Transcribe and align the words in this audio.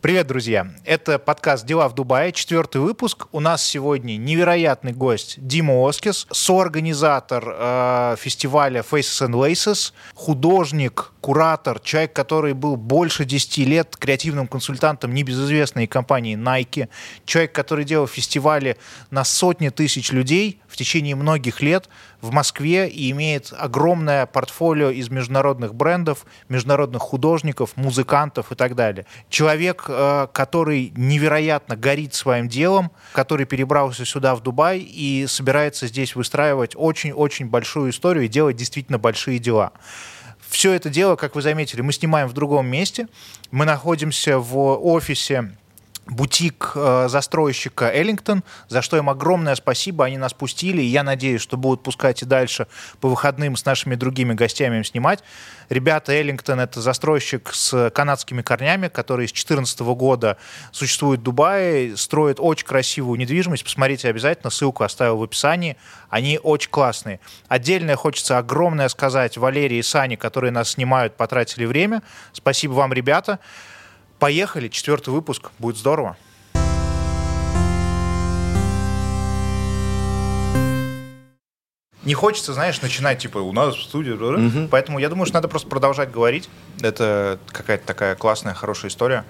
Привет, 0.00 0.28
друзья! 0.28 0.70
Это 0.84 1.18
подкаст 1.18 1.66
«Дела 1.66 1.88
в 1.88 1.94
Дубае», 1.96 2.30
четвертый 2.30 2.80
выпуск. 2.80 3.26
У 3.32 3.40
нас 3.40 3.66
сегодня 3.66 4.16
невероятный 4.16 4.92
гость 4.92 5.44
Дима 5.44 5.72
Оскис, 5.72 6.28
соорганизатор 6.30 7.44
э, 7.44 8.16
фестиваля 8.16 8.84
Faces 8.88 9.28
and 9.28 9.32
Laces, 9.32 9.92
художник, 10.14 11.10
куратор, 11.20 11.80
человек, 11.80 12.12
который 12.12 12.52
был 12.52 12.76
больше 12.76 13.24
10 13.24 13.66
лет 13.66 13.96
креативным 13.96 14.46
консультантом 14.46 15.12
небезызвестной 15.12 15.88
компании 15.88 16.38
Nike, 16.38 16.88
человек, 17.24 17.50
который 17.50 17.84
делал 17.84 18.06
фестивали 18.06 18.76
на 19.10 19.24
сотни 19.24 19.70
тысяч 19.70 20.12
людей 20.12 20.60
в 20.68 20.76
течение 20.76 21.16
многих 21.16 21.60
лет 21.60 21.88
в 22.20 22.32
Москве 22.32 22.88
и 22.88 23.10
имеет 23.10 23.52
огромное 23.56 24.26
портфолио 24.26 24.90
из 24.90 25.08
международных 25.08 25.74
брендов, 25.74 26.26
международных 26.48 27.02
художников, 27.02 27.76
музыкантов 27.76 28.50
и 28.52 28.54
так 28.54 28.74
далее. 28.74 29.06
Человек, 29.28 29.84
э, 29.88 30.26
который 30.32 30.92
невероятно 30.96 31.76
горит 31.76 32.14
своим 32.14 32.48
делом, 32.48 32.90
который 33.12 33.46
перебрался 33.46 34.04
сюда, 34.04 34.34
в 34.34 34.42
Дубай, 34.42 34.78
и 34.78 35.26
собирается 35.28 35.86
здесь 35.86 36.16
выстраивать 36.16 36.72
очень-очень 36.74 37.46
большую 37.46 37.90
историю 37.90 38.24
и 38.24 38.28
делать 38.28 38.56
действительно 38.56 38.98
большие 38.98 39.38
дела. 39.38 39.72
Все 40.48 40.72
это 40.72 40.88
дело, 40.88 41.16
как 41.16 41.34
вы 41.34 41.42
заметили, 41.42 41.82
мы 41.82 41.92
снимаем 41.92 42.26
в 42.26 42.32
другом 42.32 42.66
месте. 42.66 43.06
Мы 43.50 43.64
находимся 43.64 44.38
в 44.38 44.56
офисе 44.56 45.52
бутик 46.08 46.72
э, 46.74 47.06
застройщика 47.08 47.90
Эллингтон, 47.92 48.42
за 48.68 48.82
что 48.82 48.96
им 48.96 49.10
огромное 49.10 49.54
спасибо, 49.54 50.04
они 50.04 50.18
нас 50.18 50.32
пустили, 50.32 50.82
и 50.82 50.86
я 50.86 51.02
надеюсь, 51.02 51.40
что 51.40 51.56
будут 51.56 51.82
пускать 51.82 52.22
и 52.22 52.24
дальше 52.24 52.66
по 53.00 53.08
выходным 53.08 53.56
с 53.56 53.64
нашими 53.64 53.94
другими 53.94 54.34
гостями 54.34 54.78
им 54.78 54.84
снимать. 54.84 55.22
Ребята, 55.68 56.12
Эллингтон— 56.12 56.60
это 56.60 56.80
застройщик 56.80 57.50
с 57.52 57.90
канадскими 57.90 58.42
корнями, 58.42 58.88
который 58.88 59.28
с 59.28 59.32
2014 59.32 59.80
года 59.80 60.38
существует 60.72 61.20
в 61.20 61.22
Дубае, 61.24 61.96
строит 61.96 62.38
очень 62.40 62.66
красивую 62.66 63.18
недвижимость. 63.18 63.64
Посмотрите 63.64 64.08
обязательно, 64.08 64.50
ссылку 64.50 64.84
оставил 64.84 65.18
в 65.18 65.22
описании. 65.22 65.76
Они 66.08 66.40
очень 66.42 66.70
классные. 66.70 67.20
Отдельно 67.48 67.96
хочется 67.96 68.38
огромное 68.38 68.88
сказать 68.88 69.36
Валерии 69.36 69.78
и 69.78 69.82
Сане, 69.82 70.16
которые 70.16 70.52
нас 70.52 70.70
снимают, 70.70 71.16
потратили 71.16 71.66
время. 71.66 72.02
Спасибо 72.32 72.72
вам, 72.72 72.92
ребята. 72.92 73.38
Поехали, 74.18 74.66
четвертый 74.68 75.10
выпуск, 75.10 75.50
будет 75.58 75.76
здорово. 75.76 76.16
Не 82.04 82.14
хочется, 82.14 82.54
знаешь, 82.54 82.80
начинать, 82.80 83.18
типа, 83.18 83.38
у 83.38 83.52
нас 83.52 83.76
в 83.76 83.82
студии, 83.82 84.12
угу. 84.12 84.68
поэтому 84.70 84.98
я 84.98 85.08
думаю, 85.08 85.26
что 85.26 85.34
надо 85.34 85.46
просто 85.48 85.68
продолжать 85.68 86.10
говорить. 86.10 86.48
Это 86.80 87.38
какая-то 87.48 87.86
такая 87.86 88.14
классная, 88.14 88.54
хорошая 88.54 88.90
история. 88.90 89.24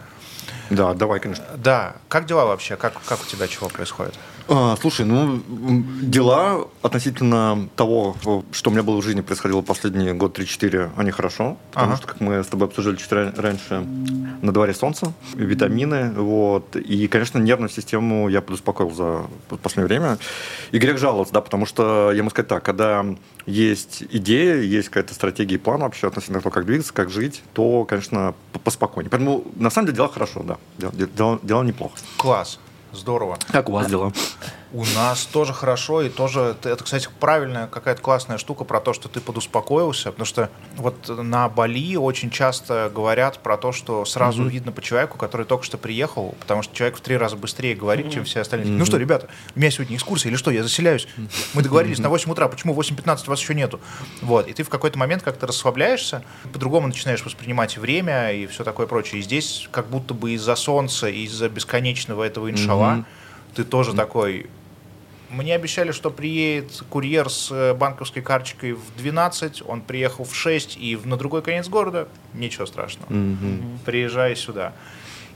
Да, 0.70 0.94
давай, 0.94 1.18
конечно. 1.18 1.44
Да. 1.56 1.96
Как 2.08 2.26
дела 2.26 2.46
вообще? 2.46 2.76
Как, 2.76 2.94
как 3.04 3.20
у 3.20 3.26
тебя 3.26 3.48
чего 3.48 3.68
происходит? 3.68 4.14
А, 4.50 4.76
слушай, 4.80 5.04
ну, 5.04 5.42
дела 6.00 6.68
относительно 6.80 7.68
того, 7.76 8.16
что 8.50 8.70
у 8.70 8.72
меня 8.72 8.82
было 8.82 9.00
в 9.00 9.04
жизни 9.04 9.20
происходило 9.20 9.60
последние 9.60 10.14
год 10.14 10.38
3-4, 10.38 10.90
они 10.96 11.10
хорошо. 11.10 11.58
Потому 11.72 11.92
ага. 11.92 11.96
что, 11.98 12.06
как 12.06 12.20
мы 12.20 12.42
с 12.42 12.46
тобой 12.46 12.68
обсуждали 12.68 12.96
чуть 12.96 13.12
раньше, 13.12 13.86
на 14.40 14.52
дворе 14.52 14.72
солнце, 14.72 15.12
витамины, 15.34 16.12
вот. 16.12 16.76
И, 16.76 17.08
конечно, 17.08 17.38
нервную 17.38 17.68
систему 17.68 18.28
я 18.30 18.40
подуспокоил 18.40 18.90
за 18.90 19.26
последнее 19.62 19.86
время. 19.86 20.18
И 20.70 20.78
грех 20.78 20.96
жаловаться, 20.98 21.34
да, 21.34 21.42
потому 21.42 21.66
что, 21.66 22.12
я 22.12 22.22
могу 22.22 22.30
сказать 22.30 22.48
так, 22.48 22.62
когда 22.62 23.04
есть 23.44 24.02
идея, 24.10 24.62
есть 24.62 24.88
какая-то 24.88 25.12
стратегия 25.12 25.56
и 25.56 25.58
план 25.58 25.80
вообще 25.80 26.06
относительно 26.06 26.40
того, 26.40 26.52
как 26.52 26.64
двигаться, 26.64 26.94
как 26.94 27.10
жить, 27.10 27.42
то, 27.52 27.84
конечно, 27.84 28.34
поспокойнее. 28.64 29.10
Поэтому, 29.10 29.44
на 29.56 29.68
самом 29.68 29.86
деле, 29.86 29.96
дела 29.96 30.08
хорошо, 30.08 30.42
да. 30.42 30.56
Дела, 30.78 30.92
дела, 30.92 31.38
дела 31.42 31.62
неплохо. 31.64 31.96
Класс. 32.16 32.58
Здорово. 32.92 33.38
Как 33.52 33.68
у 33.68 33.72
вас 33.72 33.88
дела? 33.88 34.12
У 34.70 34.84
нас 34.94 35.24
тоже 35.24 35.54
хорошо, 35.54 36.02
и 36.02 36.10
тоже, 36.10 36.54
это, 36.62 36.84
кстати, 36.84 37.08
правильная 37.20 37.68
какая-то 37.68 38.02
классная 38.02 38.36
штука 38.36 38.64
про 38.64 38.80
то, 38.80 38.92
что 38.92 39.08
ты 39.08 39.18
подуспокоился, 39.20 40.10
потому 40.10 40.26
что 40.26 40.50
вот 40.76 41.08
на 41.08 41.48
Бали 41.48 41.96
очень 41.96 42.30
часто 42.30 42.90
говорят 42.94 43.38
про 43.38 43.56
то, 43.56 43.72
что 43.72 44.04
сразу 44.04 44.42
mm-hmm. 44.42 44.50
видно 44.50 44.72
по 44.72 44.82
человеку, 44.82 45.16
который 45.16 45.46
только 45.46 45.64
что 45.64 45.78
приехал, 45.78 46.34
потому 46.40 46.62
что 46.62 46.76
человек 46.76 46.98
в 46.98 47.00
три 47.00 47.16
раза 47.16 47.36
быстрее 47.36 47.74
говорит, 47.74 48.06
mm-hmm. 48.06 48.12
чем 48.12 48.24
все 48.24 48.40
остальные. 48.40 48.72
Mm-hmm. 48.72 48.78
Ну 48.78 48.84
что, 48.84 48.98
ребята, 48.98 49.28
у 49.56 49.58
меня 49.58 49.70
сегодня 49.70 49.96
экскурсия 49.96 50.30
или 50.30 50.36
что, 50.36 50.50
я 50.50 50.62
заселяюсь, 50.62 51.08
мы 51.54 51.62
договорились 51.62 51.98
на 51.98 52.10
8 52.10 52.30
утра, 52.30 52.46
почему 52.48 52.74
8.15 52.74 53.26
вас 53.26 53.40
еще 53.40 53.54
нету? 53.54 53.80
Вот, 54.20 54.48
и 54.48 54.52
ты 54.52 54.64
в 54.64 54.68
какой-то 54.68 54.98
момент 54.98 55.22
как-то 55.22 55.46
расслабляешься, 55.46 56.22
по-другому 56.52 56.88
начинаешь 56.88 57.24
воспринимать 57.24 57.78
время 57.78 58.32
и 58.32 58.46
все 58.46 58.64
такое 58.64 58.86
прочее. 58.86 59.20
И 59.20 59.22
здесь 59.22 59.66
как 59.70 59.88
будто 59.88 60.12
бы 60.12 60.32
из-за 60.32 60.56
солнца, 60.56 61.08
из-за 61.08 61.48
бесконечного 61.48 62.24
этого 62.24 62.50
иншалла, 62.50 62.96
mm-hmm 62.98 63.04
ты 63.58 63.64
тоже 63.64 63.90
mm-hmm. 63.90 63.96
такой, 63.96 64.46
мне 65.30 65.54
обещали, 65.54 65.92
что 65.92 66.10
приедет 66.10 66.82
курьер 66.88 67.28
с 67.28 67.50
э, 67.50 67.74
банковской 67.74 68.22
карточкой 68.22 68.72
в 68.72 68.96
12, 68.96 69.62
он 69.66 69.82
приехал 69.82 70.24
в 70.24 70.34
6 70.34 70.76
и 70.76 70.98
на 71.04 71.16
другой 71.16 71.42
конец 71.42 71.68
города. 71.68 72.08
Ничего 72.34 72.66
страшного. 72.66 73.10
Mm-hmm. 73.10 73.78
Приезжай 73.84 74.36
сюда. 74.36 74.72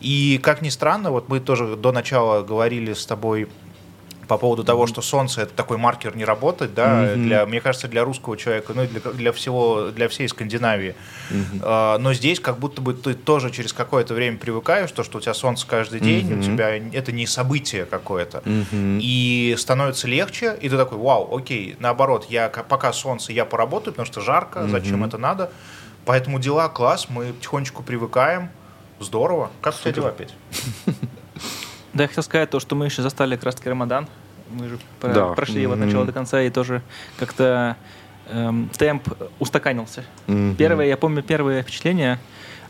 И 0.01 0.41
как 0.43 0.63
ни 0.63 0.69
странно, 0.69 1.11
вот 1.11 1.29
мы 1.29 1.39
тоже 1.39 1.77
до 1.77 1.93
начала 1.93 2.43
говорили 2.43 2.93
с 2.93 3.07
тобой 3.07 3.49
по 4.29 4.39
поводу 4.39 4.65
того, 4.65 4.87
что 4.87 5.03
солнце 5.03 5.43
это 5.43 5.55
такой 5.55 5.79
маркер 5.79 6.17
не 6.17 6.25
работать, 6.25 6.75
да, 6.75 7.05
mm-hmm. 7.05 7.17
для, 7.17 7.47
мне 7.47 7.61
кажется, 7.61 7.89
для 7.89 8.05
русского 8.05 8.37
человека, 8.37 8.73
ну 8.75 8.85
и 8.85 8.87
для, 8.87 9.01
для 9.01 9.33
всего, 9.33 9.91
для 9.91 10.09
всей 10.09 10.29
Скандинавии. 10.29 10.95
Mm-hmm. 11.31 11.61
А, 11.63 11.99
но 11.99 12.13
здесь 12.15 12.41
как 12.41 12.59
будто 12.59 12.81
бы 12.81 12.95
ты 12.95 13.15
тоже 13.15 13.51
через 13.51 13.73
какое-то 13.73 14.15
время 14.15 14.39
привыкаешь, 14.39 14.91
то, 14.93 15.03
что 15.03 15.19
у 15.19 15.21
тебя 15.21 15.35
солнце 15.35 15.67
каждый 15.67 16.01
день, 16.01 16.31
mm-hmm. 16.31 16.39
у 16.39 16.43
тебя 16.43 16.77
это 16.99 17.13
не 17.13 17.27
событие 17.27 17.85
какое-то, 17.85 18.39
mm-hmm. 18.39 18.99
и 19.03 19.55
становится 19.59 20.09
легче, 20.09 20.57
и 20.61 20.69
ты 20.69 20.77
такой, 20.77 20.99
вау, 20.99 21.37
окей, 21.37 21.77
наоборот, 21.79 22.27
я 22.29 22.49
пока 22.49 22.93
солнце, 22.93 23.33
я 23.33 23.45
поработаю, 23.45 23.93
потому 23.93 24.07
что 24.07 24.21
жарко, 24.21 24.61
mm-hmm. 24.61 24.71
зачем 24.71 25.05
это 25.05 25.19
надо, 25.19 25.51
поэтому 26.05 26.39
дела 26.39 26.69
класс, 26.69 27.09
мы 27.09 27.33
потихонечку 27.33 27.83
привыкаем, 27.83 28.51
здорово. 29.01 29.51
Как 29.61 29.75
у 29.75 29.79
тебя 29.79 29.93
дела, 29.93 30.13
Петь? 30.13 30.35
Да, 31.95 32.05
я 32.05 32.09
хотел 32.09 32.23
сказать 32.23 32.51
то, 32.51 32.61
что 32.61 32.75
мы 32.75 32.87
еще 32.87 33.03
застали 33.03 33.37
как 33.37 33.45
раз-таки 33.45 33.69
Рамадан. 33.69 34.09
Мы 34.51 34.69
же 34.69 34.79
да. 35.01 35.29
прошли 35.29 35.63
его 35.63 35.75
от 35.75 35.79
начала 35.79 36.05
до 36.05 36.13
конца, 36.13 36.43
и 36.43 36.51
тоже 36.51 36.83
как-то 37.19 37.77
эм, 38.29 38.71
темп 38.77 39.09
устаканился. 39.39 40.05
Mm-hmm. 40.27 40.57
Первое, 40.57 40.87
я 40.87 40.97
помню 40.97 41.23
первое 41.23 41.63
впечатление, 41.63 42.19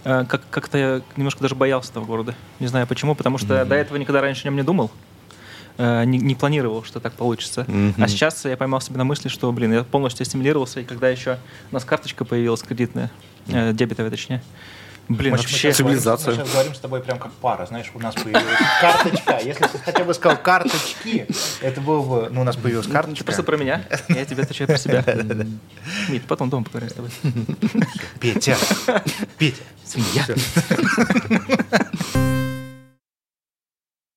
э, 0.04 0.24
как- 0.28 0.48
как-то 0.50 0.78
я 0.78 1.00
немножко 1.16 1.42
даже 1.42 1.54
боялся 1.54 1.90
этого 1.90 2.04
города. 2.04 2.34
Не 2.60 2.68
знаю 2.68 2.86
почему, 2.86 3.14
потому 3.14 3.38
что 3.38 3.54
mm-hmm. 3.54 3.64
до 3.64 3.74
этого 3.74 3.96
никогда 3.98 4.20
раньше 4.20 4.42
о 4.42 4.48
нем 4.48 4.56
не 4.56 4.62
думал. 4.62 4.90
Э, 5.78 6.04
не, 6.04 6.18
не 6.18 6.34
планировал, 6.34 6.84
что 6.84 7.00
так 7.00 7.14
получится. 7.14 7.62
Mm-hmm. 7.62 7.94
А 7.98 8.08
сейчас 8.08 8.44
я 8.44 8.56
поймал 8.56 8.80
себя 8.80 8.98
на 8.98 9.04
мысли, 9.04 9.28
что, 9.28 9.50
блин, 9.52 9.72
я 9.72 9.84
полностью 9.84 10.26
стимулировался, 10.26 10.80
и 10.80 10.84
когда 10.84 11.08
еще 11.08 11.38
у 11.70 11.74
нас 11.74 11.84
карточка 11.84 12.24
появилась 12.24 12.62
кредитная, 12.62 13.10
э, 13.48 13.72
дебетовая 13.72 14.10
точнее, 14.10 14.42
Блин, 15.16 15.32
мы, 15.32 15.38
вообще 15.38 15.68
мы 15.68 15.74
цивилизация. 15.74 16.34
Мы 16.34 16.36
сейчас 16.36 16.52
говорим 16.52 16.74
с 16.74 16.78
тобой 16.78 17.00
прям 17.00 17.18
как 17.18 17.32
пара, 17.32 17.66
знаешь, 17.66 17.90
у 17.94 17.98
нас 17.98 18.14
появилась 18.14 18.44
карточка. 18.80 19.38
Если 19.42 19.64
ты 19.64 19.78
хотя 19.78 20.04
бы 20.04 20.14
сказал 20.14 20.38
карточки, 20.38 21.26
это 21.60 21.80
было 21.80 22.02
бы, 22.02 22.28
ну, 22.30 22.40
у 22.40 22.44
нас 22.44 22.56
появилась 22.56 22.86
ну, 22.86 22.92
карточка. 22.92 23.18
Ты 23.18 23.24
просто 23.24 23.42
про 23.42 23.56
меня, 23.56 23.84
я 24.08 24.24
тебе 24.24 24.42
отвечаю 24.42 24.68
про 24.68 24.78
себя. 24.78 25.04
Мит, 26.08 26.24
потом 26.26 26.50
дома 26.50 26.64
поговорим 26.64 26.90
с 26.90 26.94
тобой. 26.94 27.10
Петя, 28.20 28.56
Петя, 29.38 29.62
свинья. 29.84 30.24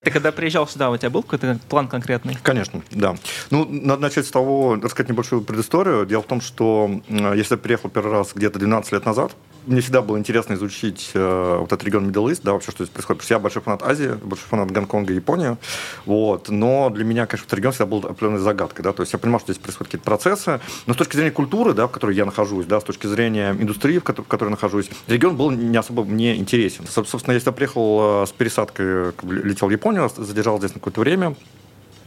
Ты 0.06 0.12
когда 0.12 0.32
приезжал 0.32 0.68
сюда, 0.68 0.92
у 0.92 0.98
тебя 0.98 1.10
был 1.10 1.24
какой-то 1.24 1.60
план 1.68 1.88
конкретный? 1.88 2.38
Конечно, 2.44 2.84
да. 2.92 3.16
Ну, 3.50 3.66
надо 3.68 4.04
начать 4.04 4.28
с 4.28 4.32
того, 4.32 4.76
рассказать 4.76 5.10
небольшую 5.10 5.42
предысторию. 5.42 6.06
Дело 6.06 6.22
в 6.22 6.28
том, 6.28 6.42
что 6.42 7.02
если 7.10 7.56
я 7.56 7.58
приехал 7.58 7.90
первый 7.90 8.12
раз 8.12 8.34
где-то 8.36 8.60
12 8.60 8.92
лет 8.92 9.04
назад, 9.04 9.36
мне 9.68 9.82
всегда 9.82 10.02
было 10.02 10.18
интересно 10.18 10.54
изучить 10.54 11.12
э, 11.14 11.58
вот 11.60 11.72
этот 11.72 11.84
регион 11.84 12.10
Middle 12.10 12.32
East, 12.32 12.42
да, 12.44 12.54
вообще, 12.54 12.72
что 12.72 12.84
здесь 12.84 12.94
происходит. 12.94 13.20
Потому 13.20 13.26
что 13.26 13.34
я 13.34 13.40
большой 13.40 13.62
фанат 13.62 13.84
Азии, 13.84 14.18
большой 14.24 14.48
фанат 14.48 14.72
Гонконга 14.72 15.14
и 15.14 15.16
Японии. 15.16 15.58
Вот. 16.06 16.50
Но 16.50 16.90
для 16.90 17.06
меня, 17.06 17.26
конечно, 17.26 17.46
этот 17.46 17.58
регион 17.58 17.74
всегда 17.74 17.86
был 17.86 18.00
определенной 18.00 18.40
загадкой. 18.40 18.84
Да? 18.84 18.94
То 18.94 19.04
есть 19.04 19.14
я 19.14 19.20
понимал, 19.20 19.40
что 19.40 19.54
здесь 19.54 19.64
происходят 19.64 19.88
какие-то 19.88 20.06
процессы, 20.06 20.60
но 20.86 20.94
с 20.94 20.98
точки 20.98 21.16
зрения 21.16 21.32
культуры, 21.32 21.74
да, 21.74 21.88
в 21.88 21.92
которой 21.92 22.16
я 22.16 22.26
нахожусь, 22.26 22.66
да, 22.66 22.80
с 22.80 22.84
точки 22.84 23.08
зрения 23.08 23.52
индустрии, 23.52 24.00
в 24.00 24.04
которой, 24.04 24.26
в 24.26 24.28
которой 24.28 24.50
нахожусь, 24.50 24.90
регион 25.08 25.36
был 25.36 25.52
не 25.52 25.78
особо 25.78 26.04
мне 26.04 26.36
интересен. 26.36 26.86
Собственно, 26.88 27.34
я 27.34 27.52
приехал 27.52 28.24
э, 28.24 28.26
с 28.28 28.32
пересадкой, 28.32 29.14
летел 29.24 29.68
в 29.68 29.72
Японию, 29.72 30.10
задержал 30.16 30.58
здесь 30.60 30.74
на 30.74 30.80
какое-то 30.80 31.02
время, 31.02 31.36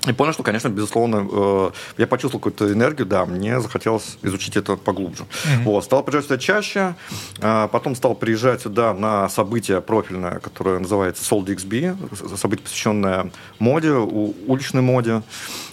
И 0.09 0.13
понял, 0.13 0.33
что, 0.33 0.43
конечно, 0.43 0.69
безусловно, 0.69 1.29
э, 1.31 1.71
я 1.99 2.07
почувствовал 2.07 2.41
какую-то 2.41 2.73
энергию, 2.73 3.07
да, 3.07 3.27
мне 3.27 3.61
захотелось 3.61 4.19
изучить 4.23 4.57
это 4.57 4.77
поглубже. 4.77 5.25
Mm-hmm. 5.25 5.63
Вот, 5.65 5.85
стал 5.85 6.03
приезжать 6.03 6.25
сюда 6.25 6.39
чаще, 6.39 6.95
э, 7.41 7.69
потом 7.71 7.95
стал 7.95 8.15
приезжать 8.15 8.63
сюда 8.63 8.95
на 8.95 9.29
событие 9.29 9.81
профильное, 9.81 10.39
которое 10.39 10.79
называется 10.79 11.23
SoulDXB, 11.23 12.37
событие, 12.37 12.65
посвященное 12.65 13.31
моде, 13.59 13.93
уличной 13.93 14.83
моде. 14.83 15.23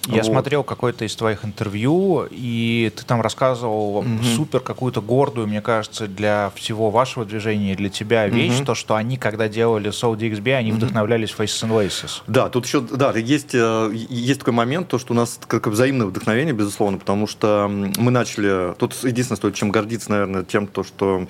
Я 0.07 0.17
вот. 0.17 0.25
смотрел 0.25 0.63
какое-то 0.63 1.05
из 1.05 1.15
твоих 1.15 1.45
интервью, 1.45 2.27
и 2.29 2.91
ты 2.95 3.03
там 3.05 3.21
рассказывал 3.21 4.03
mm-hmm. 4.03 4.35
супер 4.35 4.59
какую-то 4.59 5.01
гордую, 5.01 5.47
мне 5.47 5.61
кажется, 5.61 6.07
для 6.07 6.51
всего 6.55 6.91
вашего 6.91 7.25
движения, 7.25 7.75
для 7.75 7.89
тебя 7.89 8.27
вещь, 8.27 8.59
mm-hmm. 8.59 8.65
то, 8.65 8.75
что 8.75 8.95
они, 8.95 9.17
когда 9.17 9.47
делали 9.47 9.89
SoulDXB, 9.89 10.53
они 10.53 10.69
mm-hmm. 10.69 10.73
вдохновлялись 10.75 11.33
Faces 11.35 11.67
and 11.67 11.71
Laces. 11.71 12.21
Да, 12.27 12.49
тут 12.49 12.65
еще, 12.65 12.81
да, 12.81 13.11
есть 13.13 13.55
э, 13.55 13.91
есть 14.25 14.39
такой 14.39 14.53
момент, 14.53 14.87
то, 14.87 14.97
что 14.97 15.13
у 15.13 15.15
нас 15.15 15.39
как 15.47 15.67
взаимное 15.67 16.07
вдохновение, 16.07 16.53
безусловно, 16.53 16.97
потому 16.97 17.27
что 17.27 17.67
мы 17.69 18.11
начали... 18.11 18.73
Тут 18.75 18.93
единственное, 19.03 19.37
стоит 19.37 19.55
чем 19.55 19.71
гордиться, 19.71 20.11
наверное, 20.11 20.43
тем, 20.43 20.67
то, 20.67 20.83
что 20.83 21.27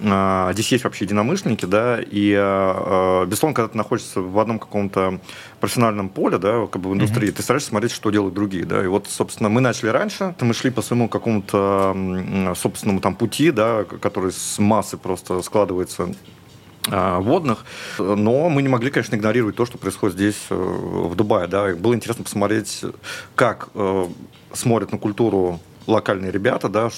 э, 0.00 0.50
здесь 0.52 0.72
есть 0.72 0.84
вообще 0.84 1.04
единомышленники, 1.04 1.64
да, 1.64 2.00
и, 2.00 2.34
э, 2.36 3.24
безусловно, 3.26 3.54
когда 3.54 3.68
ты 3.68 3.78
находишься 3.78 4.20
в 4.20 4.38
одном 4.38 4.58
каком-то 4.58 5.20
профессиональном 5.60 6.08
поле, 6.08 6.38
да, 6.38 6.66
как 6.66 6.82
бы 6.82 6.90
в 6.90 6.94
индустрии, 6.94 7.28
mm-hmm. 7.28 7.32
ты 7.32 7.42
стараешься 7.42 7.68
смотреть, 7.70 7.92
что 7.92 8.10
делают 8.10 8.34
другие, 8.34 8.64
да, 8.64 8.82
и 8.82 8.86
вот, 8.86 9.06
собственно, 9.08 9.48
мы 9.48 9.60
начали 9.60 9.88
раньше, 9.88 10.34
мы 10.40 10.54
шли 10.54 10.70
по 10.70 10.82
своему 10.82 11.08
какому-то 11.08 12.54
собственному 12.56 13.00
там 13.00 13.14
пути, 13.14 13.50
да, 13.50 13.84
который 13.84 14.32
с 14.32 14.58
массы 14.58 14.96
просто 14.96 15.40
складывается 15.42 16.12
водных, 16.88 17.64
но 17.98 18.48
мы 18.48 18.62
не 18.62 18.68
могли, 18.68 18.90
конечно, 18.90 19.14
игнорировать 19.14 19.56
то, 19.56 19.66
что 19.66 19.78
происходит 19.78 20.16
здесь, 20.16 20.46
э, 20.50 20.54
в 20.54 21.14
Дубае. 21.14 21.46
Да. 21.46 21.74
Было 21.76 21.94
интересно 21.94 22.24
посмотреть, 22.24 22.84
как 23.34 23.68
э, 23.74 24.06
смотрят 24.52 24.92
на 24.92 24.98
культуру 24.98 25.60
локальные 25.86 26.30
ребята, 26.30 26.68
да, 26.68 26.90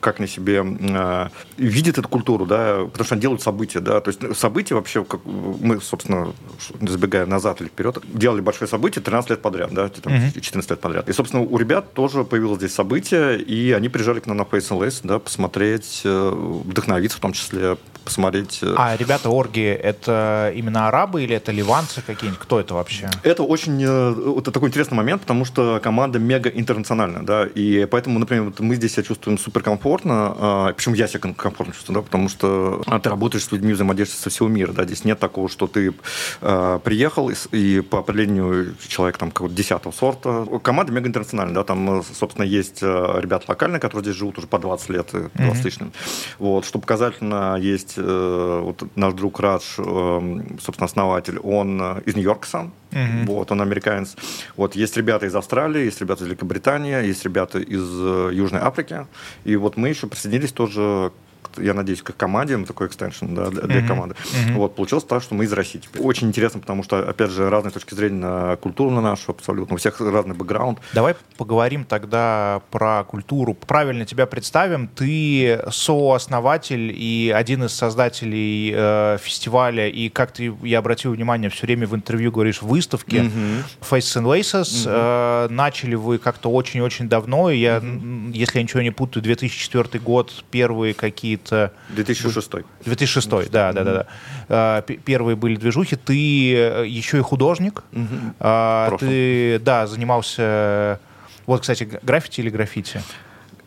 как 0.00 0.18
они 0.18 0.28
себе 0.28 0.64
э, 0.64 1.28
видят 1.56 1.98
эту 1.98 2.08
культуру, 2.08 2.46
да, 2.46 2.84
потому 2.86 3.04
что 3.04 3.14
они 3.14 3.22
делают 3.22 3.42
события, 3.42 3.80
да, 3.80 4.00
то 4.00 4.08
есть 4.08 4.36
события 4.38 4.74
вообще, 4.74 5.04
как 5.04 5.20
мы, 5.24 5.80
собственно, 5.80 6.32
забегая 6.80 7.26
назад 7.26 7.60
или 7.60 7.68
вперед, 7.68 7.98
делали 8.12 8.40
большое 8.40 8.68
событие 8.68 9.02
13 9.02 9.30
лет 9.30 9.42
подряд, 9.42 9.72
да, 9.72 9.88
там, 9.88 10.12
14 10.32 10.70
лет 10.70 10.80
подряд. 10.80 11.08
И, 11.08 11.12
собственно, 11.12 11.42
у 11.42 11.56
ребят 11.58 11.94
тоже 11.94 12.24
появилось 12.24 12.58
здесь 12.58 12.74
событие, 12.74 13.40
и 13.40 13.72
они 13.72 13.88
приезжали 13.88 14.20
к 14.20 14.26
нам 14.26 14.36
на 14.36 14.42
Lace, 14.42 15.00
да, 15.04 15.18
посмотреть, 15.18 16.02
э, 16.04 16.30
вдохновиться 16.64 17.18
в 17.18 17.20
том 17.20 17.32
числе 17.32 17.76
посмотреть. 18.02 18.60
Э, 18.62 18.74
а 18.76 18.96
ребята 18.96 19.30
орги 19.30 19.64
это 19.64 20.52
именно 20.54 20.88
арабы 20.88 21.22
или 21.24 21.34
это 21.34 21.52
ливанцы 21.52 22.02
какие-нибудь? 22.02 22.40
Кто 22.40 22.60
это 22.60 22.74
вообще? 22.74 23.10
Это 23.22 23.42
очень 23.42 23.82
э, 23.82 24.38
это 24.38 24.50
такой 24.50 24.68
интересный 24.68 24.96
момент, 24.96 25.22
потому 25.22 25.44
что 25.44 25.80
команда 25.82 26.18
мега 26.18 26.48
интернациональная, 26.50 27.22
да, 27.22 27.46
и 27.46 27.86
поэтому, 27.86 28.18
например, 28.18 28.44
вот 28.44 28.60
мы 28.60 28.74
здесь 28.74 28.92
себя 28.92 29.02
чувствуем 29.02 29.38
суперкомфортно, 29.38 30.34
а, 30.38 30.72
почему 30.72 30.94
я 30.94 31.06
себя 31.06 31.20
комфортно 31.20 31.74
чувствую, 31.74 31.96
да, 31.96 32.02
потому 32.02 32.28
что 32.28 32.82
а, 32.86 32.98
ты 32.98 33.08
работаешь 33.08 33.44
с 33.44 33.52
людьми, 33.52 33.72
взаимодействуешь 33.72 34.22
со 34.22 34.30
всего 34.30 34.48
мира, 34.48 34.72
да, 34.72 34.84
здесь 34.84 35.04
нет 35.04 35.18
такого, 35.18 35.48
что 35.48 35.66
ты 35.66 35.94
э, 36.40 36.78
приехал 36.82 37.30
и, 37.30 37.34
и 37.52 37.80
по 37.80 38.00
определению 38.00 38.74
человек 38.88 39.18
там 39.18 39.30
какого-то 39.30 39.54
десятого 39.54 39.92
сорта. 39.92 40.46
Команда 40.62 40.92
мега 40.92 41.08
интернациональная, 41.08 41.54
да, 41.54 41.64
там, 41.64 42.02
собственно, 42.02 42.44
есть 42.44 42.82
ребята 42.82 43.44
локальные, 43.48 43.80
которые 43.80 44.04
здесь 44.04 44.16
живут 44.16 44.38
уже 44.38 44.46
по 44.46 44.58
20 44.58 44.88
лет, 44.90 45.10
20 45.34 45.34
mm-hmm. 45.34 45.92
Вот, 46.38 46.64
что 46.64 46.78
показательно, 46.78 47.56
есть 47.60 47.91
есть 47.92 47.98
э, 47.98 48.60
вот 48.62 48.82
наш 48.96 49.14
друг 49.14 49.40
Радж, 49.40 49.62
э, 49.78 50.40
собственно, 50.60 50.86
основатель, 50.86 51.38
он 51.38 51.80
э, 51.80 52.02
из 52.06 52.14
Нью-Йорка 52.14 52.48
сам, 52.48 52.72
mm-hmm. 52.90 53.26
вот, 53.26 53.52
он 53.52 53.60
американец. 53.60 54.16
Вот, 54.56 54.76
есть 54.76 54.96
ребята 54.96 55.26
из 55.26 55.34
Австралии, 55.34 55.84
есть 55.84 56.00
ребята 56.00 56.24
из 56.24 56.28
Великобритании, 56.28 57.06
есть 57.06 57.24
ребята 57.24 57.58
из 57.58 57.88
Южной 58.34 58.60
Африки. 58.60 59.06
И 59.44 59.56
вот 59.56 59.76
мы 59.76 59.88
еще 59.88 60.06
присоединились 60.06 60.52
тоже 60.52 61.12
я 61.58 61.74
надеюсь, 61.74 62.02
как 62.02 62.16
команде, 62.16 62.56
мы 62.56 62.66
такой 62.66 62.86
экстеншн 62.86 63.34
да, 63.34 63.50
для, 63.50 63.62
для 63.62 63.80
mm-hmm. 63.80 63.88
команды. 63.88 64.14
Mm-hmm. 64.14 64.54
Вот, 64.54 64.74
получилось 64.76 65.04
так, 65.04 65.22
что 65.22 65.34
мы 65.34 65.44
из 65.44 65.52
России. 65.52 65.80
Очень 65.98 66.28
интересно, 66.28 66.60
потому 66.60 66.82
что, 66.82 67.08
опять 67.08 67.30
же, 67.30 67.48
разные 67.50 67.72
точки 67.72 67.94
зрения 67.94 68.20
на 68.20 68.56
культуру 68.56 68.90
на 68.90 69.00
нашу 69.00 69.32
абсолютно, 69.32 69.74
у 69.74 69.78
всех 69.78 70.00
разный 70.00 70.34
бэкграунд. 70.34 70.78
Давай 70.94 71.14
поговорим 71.36 71.84
тогда 71.84 72.62
про 72.70 73.04
культуру. 73.04 73.54
Правильно 73.54 74.04
тебя 74.04 74.26
представим. 74.26 74.88
Ты 74.88 75.60
сооснователь 75.70 76.92
и 76.94 77.32
один 77.34 77.64
из 77.64 77.72
создателей 77.72 78.72
э, 78.74 79.18
фестиваля, 79.20 79.88
и 79.88 80.08
как 80.08 80.32
ты, 80.32 80.54
я 80.62 80.78
обратил 80.78 81.12
внимание, 81.12 81.50
все 81.50 81.66
время 81.66 81.86
в 81.86 81.94
интервью 81.94 82.30
говоришь, 82.32 82.62
выставки 82.62 83.16
mm-hmm. 83.16 83.64
Faces 83.80 84.22
and 84.22 84.24
Laces. 84.24 84.62
Mm-hmm. 84.62 85.46
Э, 85.46 85.48
начали 85.50 85.94
вы 85.94 86.18
как-то 86.18 86.50
очень-очень 86.50 87.08
давно, 87.08 87.50
и 87.50 87.58
я, 87.58 87.76
mm-hmm. 87.76 88.32
если 88.32 88.58
я 88.58 88.62
ничего 88.62 88.82
не 88.82 88.90
путаю, 88.90 89.22
2004 89.22 89.98
год, 90.02 90.44
первые 90.50 90.94
какие 90.94 91.31
какие-то... 91.36 91.72
2006. 91.90 92.50
2006, 92.84 93.50
да, 93.50 93.72
да, 93.72 93.84
да, 93.84 94.06
да. 94.48 94.82
Первые 94.82 95.36
были 95.36 95.56
движухи. 95.56 95.96
Ты 95.96 96.54
э, 96.54 96.86
еще 96.86 97.18
и 97.18 97.20
художник. 97.20 97.82
Угу. 97.92 98.98
Ты, 98.98 99.58
да, 99.60 99.86
занимался... 99.86 100.98
Вот, 101.46 101.60
кстати, 101.62 101.98
граффити 102.02 102.40
или 102.40 102.50
граффити? 102.50 103.02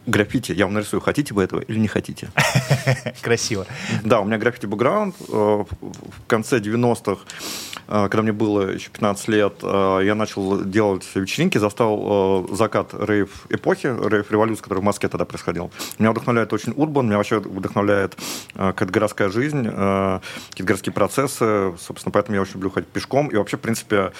Граффити. 0.05 0.51
Я 0.51 0.65
вам 0.65 0.73
нарисую, 0.75 1.01
хотите 1.01 1.33
вы 1.33 1.43
этого 1.43 1.61
или 1.61 1.79
не 1.79 1.87
хотите. 1.87 2.29
Красиво. 3.21 3.65
Да, 4.03 4.19
у 4.19 4.25
меня 4.25 4.37
граффити 4.37 4.65
бэкграунд. 4.67 5.15
Э, 5.29 5.63
в 5.81 6.27
конце 6.27 6.59
90-х 6.59 7.21
а, 7.21 7.74
когда 7.87 8.21
мне 8.21 8.31
было 8.31 8.71
еще 8.71 8.89
15 8.89 9.27
лет, 9.27 9.53
а, 9.61 9.99
я 9.99 10.15
начал 10.15 10.61
делать 10.63 11.05
вечеринки, 11.15 11.57
застал 11.57 11.99
а, 12.01 12.47
закат 12.51 12.93
рейв-эпохи, 12.93 13.87
рейв-революции, 13.87 14.61
которая 14.63 14.81
в 14.81 14.85
Москве 14.85 15.09
тогда 15.09 15.25
происходил. 15.25 15.71
Меня 15.99 16.11
вдохновляет 16.11 16.53
очень 16.53 16.73
урбан, 16.75 17.07
меня 17.07 17.17
вообще 17.17 17.39
вдохновляет 17.39 18.17
какая-то 18.53 18.91
городская 18.91 19.29
жизнь, 19.29 19.63
какие-то 19.63 20.63
городские 20.63 20.93
процессы, 20.93 21.73
собственно, 21.79 22.11
поэтому 22.11 22.35
я 22.35 22.41
очень 22.41 22.53
люблю 22.53 22.69
ходить 22.69 22.89
пешком. 22.89 23.27
И 23.27 23.35
вообще, 23.35 23.57
в 23.57 23.61
принципе, 23.61 24.11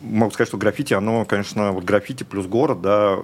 могу 0.00 0.30
сказать, 0.32 0.48
что 0.48 0.56
граффити, 0.56 0.94
оно, 0.94 1.24
конечно, 1.24 1.72
вот 1.72 1.84
граффити 1.84 2.24
плюс 2.24 2.46
город, 2.46 2.80
да, 2.80 3.16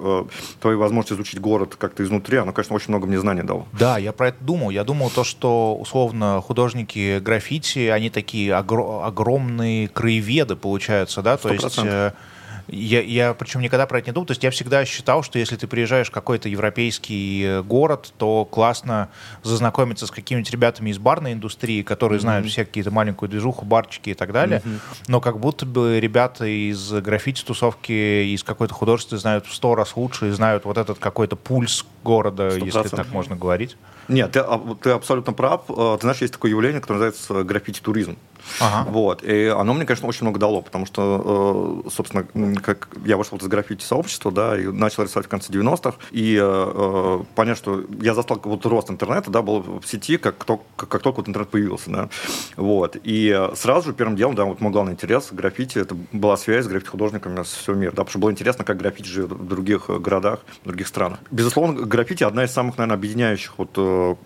твои 0.61 0.77
возможности 0.77 1.15
изучить 1.15 1.41
город 1.41 1.77
как-то 1.77 2.03
изнутри, 2.03 2.39
оно, 2.39 2.53
конечно, 2.53 2.77
очень 2.77 2.89
много 2.89 3.07
мне 3.07 3.19
знаний 3.19 3.43
дало. 3.43 3.67
Да, 3.73 3.99
я 3.99 4.13
про 4.13 4.29
это 4.29 4.43
думал. 4.45 4.71
Я 4.71 4.85
думал 4.85 5.11
то, 5.11 5.25
что, 5.25 5.77
условно, 5.77 6.41
художники 6.41 7.19
граффити, 7.19 7.89
они 7.89 8.11
такие 8.11 8.51
огр- 8.51 9.05
огромные 9.05 9.80
краеведы, 9.87 10.57
получаются, 10.57 11.23
да, 11.23 11.35
100%. 11.35 11.39
то 11.39 11.53
есть... 11.53 11.79
Э, 11.79 12.13
я, 12.73 13.01
я 13.03 13.35
причем 13.35 13.61
никогда 13.61 13.87
про 13.87 13.99
это 13.99 14.09
не 14.09 14.13
думал. 14.13 14.27
То 14.27 14.33
есть 14.33 14.45
я 14.45 14.51
всегда 14.51 14.85
считал, 14.85 15.23
что 15.23 15.39
если 15.39 15.57
ты 15.57 15.67
приезжаешь 15.67 16.09
в 16.09 16.13
какой-то 16.13 16.49
европейский 16.49 17.43
э, 17.45 17.63
город, 17.63 18.13
то 18.17 18.45
классно 18.45 19.09
зазнакомиться 19.43 20.07
с 20.07 20.11
какими-нибудь 20.11 20.51
ребятами 20.51 20.91
из 20.91 20.99
барной 20.99 21.33
индустрии, 21.33 21.83
которые 21.83 22.19
mm-hmm. 22.19 22.23
знают 22.23 22.47
все 22.47 22.65
какие-то 22.65 22.91
маленькую 22.91 23.29
движуху, 23.29 23.65
барчики 23.65 24.11
и 24.11 24.15
так 24.15 24.33
далее. 24.33 24.63
Mm-hmm. 24.65 24.81
Но 25.09 25.21
как 25.21 25.41
будто 25.41 25.67
бы 25.67 25.99
ребята 26.01 26.47
из 26.47 26.93
граффити-тусовки, 26.93 28.33
из 28.35 28.45
какой-то 28.45 28.75
художества 28.75 29.19
знают 29.19 29.47
в 29.47 29.55
сто 29.55 29.75
раз 29.75 29.97
лучше 29.97 30.29
и 30.29 30.31
знают 30.31 30.65
вот 30.65 30.79
этот 30.79 30.99
какой-то 30.99 31.37
пульс 31.37 31.85
города, 32.05 32.49
100%. 32.49 32.65
если 32.65 32.97
так 32.97 33.11
можно 33.11 33.37
говорить. 33.37 33.77
Нет, 34.11 34.33
ты, 34.33 34.45
ты 34.83 34.91
абсолютно 34.91 35.33
прав. 35.33 35.63
Э, 35.69 35.97
ты 35.97 36.03
знаешь, 36.03 36.21
есть 36.21 36.33
такое 36.33 36.51
явление, 36.51 36.81
которое 36.81 36.99
называется 36.99 37.45
граффити-туризм. 37.45 38.17
Ага. 38.61 38.91
Вот. 38.91 39.23
И 39.23 39.47
оно 39.47 39.75
мне, 39.75 39.85
конечно, 39.85 40.09
очень 40.09 40.23
много 40.23 40.39
дало, 40.39 40.63
потому 40.63 40.87
что, 40.87 41.83
э, 41.87 41.91
собственно, 41.91 42.25
как 42.61 42.89
я 43.05 43.17
вошел 43.17 43.39
из 43.39 43.47
граффити-сообщества, 43.47 44.33
да, 44.33 44.59
и 44.59 44.67
начал 44.67 45.03
рисовать 45.03 45.27
в 45.27 45.29
конце 45.31 45.53
90-х, 45.53 45.99
и 46.11 46.39
э, 46.41 47.25
понять, 47.35 47.59
что 47.59 47.85
я 48.01 48.15
застал 48.15 48.41
вот 48.43 48.67
рост 48.67 48.91
интернета, 48.91 49.31
да, 49.31 49.43
был 49.43 49.81
в 49.81 49.87
сети, 49.87 50.17
как, 50.17 50.45
только, 50.45 50.65
как 50.77 51.03
только 51.03 51.19
вот 51.19 51.29
интернет 51.29 51.51
появился, 51.51 51.91
да, 51.91 52.09
вот. 52.57 52.97
И 53.05 53.49
сразу 53.55 53.91
же 53.91 53.95
первым 53.95 54.17
делом, 54.17 54.35
да, 54.35 54.45
вот 54.45 54.61
мой 54.61 54.73
главный 54.73 54.93
интерес 54.93 55.29
граффити, 55.31 55.79
это 55.79 55.97
была 56.13 56.37
связь 56.37 56.65
с 56.65 56.69
граффити-художниками 56.69 57.43
со 57.43 57.59
всего 57.59 57.77
мира, 57.77 57.91
да, 57.91 58.03
потому 58.03 58.11
что 58.11 58.19
было 58.19 58.31
интересно, 58.31 58.65
как 58.65 58.79
граффити 58.79 59.07
живет 59.07 59.33
в 59.33 59.47
других 59.47 59.89
городах, 59.89 60.41
в 60.63 60.67
других 60.67 60.89
странах. 60.89 61.19
Безусловно, 61.31 61.85
граффити 61.85 62.25
одна 62.25 62.45
из 62.45 62.53
самых, 62.53 62.79
наверное, 62.79 62.97
объединяющих 62.97 63.53
вот 63.57 63.71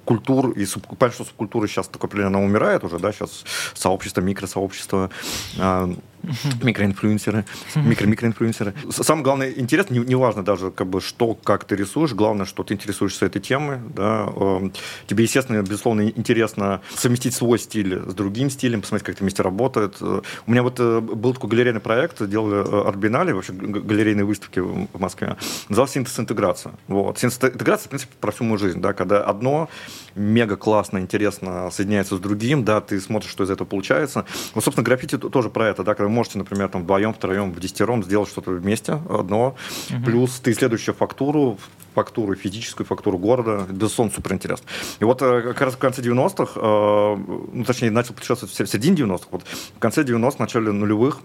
культур, 0.05 0.51
и 0.51 0.65
суб, 0.65 0.87
понятно, 0.87 1.11
что 1.11 1.25
субкультура 1.25 1.67
сейчас 1.67 1.89
такое 1.89 2.09
определенно 2.09 2.43
умирает 2.43 2.85
уже, 2.85 2.99
да, 2.99 3.13
сейчас 3.13 3.45
сообщество, 3.75 4.21
микросообщество, 4.21 5.11
а, 5.59 5.95
Микроинфлюенсеры, 6.63 7.45
микро-микроинфлюенсеры. 7.75 8.75
Самое 8.91 9.25
главное, 9.25 9.51
интересно, 9.51 9.95
неважно 9.95 10.35
не 10.35 10.43
даже, 10.43 10.71
как 10.71 10.87
бы, 10.87 11.01
что, 11.01 11.35
как 11.35 11.65
ты 11.65 11.77
рисуешь, 11.77 12.13
главное, 12.13 12.47
что 12.47 12.63
ты 12.63 12.75
интересуешься 12.75 13.27
этой 13.27 13.41
темой. 13.41 13.79
Да. 13.95 14.29
Эм, 14.37 14.73
тебе, 15.07 15.25
естественно, 15.25 15.63
безусловно, 15.63 16.09
интересно 16.09 16.81
совместить 16.95 17.35
свой 17.35 17.59
стиль 17.59 17.99
с 18.07 18.15
другим 18.15 18.51
стилем, 18.51 18.81
посмотреть, 18.81 19.07
как 19.07 19.15
это 19.15 19.25
вместе 19.25 19.43
работает. 19.43 19.97
Э, 20.01 20.21
у 20.47 20.51
меня 20.51 20.63
вот 20.63 20.81
э, 20.81 21.01
был 21.01 21.35
такой 21.35 21.51
галерейный 21.51 21.81
проект, 21.81 22.27
делали 22.29 22.57
э, 22.57 22.89
арт-биеннале, 22.89 23.35
вообще 23.35 23.53
галерейные 23.53 24.25
выставки 24.25 24.61
в 24.61 24.89
Москве. 24.99 25.37
Назывался 25.69 25.95
синтез-интеграция. 25.95 26.73
Вот. 26.89 27.19
Синтез-интеграция, 27.19 27.87
в 27.87 27.89
принципе, 27.89 28.13
про 28.21 28.33
всю 28.33 28.45
мою 28.45 28.59
жизнь, 28.59 28.81
да, 28.81 28.93
когда 28.93 29.23
одно 29.25 29.69
мега 30.15 30.57
классно, 30.57 30.99
интересно 30.99 31.71
соединяется 31.71 32.17
с 32.17 32.21
другим, 32.21 32.65
да, 32.65 32.81
ты 32.81 33.01
смотришь, 33.01 33.31
что 33.31 33.45
из 33.45 33.51
этого 33.51 33.67
получается. 33.67 34.25
Вот, 34.55 34.65
собственно, 34.65 34.85
граффити 34.85 35.19
тоже 35.19 35.51
про 35.51 35.69
это, 35.69 35.83
да, 35.83 35.95
когда 35.95 36.09
можете, 36.09 36.39
например, 36.39 36.69
там 36.69 36.83
вдвоем, 36.83 37.15
втроем, 37.15 37.53
в 37.53 37.61
десятером 37.61 38.03
сделать 38.03 38.29
что-то 38.29 38.51
вместе, 38.51 39.01
одно, 39.09 39.57
угу. 39.91 40.05
плюс 40.05 40.41
ты 40.41 40.53
исследующая 40.53 40.95
фактуру, 40.95 41.59
фактуру, 41.95 42.35
физическую 42.35 42.87
фактуру 42.87 43.19
города, 43.19 43.67
безусловно, 43.69 44.13
супер 44.15 44.35
интересно. 44.35 44.67
И 45.01 45.05
вот 45.05 45.23
э, 45.23 45.43
как 45.43 45.61
раз 45.61 45.75
в 45.75 45.79
конце 45.79 46.03
90-х, 46.03 46.53
э, 46.57 47.17
ну, 47.53 47.65
точнее, 47.65 47.91
начал 47.91 48.15
путешествовать 48.15 48.55
в 48.55 48.57
середине 48.57 48.97
90-х, 48.97 49.27
вот 49.31 49.43
в 49.77 49.79
конце 49.79 50.03
90-х, 50.03 50.37
начале 50.39 50.73
нулевых, 50.73 51.21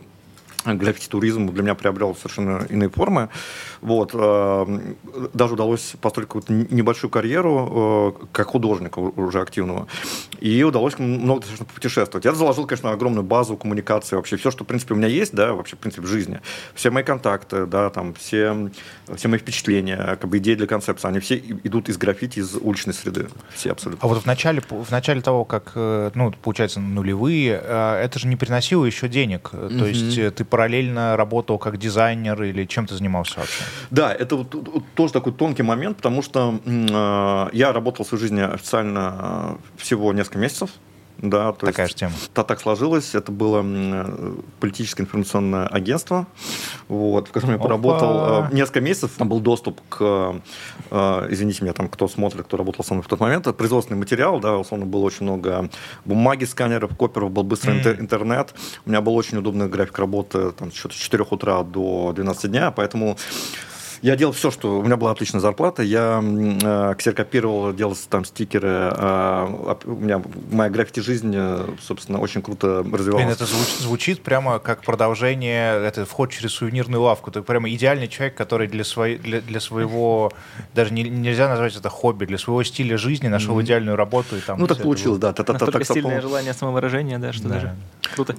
граффити-туризм 0.66 1.48
для 1.50 1.64
меня 1.64 1.76
приобрел 1.76 2.16
совершенно 2.16 2.66
иные 2.70 2.90
формы. 2.90 3.30
Вот. 3.82 4.12
Э, 4.14 4.66
даже 5.34 5.54
удалось 5.54 5.94
построить 6.02 6.28
какую-то 6.28 6.54
небольшую 6.54 7.10
карьеру 7.12 8.16
э, 8.22 8.26
как 8.32 8.48
художника 8.48 9.00
уже 9.00 9.42
активного. 9.42 9.88
И 10.40 10.64
удалось 10.64 10.98
много 11.00 11.42
достаточно 11.42 11.66
путешествовать. 11.66 12.26
Я 12.26 12.34
заложил, 12.34 12.66
конечно, 12.66 12.92
огромную 12.92 13.24
базу 13.24 13.58
коммуникации, 13.58 14.16
вообще 14.16 14.38
все, 14.38 14.52
что, 14.52 14.64
в 14.64 14.68
принципе, 14.68 14.94
у 14.94 14.98
меня 14.98 15.08
есть, 15.08 15.34
да, 15.34 15.54
вообще, 15.54 15.76
в 15.76 15.80
принципе, 15.80 16.06
в 16.06 16.08
жизни. 16.08 16.40
Все 16.74 16.92
мои 16.92 17.04
контакты, 17.04 17.66
да, 17.66 17.90
там, 17.90 18.14
все, 18.14 18.72
все 19.16 19.28
мои 19.28 19.40
впечатления, 19.40 20.18
как 20.20 20.30
бы 20.30 20.38
идеи 20.38 20.56
для 20.56 20.68
концепции, 20.68 21.08
они 21.08 21.20
все 21.20 21.38
идут 21.38 21.90
из 21.90 21.98
граффити, 21.98 22.40
из 22.40 22.56
уличной 22.56 22.94
среды. 22.94 23.28
Все 23.54 23.72
абсолютно. 23.72 24.06
А 24.06 24.08
вот 24.08 24.22
в 24.22 24.26
начале, 24.26 24.62
в 24.70 24.92
начале 24.92 25.22
того, 25.22 25.46
как, 25.46 25.72
э, 25.76 26.12
ну, 26.14 26.32
получается, 26.32 26.80
нулевые, 26.80 27.54
это 27.54 28.20
же 28.20 28.28
не 28.28 28.36
приносило 28.36 28.86
еще 28.86 29.08
денег. 29.08 29.50
Mm-hmm. 29.52 29.80
То 29.80 29.86
есть 29.86 30.36
ты 30.36 30.46
параллельно 30.50 31.16
работал 31.18 31.58
как 31.58 31.78
дизайнер 31.78 32.42
или 32.44 32.66
чем 32.66 32.88
ты 32.88 32.96
занимался 32.96 33.40
вообще? 33.40 33.64
Да, 33.92 34.14
это 34.14 34.36
вот, 34.36 34.54
вот 34.54 34.84
тоже 34.96 35.14
такой 35.14 35.34
тонкий 35.34 35.64
момент, 35.64 35.98
потому 35.98 36.22
что 36.22 36.60
э, 36.66 37.56
я 37.56 37.74
работал 37.74 38.06
в 38.06 38.08
своей 38.08 38.22
жизни 38.22 38.42
официально 38.42 39.16
э, 39.20 39.56
всего 39.78 40.14
несколько 40.14 40.40
месяцев. 40.40 40.72
Да, 41.22 41.52
то 41.52 41.66
Такая 41.66 41.88
есть, 41.88 41.98
же 41.98 42.00
тема. 42.00 42.14
Да, 42.34 42.44
так 42.44 42.62
сложилось. 42.62 43.14
Это 43.14 43.32
было 43.32 43.62
э, 43.64 44.36
политическое 44.60 45.04
информационное 45.04 45.68
агентство, 45.68 46.28
вот, 46.88 47.28
в 47.28 47.32
котором 47.32 47.52
я 47.52 47.56
Опа. 47.58 47.66
поработал 47.66 48.46
э, 48.46 48.54
несколько 48.54 48.80
месяцев. 48.80 49.12
Там 49.18 49.28
был 49.28 49.42
доступ 49.42 49.82
к, 49.90 50.42
э, 50.92 51.28
извините 51.30 51.64
меня, 51.64 51.74
там, 51.74 51.90
кто 51.90 52.08
смотрит, 52.08 52.46
кто 52.46 52.56
работал 52.56 52.86
со 52.86 52.94
мной 52.94 53.04
в 53.04 53.08
тот 53.08 53.20
момент, 53.20 53.48
это 53.48 53.54
производственный 53.54 53.98
материал, 53.98 54.40
да, 54.40 54.58
условно, 54.58 54.86
было 54.86 55.04
очень 55.04 55.24
много 55.24 55.70
бумаги, 56.06 56.46
сканеров, 56.46 56.96
коперов, 56.96 57.32
был 57.32 57.44
быстрый 57.44 57.82
mm. 57.82 58.00
интернет. 58.00 58.56
У 58.86 58.90
меня 58.90 59.02
был 59.02 59.16
очень 59.16 59.38
удобный 59.40 59.68
график 59.68 60.00
работы 60.00 60.52
там, 60.52 60.72
с 60.72 60.76
4 60.76 61.26
утра 61.30 61.64
до 61.64 62.14
12 62.16 62.50
дня, 62.50 62.72
поэтому 62.72 63.18
я 64.02 64.16
делал 64.16 64.34
все, 64.34 64.52
что... 64.52 64.80
У 64.80 64.84
меня 64.84 64.98
была 64.98 65.12
отличная 65.12 65.42
зарплата. 65.42 65.84
Я 65.84 66.22
э, 66.24 66.96
ксерокопировал, 66.98 67.74
делал 67.74 67.96
там 68.10 68.26
стикеры. 68.26 68.94
Э, 68.96 69.76
у 69.86 69.96
меня 69.96 70.22
моя 70.52 70.70
граффити-жизнь, 70.70 71.34
э, 71.36 71.68
собственно, 71.82 72.20
очень 72.20 72.42
круто 72.42 72.78
развивалась. 72.78 73.26
Блин, 73.26 73.30
это 73.30 73.46
звучит, 73.46 73.80
звучит 73.80 74.24
прямо 74.24 74.60
как 74.60 74.84
продолжение, 74.84 75.84
это 75.84 76.06
вход 76.06 76.32
через 76.32 76.54
сувенирную 76.54 77.02
лавку. 77.02 77.32
Ты 77.32 77.42
прямо 77.42 77.70
идеальный 77.70 78.08
человек, 78.08 78.36
который 78.36 78.68
для, 78.68 78.84
свой, 78.84 79.18
для, 79.18 79.42
для 79.42 79.60
своего... 79.60 80.32
Даже 80.74 80.94
не, 80.94 81.04
нельзя 81.04 81.50
назвать 81.50 81.76
это 81.76 81.90
хобби. 81.90 82.26
Для 82.26 82.38
своего 82.38 82.64
стиля 82.64 82.98
жизни 82.98 83.28
нашел 83.28 83.60
mm-hmm. 83.60 83.64
идеальную 83.64 83.98
работу. 83.98 84.38
И 84.38 84.40
там 84.40 84.60
ну, 84.60 84.68
так 84.68 84.82
получилось, 84.82 85.20
да. 85.20 85.34
Настолько 85.38 85.80
так 85.80 85.86
сильное 85.86 86.22
желание 86.22 86.54
самовыражения, 86.54 87.20
да, 87.20 87.34
что 87.34 87.48
да. 87.48 87.56
даже 87.56 87.76
круто. 88.16 88.36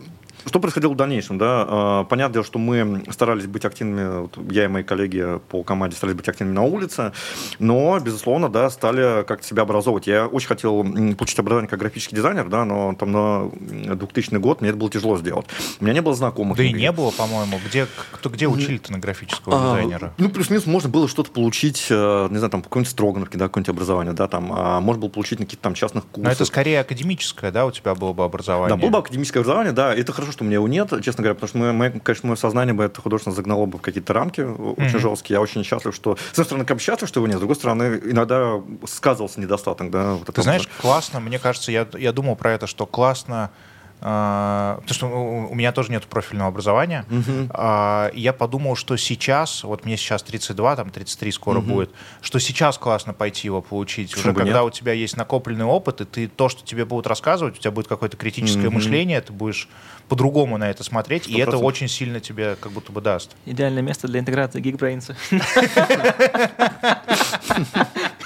Что 0.47 0.61
происходило 0.61 0.93
в 0.93 0.97
дальнейшем? 0.97 1.39
Да? 1.39 1.67
А, 1.69 2.05
понятное 2.05 2.35
дело, 2.35 2.45
что 2.45 2.59
мы 2.59 3.03
старались 3.11 3.47
быть 3.47 3.65
активными, 3.65 4.23
вот 4.23 4.39
я 4.51 4.65
и 4.65 4.69
мои 4.69 4.83
коллеги 4.83 5.41
по 5.49 5.63
команде 5.63 5.97
старались 5.97 6.17
быть 6.17 6.29
активными 6.29 6.55
на 6.55 6.63
улице, 6.63 7.13
но, 7.59 7.99
безусловно, 8.01 8.49
да, 8.49 8.71
стали 8.71 9.25
как-то 9.25 9.47
себя 9.47 9.63
образовывать. 9.63 10.07
Я 10.07 10.27
очень 10.27 10.49
хотел 10.49 10.83
получить 11.15 11.39
образование 11.39 11.69
как 11.69 11.79
графический 11.79 12.17
дизайнер, 12.17 12.49
да, 12.49 12.65
но 12.65 12.95
там 12.95 13.13
на 13.13 13.51
2000 13.97 14.37
год 14.37 14.61
мне 14.61 14.71
это 14.71 14.79
было 14.79 14.91
тяжело 14.91 15.19
сделать. 15.19 15.47
У 15.81 15.85
меня 15.85 15.95
не 15.95 16.03
было 16.03 16.15
знакомых. 16.15 16.57
Да 16.57 16.63
и 16.63 16.73
не 16.73 16.91
было, 16.93 17.11
по-моему. 17.11 17.61
Где, 17.67 17.87
кто, 18.13 18.31
где 18.31 18.47
учили-то 18.47 18.93
на 18.93 18.99
графического 18.99 19.57
а, 19.57 19.77
дизайнера? 19.77 20.15
Ну, 20.19 20.29
плюс-минус 20.29 20.67
можно 20.67 20.89
было 20.89 21.09
что-то 21.09 21.31
получить, 21.31 21.87
э, 21.91 22.29
не 22.31 22.39
знаю, 22.39 22.51
там, 22.51 22.63
какой-нибудь 22.63 22.91
Строгановке, 22.91 23.39
да, 23.39 23.47
какое-нибудь 23.47 23.71
образование, 23.71 24.13
да, 24.13 24.29
там, 24.29 24.53
а 24.53 24.81
можно 24.81 25.01
было 25.03 25.11
получить 25.11 25.39
на 25.39 25.45
каких-то 25.45 25.63
там 25.63 25.75
частных 25.75 26.05
курсах. 26.07 26.25
Но 26.25 26.31
это 26.31 26.45
скорее 26.45 26.81
академическое, 26.81 27.51
да, 27.51 27.67
у 27.67 27.71
тебя 27.71 27.95
было 27.95 28.13
бы 28.13 28.25
образование? 28.25 28.77
Да, 28.77 28.81
было 28.81 28.91
бы 28.91 28.99
академическое 28.99 29.43
образование, 29.43 29.73
да, 29.73 29.95
это 29.95 30.13
хорошо, 30.13 30.30
что 30.33 30.45
у 30.45 30.47
меня 30.47 30.57
его 30.57 30.69
нет, 30.69 30.91
честно 31.03 31.23
говоря, 31.23 31.35
потому 31.35 31.49
что, 31.49 31.59
мы, 31.59 31.73
мы, 31.73 31.91
конечно, 32.01 32.29
мое 32.29 32.37
сознание 32.37 32.75
бы 32.75 32.85
это 32.85 33.01
художественно 33.01 33.35
загнало 33.35 33.67
бы 33.67 33.79
в 33.79 33.83
какие-то 33.83 34.13
рамки 34.13 34.41
очень 34.41 34.97
mm-hmm. 34.97 34.99
жесткие. 34.99 35.35
Я 35.37 35.41
очень 35.41 35.65
счастлив, 35.65 35.95
что, 35.95 36.17
с 36.17 36.33
одной 36.33 36.45
стороны, 36.47 36.65
как 36.65 36.81
счастлив, 36.81 37.09
что 37.09 37.21
его 37.21 37.27
нет, 37.27 37.37
с 37.37 37.41
другой 37.41 37.57
стороны, 37.57 38.01
иногда 38.05 38.61
сказывался 38.87 39.41
недостаток. 39.41 39.91
Да, 39.91 40.15
вот 40.15 40.35
Ты 40.35 40.43
знаешь, 40.43 40.69
классно, 40.81 41.21
мне 41.21 41.39
кажется, 41.39 41.73
я, 41.73 41.87
я 41.99 42.13
думал 42.13 42.37
про 42.37 42.53
это, 42.53 42.67
что 42.67 42.87
классно 42.87 43.51
потому 44.01 44.89
что 44.89 45.07
у 45.07 45.55
меня 45.55 45.73
тоже 45.73 45.93
нет 45.93 46.07
профильного 46.07 46.49
образования. 46.49 47.05
Uh-huh. 47.11 48.11
Я 48.15 48.33
подумал, 48.33 48.77
что 48.77 48.97
сейчас, 48.97 49.63
вот 49.63 49.85
мне 49.85 49.97
сейчас 49.97 50.23
32, 50.23 50.77
там 50.77 50.91
33 50.91 51.33
скоро 51.33 51.59
uh-huh. 51.59 51.63
будет, 51.63 51.91
что 52.23 52.39
сейчас 52.39 52.79
классно 52.79 53.13
пойти 53.13 53.49
его 53.49 53.61
получить. 53.61 54.11
Почему 54.11 54.33
Уже 54.33 54.39
когда 54.39 54.61
нет? 54.61 54.69
у 54.69 54.71
тебя 54.71 54.93
есть 54.93 55.17
накопленный 55.17 55.67
опыт, 55.67 56.01
и 56.01 56.05
ты 56.05 56.29
то, 56.29 56.49
что 56.49 56.65
тебе 56.65 56.85
будут 56.85 57.07
рассказывать, 57.07 57.59
у 57.59 57.61
тебя 57.61 57.71
будет 57.71 57.89
какое-то 57.89 58.17
критическое 58.17 58.69
uh-huh. 58.69 58.71
мышление, 58.71 59.21
ты 59.21 59.33
будешь 59.33 59.69
по-другому 60.09 60.59
на 60.59 60.71
это 60.71 60.83
смотреть, 60.83 61.29
100%. 61.29 61.31
и 61.31 61.41
это 61.41 61.59
очень 61.59 61.89
сильно 61.89 62.21
тебе 62.21 62.57
как 62.57 62.73
будто 62.73 62.93
бы 62.93 63.01
даст. 63.01 63.37
Идеальное 63.47 63.83
место 63.83 64.09
для 64.09 64.21
интеграции 64.21 64.61
Geekbrains. 64.61 65.15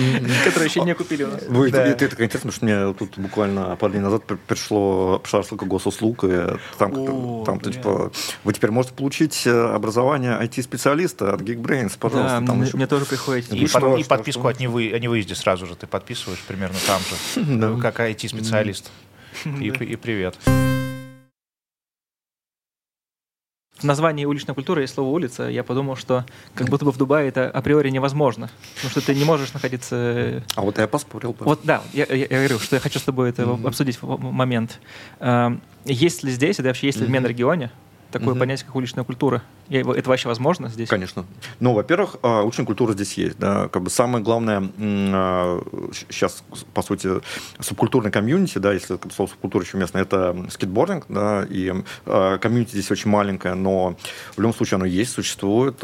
Которые 0.44 0.68
еще 0.68 0.80
не 0.80 0.94
купили 0.94 1.24
у 1.24 1.28
нас. 1.28 1.42
Это 1.42 2.08
так 2.08 2.20
интересно, 2.20 2.52
что 2.52 2.64
мне 2.64 2.92
тут 2.94 3.18
буквально 3.18 3.76
пару 3.76 3.92
дней 3.92 4.00
назад 4.00 4.24
пришло, 4.46 5.18
пришла 5.18 5.40
рассылка 5.40 5.64
госуслуг, 5.64 6.24
и 6.24 6.56
там, 6.78 7.44
там 7.44 7.60
типа, 7.60 8.12
вы 8.44 8.52
теперь 8.52 8.70
можете 8.70 8.94
получить 8.94 9.46
э, 9.46 9.50
образование 9.50 10.38
IT-специалиста 10.40 11.34
от 11.34 11.42
Geekbrains, 11.42 11.96
пожалуйста. 11.98 12.40
Да, 12.40 12.52
мне 12.54 12.86
тоже 12.86 13.04
приходит. 13.04 13.52
И 13.52 13.66
подписку 14.04 14.48
от 14.48 14.60
невыезде 14.60 15.34
сразу 15.34 15.66
же 15.66 15.74
ты 15.74 15.86
подписываешь 15.86 16.40
примерно 16.40 16.78
там 16.86 17.00
же, 17.02 17.76
как 17.82 18.00
IT-специалист. 18.00 18.90
И 19.60 19.70
привет. 19.96 20.36
В 23.80 23.84
названии 23.84 24.24
уличной 24.24 24.54
культуры 24.54 24.82
есть 24.82 24.94
слово 24.94 25.08
улица, 25.10 25.48
я 25.48 25.64
подумал, 25.64 25.96
что 25.96 26.24
как 26.54 26.68
будто 26.68 26.84
бы 26.84 26.92
в 26.92 26.98
Дубае 26.98 27.28
это 27.28 27.50
априори 27.50 27.90
невозможно, 27.90 28.50
потому 28.76 28.90
что 28.90 29.00
ты 29.00 29.14
не 29.14 29.24
можешь 29.24 29.52
находиться... 29.52 29.96
Э, 29.96 30.40
а 30.54 30.62
вот 30.62 30.78
я 30.78 30.86
поспорил 30.86 31.32
бы. 31.32 31.44
Вот, 31.44 31.60
да, 31.64 31.82
я, 31.92 32.04
я, 32.04 32.14
я 32.16 32.26
говорю, 32.26 32.58
что 32.58 32.76
я 32.76 32.80
хочу 32.80 32.98
с 32.98 33.02
тобой 33.02 33.30
это 33.30 33.42
mm-hmm. 33.42 33.66
обсудить 33.66 33.98
в 34.00 34.18
момент. 34.18 34.80
Эм, 35.20 35.62
есть 35.84 36.22
ли 36.22 36.30
здесь, 36.30 36.58
это 36.58 36.68
вообще 36.68 36.86
есть 36.86 36.98
ли 36.98 37.04
mm-hmm. 37.04 37.08
в 37.08 37.10
Менрегионе 37.10 37.70
такое 38.10 38.32
угу. 38.32 38.40
понятие, 38.40 38.66
как 38.66 38.76
уличная 38.76 39.04
культура? 39.04 39.42
Это 39.68 40.08
вообще 40.08 40.28
возможно 40.28 40.68
здесь? 40.68 40.88
Конечно. 40.88 41.24
Ну, 41.60 41.72
во-первых, 41.74 42.16
а, 42.22 42.42
уличная 42.42 42.66
культура 42.66 42.92
здесь 42.92 43.14
есть. 43.14 43.38
Да? 43.38 43.68
Как 43.68 43.82
бы 43.82 43.90
самое 43.90 44.22
главное 44.22 44.60
сейчас, 46.08 46.42
а, 46.50 46.56
по 46.74 46.82
сути, 46.82 47.08
субкультурный 47.60 48.10
комьюнити, 48.10 48.58
да, 48.58 48.72
если 48.72 48.98
слово 49.14 49.28
субкультура 49.30 49.64
еще 49.64 49.78
местное, 49.78 50.02
это 50.02 50.46
скейтбординг, 50.50 51.06
да, 51.08 51.46
и 51.48 51.72
а, 52.06 52.38
комьюнити 52.38 52.72
здесь 52.72 52.90
очень 52.90 53.10
маленькое, 53.10 53.54
но 53.54 53.96
в 54.34 54.38
любом 54.38 54.54
случае 54.54 54.76
оно 54.76 54.86
есть, 54.86 55.12
существует 55.12 55.82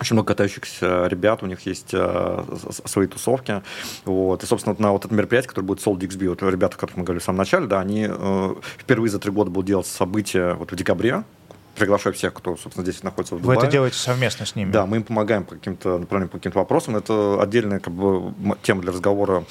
очень 0.00 0.14
много 0.14 0.28
катающихся 0.28 1.06
ребят, 1.06 1.42
у 1.42 1.46
них 1.46 1.64
есть 1.66 1.90
э, 1.92 2.44
свои 2.84 3.06
тусовки. 3.06 3.62
Вот. 4.04 4.42
И, 4.42 4.46
собственно, 4.46 4.76
на 4.78 4.92
вот 4.92 5.04
это 5.04 5.14
мероприятие, 5.14 5.48
которое 5.48 5.66
будет 5.66 5.84
Soul 5.84 5.98
DXB, 5.98 6.28
вот 6.28 6.42
ребята, 6.42 6.76
о 6.76 6.78
которых 6.78 6.96
мы 6.96 7.04
говорили 7.04 7.22
в 7.22 7.24
самом 7.24 7.38
начале, 7.38 7.66
да, 7.66 7.80
они 7.80 8.06
э, 8.08 8.54
впервые 8.78 9.10
за 9.10 9.18
три 9.18 9.30
года 9.30 9.50
будут 9.50 9.66
делать 9.66 9.86
события 9.86 10.54
вот 10.54 10.72
в 10.72 10.76
декабре, 10.76 11.24
приглашаю 11.74 12.14
всех, 12.14 12.34
кто, 12.34 12.56
собственно, 12.56 12.84
здесь 12.84 13.02
находится 13.02 13.34
в 13.34 13.40
Дубае. 13.40 13.58
Вы 13.58 13.62
это 13.62 13.72
делаете 13.72 13.96
совместно 13.96 14.46
с 14.46 14.54
ними? 14.54 14.70
Да, 14.70 14.86
мы 14.86 14.98
им 14.98 15.02
помогаем 15.04 15.44
по 15.44 15.54
каким-то 15.54 15.98
направлениям, 15.98 16.28
по 16.28 16.38
каким-то 16.38 16.58
вопросам. 16.58 16.96
Это 16.96 17.40
отдельная 17.40 17.80
как 17.80 17.92
бы, 17.92 18.34
тема 18.62 18.82
для 18.82 18.92
разговора, 18.92 19.44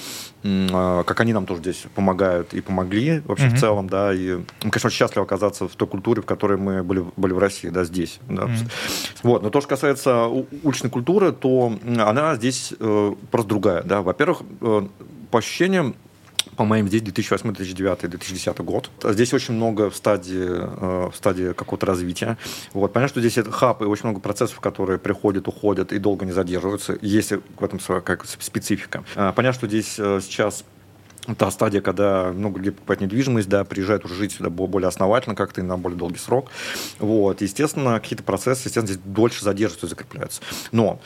а, 0.44 1.04
как 1.04 1.20
они 1.20 1.34
нам 1.34 1.46
тоже 1.46 1.62
здесь 1.62 1.86
помогают 1.96 2.54
и 2.54 2.62
помогли 2.62 3.22
вообще 3.26 3.46
mm-hmm. 3.46 3.56
в 3.56 3.60
целом, 3.60 3.90
да, 3.90 4.14
и 4.14 4.36
мы, 4.64 4.72
конечно, 4.72 4.88
очень 4.88 4.98
счастливы 4.98 5.26
оказаться 5.26 5.68
в 5.68 5.76
той 5.76 5.88
культуре, 5.88 6.22
в 6.22 6.26
которой 6.26 6.58
мы 6.58 6.84
были, 6.84 7.06
были 7.16 7.34
в 7.34 7.40
России, 7.40 7.70
да, 7.70 7.84
здесь. 7.84 8.20
Да. 8.28 8.44
Mm-hmm. 8.44 8.72
Вот. 9.24 9.44
Но 9.44 9.50
то, 9.50 9.60
что 9.60 9.70
касается 9.70 10.26
уличной 10.26 10.90
культуры, 10.90 11.32
то 11.32 11.78
она 11.98 12.36
здесь 12.36 12.74
э, 12.80 13.16
просто 13.30 13.50
другая, 13.50 13.84
да. 13.84 14.02
Во-первых, 14.02 14.42
э, 14.62 14.88
по 15.30 15.40
ощущениям, 15.40 15.96
по-моему, 16.56 16.88
здесь 16.88 17.02
2008, 17.02 17.54
2009, 17.54 18.10
2010 18.10 18.58
год. 18.60 18.90
Здесь 19.04 19.34
очень 19.34 19.54
много 19.54 19.90
в 19.90 19.96
стадии, 19.96 20.48
э, 20.48 21.10
в 21.10 21.16
стадии 21.16 21.54
какого-то 21.54 21.86
развития. 21.86 22.38
Вот. 22.74 22.94
Понятно, 22.94 23.10
что 23.14 23.20
здесь 23.20 23.38
это 23.38 23.52
хаб 23.52 23.82
и 23.82 23.86
очень 23.86 24.06
много 24.06 24.20
процессов, 24.20 24.60
которые 24.60 25.00
приходят, 25.00 25.48
уходят 25.48 25.92
и 25.94 26.00
долго 26.00 26.26
не 26.26 26.32
задерживаются. 26.32 26.98
Есть 27.02 27.32
в 27.32 27.64
этом 27.64 27.80
своя 27.80 28.02
как 28.02 28.26
специфика. 28.26 29.04
Понятно, 29.16 29.54
что 29.54 29.68
здесь 29.68 29.96
э, 29.98 30.20
сейчас 30.22 30.64
та 31.38 31.52
стадия, 31.52 31.82
когда 31.82 32.32
много 32.34 32.60
где 32.60 32.72
покупать 32.72 33.02
недвижимость, 33.02 33.48
да, 33.48 33.64
приезжают 33.64 34.06
уже 34.06 34.16
жить 34.16 34.34
сюда 34.34 34.50
более 34.50 34.88
основательно 34.88 35.36
как-то 35.36 35.62
и 35.62 35.64
на 35.64 35.78
более 35.78 35.98
долгий 35.98 36.18
срок. 36.18 36.52
Вот. 37.00 37.42
Естественно, 37.42 38.00
какие-то 38.00 38.24
процессы, 38.24 38.62
естественно, 38.68 38.88
здесь 38.88 39.00
дольше 39.04 39.44
задерживаются 39.44 39.86
и 39.88 39.90
закрепляются. 39.90 40.42
Но 40.72 41.00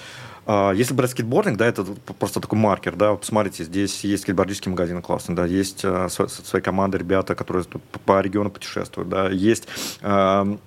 если 0.47 0.93
брать 0.93 1.11
скейтбординг, 1.11 1.57
да, 1.57 1.65
это 1.65 1.83
просто 2.19 2.39
такой 2.39 2.59
маркер, 2.59 2.95
да, 2.95 3.15
посмотрите, 3.15 3.63
здесь 3.63 4.03
есть 4.03 4.23
скейтбордический 4.23 4.69
магазин 4.69 5.01
классный, 5.01 5.35
да, 5.35 5.45
есть 5.45 5.81
э, 5.83 6.07
свои 6.09 6.61
команды, 6.61 6.97
ребята, 6.99 7.33
которые 7.33 7.65
по 8.05 8.21
региону 8.21 8.51
путешествуют, 8.51 9.09
да, 9.09 9.29
есть 9.29 9.67
а, 10.01 10.57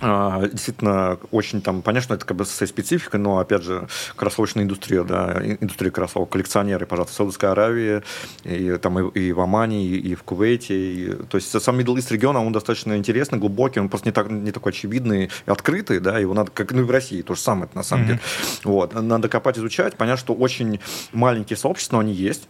действительно 0.00 1.18
очень 1.30 1.60
там 1.60 1.82
понятно, 1.82 2.04
что 2.04 2.14
это 2.14 2.24
как 2.24 2.36
бы 2.36 2.44
со 2.44 2.66
спецификой, 2.66 3.20
но 3.20 3.38
опять 3.38 3.62
же 3.62 3.88
кроссовочная 4.16 4.64
индустрия, 4.64 5.04
да, 5.04 5.40
индустрия 5.60 5.90
кроссовок, 5.90 6.30
коллекционеры, 6.30 6.86
пожалуйста, 6.86 7.14
в 7.14 7.16
Саудовской 7.16 7.50
Аравии, 7.50 8.02
и 8.44 8.76
там 8.78 8.98
и, 8.98 9.18
и 9.18 9.32
в 9.32 9.40
Омане, 9.40 9.84
и, 9.84 9.96
и 9.96 10.14
в 10.14 10.22
Кувейте, 10.22 10.74
и, 10.74 11.12
то 11.26 11.36
есть 11.36 11.50
сам 11.50 11.78
Middle 11.78 11.96
East 11.96 12.12
регион, 12.12 12.36
он 12.36 12.52
достаточно 12.52 12.96
интересный, 12.96 13.38
глубокий, 13.38 13.80
он 13.80 13.88
просто 13.88 14.08
не, 14.08 14.12
так, 14.12 14.30
не 14.30 14.52
такой 14.52 14.72
очевидный 14.72 15.26
и 15.46 15.50
открытый, 15.50 16.00
да, 16.00 16.18
его 16.18 16.34
надо, 16.34 16.50
как 16.50 16.72
ну 16.72 16.80
и 16.80 16.84
в 16.84 16.90
России, 16.90 17.22
то 17.22 17.34
же 17.34 17.40
самое 17.40 17.68
на 17.74 17.82
самом 17.82 18.04
mm-hmm. 18.04 18.06
деле, 18.06 18.20
вот, 18.64 18.94
надо 18.94 19.28
копать, 19.28 19.58
изучать, 19.58 19.96
понятно, 19.96 20.20
что 20.20 20.34
очень 20.34 20.80
маленькие 21.12 21.56
сообщества, 21.56 21.96
но 21.96 22.00
они 22.00 22.12
есть, 22.12 22.48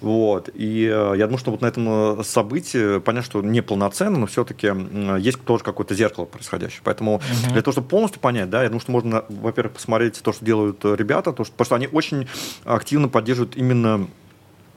вот. 0.00 0.50
И 0.54 0.84
э, 0.84 1.14
я 1.16 1.26
думаю, 1.26 1.38
что 1.38 1.50
вот 1.50 1.60
на 1.60 1.66
этом 1.66 2.20
э, 2.20 2.24
событии, 2.24 3.00
понятно, 3.00 3.26
что 3.26 3.42
не 3.42 3.60
полноценно, 3.60 4.18
но 4.18 4.26
все-таки 4.26 4.70
есть 5.18 5.44
тоже 5.44 5.64
какое-то 5.64 5.94
зеркало 5.94 6.24
происходящее. 6.24 6.80
Поэтому 6.84 7.16
угу. 7.16 7.52
для 7.52 7.62
того, 7.62 7.72
чтобы 7.72 7.88
полностью 7.88 8.20
понять, 8.20 8.50
да, 8.50 8.62
я 8.62 8.68
думаю, 8.68 8.80
что 8.80 8.92
можно, 8.92 9.24
во-первых, 9.28 9.74
посмотреть 9.74 10.20
то, 10.22 10.32
что 10.32 10.44
делают 10.44 10.84
э, 10.84 10.96
ребята, 10.96 11.32
то, 11.32 11.44
что, 11.44 11.52
потому 11.52 11.66
что 11.66 11.74
они 11.76 11.88
очень 11.88 12.28
активно 12.64 13.08
поддерживают 13.08 13.56
именно 13.56 14.08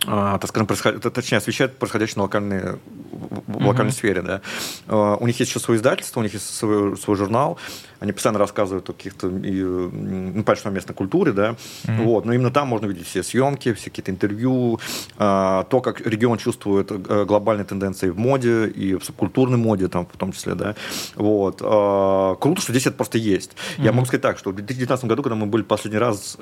а, 0.05 0.37
так 0.37 0.49
скажем, 0.49 0.67
происход... 0.67 1.01
точнее, 1.13 1.39
освещают 1.39 1.77
происходящее 1.77 2.17
на 2.17 2.23
локальной, 2.23 2.79
в 3.11 3.65
локальной 3.65 3.91
mm-hmm. 3.91 3.95
сфере. 3.95 4.21
Да. 4.21 4.41
А, 4.87 5.15
у 5.15 5.25
них 5.25 5.39
есть 5.39 5.49
еще 5.49 5.59
свое 5.59 5.79
издательство, 5.79 6.19
у 6.19 6.23
них 6.23 6.33
есть 6.33 6.55
свой, 6.55 6.95
свой 6.97 7.17
журнал, 7.17 7.57
они 7.99 8.11
постоянно 8.11 8.39
рассказывают 8.39 8.89
о 8.89 8.93
каких-то, 8.93 9.27
ну, 9.29 10.43
понятно, 10.43 10.69
местной 10.69 10.95
культуре, 10.95 11.31
да, 11.31 11.55
mm-hmm. 11.85 12.03
вот, 12.03 12.25
но 12.25 12.33
именно 12.33 12.51
там 12.51 12.67
можно 12.67 12.85
видеть 12.85 13.07
все 13.07 13.23
съемки, 13.23 13.73
все 13.73 13.89
какие-то 13.89 14.11
интервью, 14.11 14.79
а, 15.17 15.63
то, 15.63 15.81
как 15.81 16.05
регион 16.05 16.37
чувствует 16.37 16.91
э, 16.91 17.25
глобальные 17.25 17.65
тенденции 17.65 18.09
в 18.09 18.17
моде 18.17 18.67
и 18.67 18.95
в 18.95 19.03
субкультурной 19.03 19.57
моде, 19.57 19.87
там, 19.87 20.05
в 20.05 20.17
том 20.17 20.31
числе, 20.31 20.55
да, 20.55 20.75
вот. 21.15 21.57
Круто, 21.57 22.61
что 22.61 22.71
здесь 22.71 22.87
это 22.87 22.95
просто 22.95 23.17
есть. 23.17 23.51
Mm-hmm. 23.51 23.83
Я 23.83 23.91
могу 23.91 24.05
сказать 24.05 24.21
так, 24.21 24.37
что 24.37 24.51
в 24.51 24.55
2019 24.55 25.05
году, 25.05 25.23
когда 25.23 25.35
мы 25.35 25.45
были 25.45 25.63
последний 25.63 25.97
раз 25.97 26.37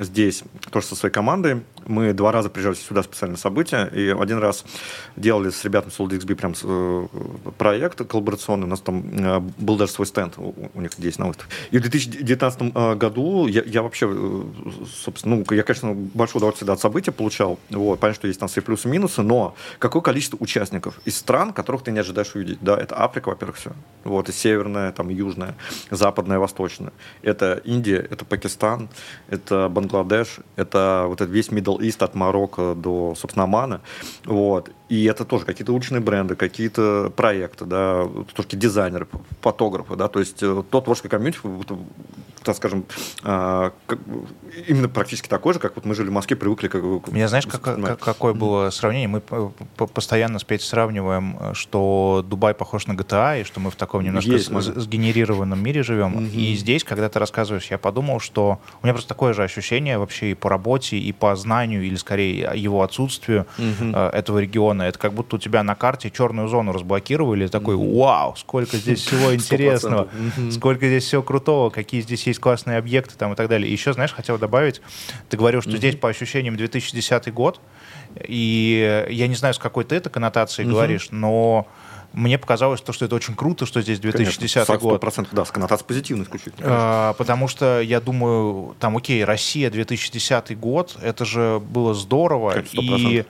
здесь, 0.00 0.42
тоже 0.70 0.86
со 0.86 0.96
своей 0.96 1.12
командой, 1.12 1.62
мы 1.86 2.12
два 2.12 2.32
раза 2.32 2.48
приезжали 2.48 2.74
сюда 2.74 3.02
специальное 3.02 3.36
событие. 3.36 3.90
И 3.94 4.08
один 4.08 4.38
раз 4.38 4.64
делали 5.16 5.50
с 5.50 5.64
ребятами 5.64 5.92
с 5.92 5.98
XB 5.98 6.34
прям 6.34 6.54
э, 6.62 7.06
проект 7.58 8.06
коллаборационный. 8.06 8.64
У 8.64 8.70
нас 8.70 8.80
там 8.80 9.04
э, 9.12 9.40
был 9.58 9.76
даже 9.76 9.92
свой 9.92 10.06
стенд 10.06 10.34
у, 10.38 10.54
у 10.74 10.80
них 10.98 11.10
здесь 11.10 11.18
на 11.18 11.26
выставке. 11.26 11.54
И 11.70 11.78
в 11.78 11.80
2019 11.82 12.72
э, 12.74 12.94
году 12.94 13.46
я, 13.46 13.62
я 13.64 13.82
вообще, 13.82 14.08
собственно, 15.02 15.36
ну, 15.36 15.54
я, 15.54 15.62
конечно, 15.62 15.94
большое 15.94 16.38
удовольствие 16.38 16.72
от 16.72 16.80
события 16.80 17.12
получал. 17.12 17.58
Вот, 17.70 18.00
понятно, 18.00 18.20
что 18.20 18.28
есть 18.28 18.40
там 18.40 18.48
свои 18.48 18.64
плюсы 18.64 18.88
и 18.88 18.90
минусы, 18.90 19.22
но 19.22 19.54
какое 19.78 20.02
количество 20.02 20.36
участников 20.40 21.00
из 21.04 21.16
стран, 21.16 21.52
которых 21.52 21.82
ты 21.82 21.92
не 21.92 22.00
ожидаешь 22.00 22.34
увидеть. 22.34 22.58
Да, 22.60 22.76
это 22.76 23.00
Африка, 23.00 23.28
во-первых, 23.28 23.56
все. 23.56 23.72
Вот, 24.04 24.28
и 24.28 24.32
северная, 24.32 24.92
там, 24.92 25.08
южная, 25.08 25.56
западная, 25.90 26.38
восточная. 26.38 26.92
Это 27.22 27.60
Индия, 27.64 28.06
это 28.10 28.24
Пакистан, 28.24 28.88
это 29.28 29.68
Бангладеш, 29.68 30.38
это 30.56 31.04
вот 31.06 31.20
этот 31.20 31.34
весь 31.34 31.48
Middle 31.48 31.78
East 31.78 32.04
от 32.04 32.14
Марокко 32.14 32.74
до, 32.74 33.14
собственно, 33.16 33.44
Омана. 33.44 33.80
Вот. 34.24 34.70
И 34.88 35.04
это 35.06 35.24
тоже 35.24 35.44
какие-то 35.46 35.72
уличные 35.72 36.00
бренды, 36.00 36.36
какие-то 36.36 37.10
проекты, 37.16 37.64
да, 37.64 38.06
все-таки 38.32 38.56
дизайнеры, 38.56 39.08
фотографы, 39.40 39.96
да, 39.96 40.08
то 40.08 40.20
есть 40.20 40.42
э, 40.42 40.62
тот 40.70 40.83
творческий 40.84 41.08
комьюнити, 41.08 41.38
так 42.44 42.56
скажем, 42.56 42.84
а, 43.22 43.72
именно 44.68 44.88
практически 44.88 45.28
такой 45.28 45.54
же, 45.54 45.60
как 45.60 45.76
вот 45.76 45.84
мы 45.84 45.94
жили 45.94 46.08
в 46.08 46.12
Москве, 46.12 46.36
привыкли. 46.36 46.68
Как, 46.68 46.82
Меня 47.10 47.28
знаешь, 47.28 47.46
как, 47.46 47.62
как, 47.62 47.98
какое 47.98 48.34
было 48.34 48.70
сравнение? 48.70 49.08
Мы 49.08 49.20
постоянно 49.20 50.38
с 50.38 50.44
Петей 50.44 50.66
сравниваем, 50.66 51.54
что 51.54 52.24
Дубай 52.28 52.54
похож 52.54 52.86
на 52.86 52.92
GTA, 52.92 53.40
и 53.40 53.44
что 53.44 53.60
мы 53.60 53.70
в 53.70 53.76
таком 53.76 54.02
немножко 54.04 54.30
Есть, 54.30 54.50
сгенерированном 54.50 55.62
мире 55.62 55.82
живем. 55.82 56.16
Угу. 56.16 56.24
И 56.34 56.54
здесь, 56.54 56.84
когда 56.84 57.08
ты 57.08 57.18
рассказываешь, 57.18 57.66
я 57.70 57.78
подумал, 57.78 58.20
что 58.20 58.60
у 58.82 58.86
меня 58.86 58.92
просто 58.92 59.08
такое 59.08 59.32
же 59.32 59.42
ощущение 59.42 59.98
вообще 59.98 60.32
и 60.32 60.34
по 60.34 60.50
работе, 60.50 60.98
и 60.98 61.12
по 61.12 61.34
знанию, 61.36 61.82
или 61.82 61.96
скорее 61.96 62.50
его 62.54 62.82
отсутствию 62.82 63.46
угу. 63.58 63.96
этого 63.96 64.38
региона. 64.38 64.82
Это 64.82 64.98
как 64.98 65.14
будто 65.14 65.36
у 65.36 65.38
тебя 65.38 65.62
на 65.62 65.74
карте 65.74 66.10
черную 66.10 66.48
зону 66.48 66.72
разблокировали, 66.72 67.46
такой, 67.46 67.76
вау, 67.76 68.36
сколько 68.36 68.76
здесь 68.76 69.00
всего 69.00 69.34
интересного, 69.34 70.08
сколько 70.50 70.73
здесь 70.80 71.04
всего 71.04 71.22
крутого, 71.22 71.70
какие 71.70 72.00
здесь 72.00 72.26
есть 72.26 72.40
классные 72.40 72.78
объекты 72.78 73.14
там 73.16 73.32
и 73.32 73.36
так 73.36 73.48
далее. 73.48 73.68
И 73.68 73.72
еще, 73.72 73.92
знаешь, 73.92 74.12
хотел 74.12 74.38
добавить, 74.38 74.80
ты 75.28 75.36
говорил, 75.36 75.62
что 75.62 75.76
здесь 75.76 75.96
по 75.96 76.08
ощущениям 76.08 76.56
2010 76.56 77.32
год, 77.32 77.60
и 78.26 79.06
я 79.10 79.26
не 79.26 79.34
знаю, 79.34 79.54
с 79.54 79.58
какой 79.58 79.84
ты 79.84 79.96
это 79.96 80.10
коннотацией 80.10 80.68
говоришь, 80.68 81.08
но 81.10 81.66
мне 82.14 82.38
показалось, 82.38 82.80
то, 82.80 82.92
что 82.92 83.06
это 83.06 83.16
очень 83.16 83.34
круто, 83.34 83.66
что 83.66 83.82
здесь 83.82 83.98
2010 83.98 84.66
Конечно, 84.66 84.78
год. 84.78 85.02
100% 85.02 85.28
да, 85.32 85.44
с 85.44 85.50
коннотацией 85.50 85.88
позитивной 85.88 86.24
исключительно. 86.24 86.66
А, 86.68 87.12
потому 87.14 87.48
что 87.48 87.80
я 87.80 88.00
думаю, 88.00 88.76
там, 88.78 88.96
окей, 88.96 89.24
Россия 89.24 89.68
2010 89.68 90.56
год, 90.56 90.96
это 91.02 91.24
же 91.24 91.60
было 91.60 91.92
здорово. 91.92 92.52
Конечно, 92.52 92.80
и 92.80 93.24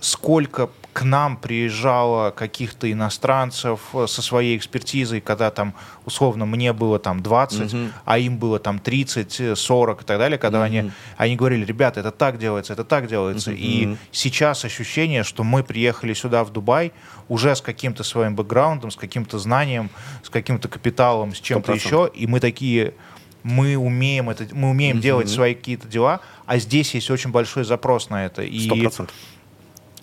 сколько 0.00 0.70
к 0.96 1.02
нам 1.02 1.36
приезжало 1.36 2.30
каких-то 2.30 2.90
иностранцев 2.90 3.80
э, 3.92 4.06
со 4.08 4.22
своей 4.22 4.56
экспертизой, 4.56 5.20
когда 5.20 5.50
там, 5.50 5.74
условно, 6.06 6.46
мне 6.46 6.72
было 6.72 6.98
там 6.98 7.22
20, 7.22 7.74
угу. 7.74 7.82
а 8.06 8.18
им 8.18 8.38
было 8.38 8.58
там 8.58 8.78
30, 8.78 9.58
40 9.58 10.00
и 10.00 10.04
так 10.06 10.18
далее, 10.18 10.38
когда 10.38 10.60
угу. 10.60 10.64
они, 10.64 10.90
они 11.18 11.36
говорили, 11.36 11.66
ребята, 11.66 12.00
это 12.00 12.12
так 12.12 12.38
делается, 12.38 12.72
это 12.72 12.82
так 12.82 13.08
делается. 13.08 13.50
Угу. 13.50 13.58
И 13.60 13.96
сейчас 14.10 14.64
ощущение, 14.64 15.22
что 15.22 15.44
мы 15.44 15.62
приехали 15.62 16.14
сюда, 16.14 16.44
в 16.44 16.50
Дубай, 16.50 16.94
уже 17.28 17.54
с 17.54 17.60
каким-то 17.60 18.02
своим 18.02 18.34
бэкграундом, 18.34 18.90
с 18.90 18.96
каким-то 18.96 19.38
знанием, 19.38 19.90
с 20.22 20.30
каким-то 20.30 20.68
капиталом, 20.68 21.34
с 21.34 21.40
чем-то 21.40 21.74
еще, 21.74 22.10
и 22.14 22.26
мы 22.26 22.40
такие 22.40 22.94
мы 23.42 23.76
умеем 23.76 24.28
это, 24.28 24.48
мы 24.52 24.70
умеем 24.70 24.96
mm 24.96 25.00
делать 25.00 25.28
свои 25.28 25.54
какие-то 25.54 25.86
дела, 25.86 26.20
а 26.46 26.58
здесь 26.58 26.94
есть 26.94 27.10
очень 27.10 27.30
большой 27.30 27.64
запрос 27.64 28.10
на 28.10 28.26
это. 28.26 28.42
И 28.42 28.68
100%. 28.68 29.08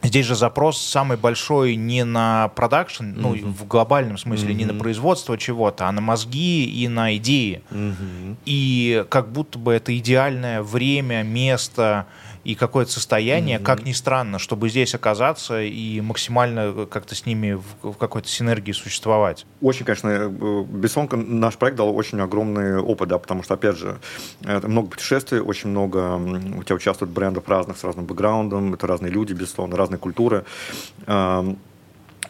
Здесь 0.04 0.26
же 0.26 0.36
запрос 0.36 0.82
самый 0.82 1.18
большой 1.18 1.78
не 1.78 2.04
на 2.04 2.50
продакшн, 2.50 3.06
mm-hmm. 3.06 3.16
ну, 3.16 3.36
в 3.36 3.68
глобальном 3.68 4.18
смысле, 4.18 4.50
mm-hmm. 4.50 4.58
не 4.58 4.66
на 4.66 4.74
производство 4.74 5.38
чего-то, 5.38 5.88
а 5.88 5.92
на 5.94 6.02
мозги 6.02 6.66
и 6.66 6.88
на 6.90 7.16
идеи. 7.16 7.62
Mm-hmm. 7.72 8.36
И 8.46 9.06
как 9.10 9.32
будто 9.32 9.58
бы 9.58 9.72
это 9.74 9.98
идеальное 9.98 10.62
время, 10.62 11.24
место, 11.24 12.06
и 12.44 12.56
какое-то 12.56 12.92
состояние, 12.92 13.58
mm-hmm. 13.58 13.64
как 13.64 13.86
ни 13.86 13.94
странно, 13.94 14.38
чтобы 14.38 14.70
здесь 14.70 14.94
оказаться 14.96 15.62
и 15.62 16.02
максимально 16.02 16.86
как-то 16.90 17.16
с 17.16 17.26
ними 17.26 17.54
в, 17.54 17.94
в 17.94 17.98
какой-то 17.98 18.28
синергии 18.28 18.74
существовать. 18.74 19.46
Очень, 19.62 19.86
конечно, 19.86 20.10
э, 20.10 20.64
Бессонка 20.68 21.16
наш 21.16 21.56
проект 21.58 21.78
дал 21.78 21.96
очень 21.96 22.20
огромный 22.20 22.80
опыт, 22.80 23.10
да, 23.10 23.18
потому 23.18 23.44
что, 23.44 23.54
опять 23.54 23.78
же, 23.78 23.98
это 24.42 24.68
много 24.68 24.90
путешествий, 24.90 25.40
очень 25.40 25.70
много 25.70 26.16
у 26.16 26.64
тебя 26.64 26.76
участвуют 26.76 27.14
брендов 27.14 27.48
разных, 27.48 27.78
с 27.78 27.84
разным 27.84 28.06
бэкграундом, 28.06 28.74
это 28.74 28.88
разные 28.88 29.12
люди, 29.12 29.34
безусловно, 29.34 29.78
разные 29.78 30.00
культуры. 30.00 30.44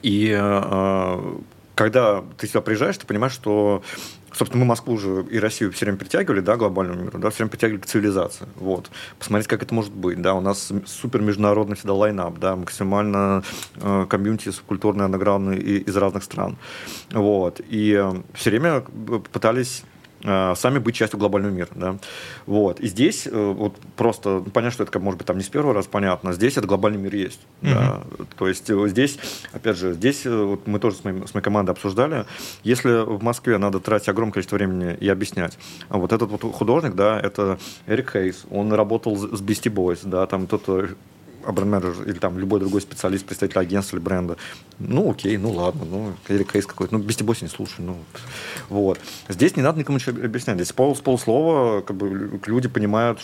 И 0.03 0.37
э, 0.37 1.37
когда 1.75 2.23
ты 2.37 2.47
сюда 2.47 2.61
приезжаешь, 2.61 2.97
ты 2.97 3.07
понимаешь, 3.07 3.33
что 3.33 3.81
собственно, 4.33 4.63
мы 4.63 4.69
Москву 4.69 4.93
уже 4.93 5.25
и 5.29 5.39
Россию 5.39 5.71
все 5.71 5.85
время 5.85 5.97
притягивали, 5.97 6.39
да, 6.39 6.57
глобальному 6.57 7.01
миру, 7.01 7.19
да, 7.19 7.29
все 7.29 7.39
время 7.39 7.51
притягивали 7.51 7.81
к 7.81 7.85
цивилизации, 7.85 8.47
вот. 8.55 8.89
Посмотреть, 9.19 9.47
как 9.47 9.63
это 9.63 9.73
может 9.73 9.93
быть, 9.93 10.21
да, 10.21 10.33
у 10.33 10.41
нас 10.41 10.71
супер 10.85 11.21
международный 11.21 11.75
всегда 11.75 11.93
лайнап, 11.93 12.39
да, 12.39 12.55
максимально 12.55 13.43
э, 13.75 14.05
комьюнити 14.09 14.49
субкультурные, 14.49 15.05
андеграундные 15.05 15.59
из 15.59 15.95
разных 15.95 16.23
стран, 16.23 16.57
вот. 17.11 17.61
И 17.69 17.93
э, 17.93 18.13
все 18.33 18.49
время 18.49 18.81
пытались 18.81 19.83
Э, 19.83 19.92
сами 20.23 20.79
быть 20.79 20.95
частью 20.95 21.19
глобального 21.19 21.51
мира. 21.51 21.69
Да? 21.75 21.97
Вот. 22.45 22.79
И 22.79 22.87
здесь 22.87 23.27
э, 23.27 23.31
вот 23.31 23.75
просто 23.97 24.41
ну, 24.45 24.51
понятно, 24.51 24.71
что 24.71 24.83
это 24.83 24.99
может 24.99 25.17
быть 25.17 25.27
там 25.27 25.37
не 25.37 25.43
с 25.43 25.49
первого 25.49 25.73
раза 25.73 25.89
понятно, 25.89 26.33
здесь 26.33 26.57
это 26.57 26.67
глобальный 26.67 26.99
мир 26.99 27.13
есть. 27.13 27.41
Mm-hmm. 27.61 27.73
Да? 27.73 28.03
То 28.37 28.47
есть 28.47 28.69
э, 28.69 28.87
здесь, 28.87 29.19
опять 29.51 29.77
же, 29.77 29.93
здесь 29.93 30.25
вот 30.25 30.65
мы 30.65 30.79
тоже 30.79 30.97
с 30.97 31.03
моей, 31.03 31.27
с 31.27 31.33
моей 31.33 31.43
командой 31.43 31.71
обсуждали, 31.71 32.25
если 32.63 33.03
в 33.03 33.21
Москве 33.21 33.57
надо 33.57 33.79
тратить 33.79 34.09
огромное 34.09 34.33
количество 34.33 34.55
времени 34.55 34.95
и 34.99 35.09
объяснять, 35.09 35.57
а 35.89 35.97
вот 35.97 36.13
этот 36.13 36.29
вот 36.29 36.41
художник, 36.53 36.95
да, 36.95 37.19
это 37.19 37.59
Эрик 37.87 38.11
Хейс, 38.11 38.45
он 38.49 38.71
работал 38.73 39.17
с 39.17 39.41
Beastie 39.41 39.73
Boys, 39.73 39.99
да, 40.03 40.25
там 40.25 40.47
тот 40.47 40.63
бренд-менеджер 41.51 42.03
или 42.07 42.19
там 42.19 42.37
любой 42.39 42.59
другой 42.59 42.81
специалист, 42.81 43.25
представитель 43.25 43.59
агентства 43.59 43.97
или 43.97 44.03
бренда. 44.03 44.37
Ну, 44.79 45.11
окей, 45.11 45.37
ну 45.37 45.51
ладно, 45.51 45.85
ну, 45.85 46.13
или 46.27 46.43
кейс 46.43 46.65
какой-то, 46.65 46.97
ну, 46.97 47.03
без 47.03 47.15
тебя 47.15 47.33
не 47.41 47.47
слушай, 47.47 47.81
ну, 47.81 47.97
вот. 48.69 48.99
Здесь 49.29 49.55
не 49.55 49.63
надо 49.63 49.79
никому 49.79 49.97
ничего 49.97 50.23
объяснять. 50.23 50.57
Здесь 50.57 50.71
пол, 50.71 50.95
с 50.95 51.01
полуслова 51.01 51.81
как 51.81 51.95
бы, 51.95 52.39
люди 52.45 52.67
понимают 52.67 53.19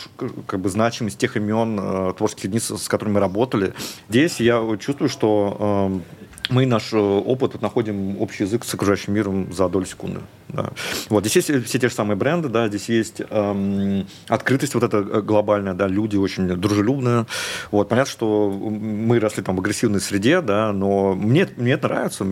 как 0.48 0.60
бы 0.60 0.70
значимость 0.70 1.18
тех 1.18 1.38
имен 1.38 1.80
э, 1.80 2.14
творческих 2.18 2.46
единиц, 2.46 2.72
с 2.72 2.88
которыми 2.88 3.18
работали. 3.18 3.74
Здесь 4.10 4.40
я 4.40 4.62
чувствую, 4.80 5.10
что 5.10 6.02
э, 6.19 6.19
мы 6.50 6.66
наш 6.66 6.94
э, 6.94 6.98
опыт 6.98 7.62
находим 7.62 8.20
общий 8.22 8.44
язык 8.44 8.66
с 8.66 8.74
окружающим 8.74 9.14
миром 9.14 9.54
за 9.54 9.70
долю 9.70 9.86
секунды. 9.86 10.22
Да. 10.50 10.72
Вот 11.10 11.26
здесь 11.26 11.48
есть 11.48 11.66
все 11.68 11.80
те 11.80 11.90
же 11.90 11.94
самые 11.94 12.18
бренды, 12.18 12.50
да, 12.50 12.68
здесь 12.68 12.90
есть 12.90 13.22
эм, 13.30 14.08
открытость 14.28 14.74
вот 14.74 14.84
эта 14.84 14.98
э, 14.98 15.22
глобальная, 15.22 15.74
да, 15.76 15.88
люди 15.88 16.18
очень 16.18 16.48
дружелюбные. 16.48 17.28
Вот 17.70 17.90
понятно, 17.90 18.12
что 18.12 18.50
мы 18.50 19.20
росли 19.20 19.44
там 19.44 19.56
в 19.56 19.60
агрессивной 19.60 20.02
среде, 20.02 20.42
да, 20.42 20.74
но 20.74 21.14
мне 21.14 21.48
мне 21.56 21.74
это 21.74 21.88
нравится, 21.88 22.26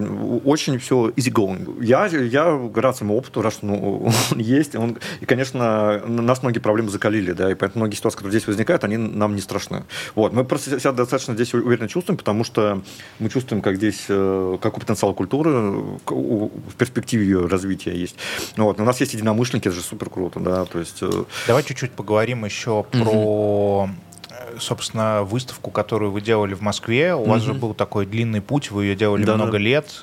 очень 0.45 0.79
все 0.79 1.09
easy 1.09 1.31
going. 1.31 1.83
Я 1.83 2.07
я 2.07 2.59
рад 2.75 2.97
своему 2.97 3.17
опыту, 3.17 3.47
что 3.51 3.65
ну, 3.65 4.11
есть, 4.35 4.75
он 4.75 4.97
и 5.21 5.25
конечно 5.25 6.01
нас 6.07 6.41
многие 6.41 6.59
проблемы 6.59 6.89
закалили, 6.89 7.33
да, 7.33 7.51
и 7.51 7.55
поэтому 7.55 7.83
многие 7.83 7.95
ситуации, 7.95 8.17
которые 8.17 8.39
здесь 8.39 8.47
возникают, 8.47 8.83
они 8.83 8.97
нам 8.97 9.35
не 9.35 9.41
страшны. 9.41 9.83
Вот 10.15 10.33
мы 10.33 10.43
просто 10.43 10.79
себя 10.79 10.91
достаточно 10.91 11.35
здесь 11.35 11.53
уверенно 11.53 11.87
чувствуем, 11.87 12.17
потому 12.17 12.43
что 12.43 12.81
мы 13.19 13.29
чувствуем, 13.29 13.61
как 13.61 13.75
здесь 13.75 14.06
э, 14.09 14.57
какой 14.61 14.81
потенциал 14.81 15.13
культуры 15.13 15.51
в 16.05 16.75
перспективе 16.77 17.25
ее 17.25 17.45
развития 17.45 17.95
есть 17.95 18.07
есть. 18.07 18.15
Вот. 18.57 18.77
Но 18.77 18.83
у 18.83 18.87
нас 18.87 18.99
есть 18.99 19.13
единомышленники, 19.13 19.67
это 19.67 19.75
же 19.75 19.81
супер 19.83 20.09
круто, 20.09 20.39
да, 20.39 20.65
то 20.65 20.79
есть... 20.79 20.99
Э, 21.01 21.23
Давай 21.47 21.63
чуть-чуть 21.63 21.91
поговорим 21.91 22.45
еще 22.45 22.83
про 22.83 23.89
э, 24.29 24.59
собственно, 24.59 25.23
выставку, 25.23 25.71
которую 25.71 26.11
вы 26.11 26.21
делали 26.21 26.53
в 26.53 26.61
Москве. 26.61 27.13
У 27.15 27.25
mm 27.25 27.27
вас 27.27 27.41
же 27.41 27.53
был 27.53 27.73
такой 27.73 28.05
длинный 28.05 28.41
путь, 28.41 28.71
вы 28.71 28.85
ее 28.85 28.95
делали 28.95 29.23
да, 29.23 29.35
много 29.35 29.53
да. 29.53 29.57
лет. 29.57 29.99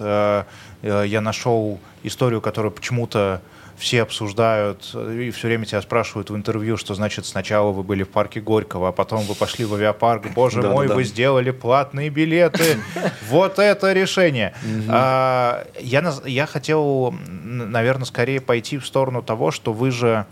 Я 0.83 1.21
нашел 1.23 1.79
историю, 2.03 2.41
которая 2.43 2.71
почему-то 2.71 3.41
все 3.77 4.03
обсуждают 4.03 4.95
и 4.95 5.31
все 5.31 5.49
время 5.49 5.67
тебя 5.67 5.83
спрашивают 5.83 6.31
в 6.31 6.37
интервью, 6.37 6.77
что 6.77 6.95
значит 6.95 7.27
сначала 7.27 7.73
вы 7.73 7.83
были 7.83 8.03
в 8.03 8.09
парке 8.09 8.41
Горького, 8.41 8.89
а 8.89 8.93
потом 8.93 9.23
вы 9.23 9.35
пошли 9.35 9.65
в 9.65 9.75
авиапарк. 9.75 10.33
Боже 10.33 10.63
да, 10.63 10.71
мой, 10.71 10.89
да, 10.89 10.95
вы 10.95 11.05
сделали 11.05 11.51
платные 11.51 12.11
билеты. 12.11 12.79
Вот 13.29 13.59
это 13.59 13.93
решение. 13.93 14.55
А, 14.89 15.67
я, 15.81 16.15
я 16.25 16.47
хотел, 16.47 17.13
наверное, 17.13 18.05
скорее 18.05 18.41
пойти 18.41 18.79
в 18.79 18.87
сторону 18.87 19.23
того, 19.23 19.51
что 19.51 19.73
вы 19.73 19.91
же 19.91 20.27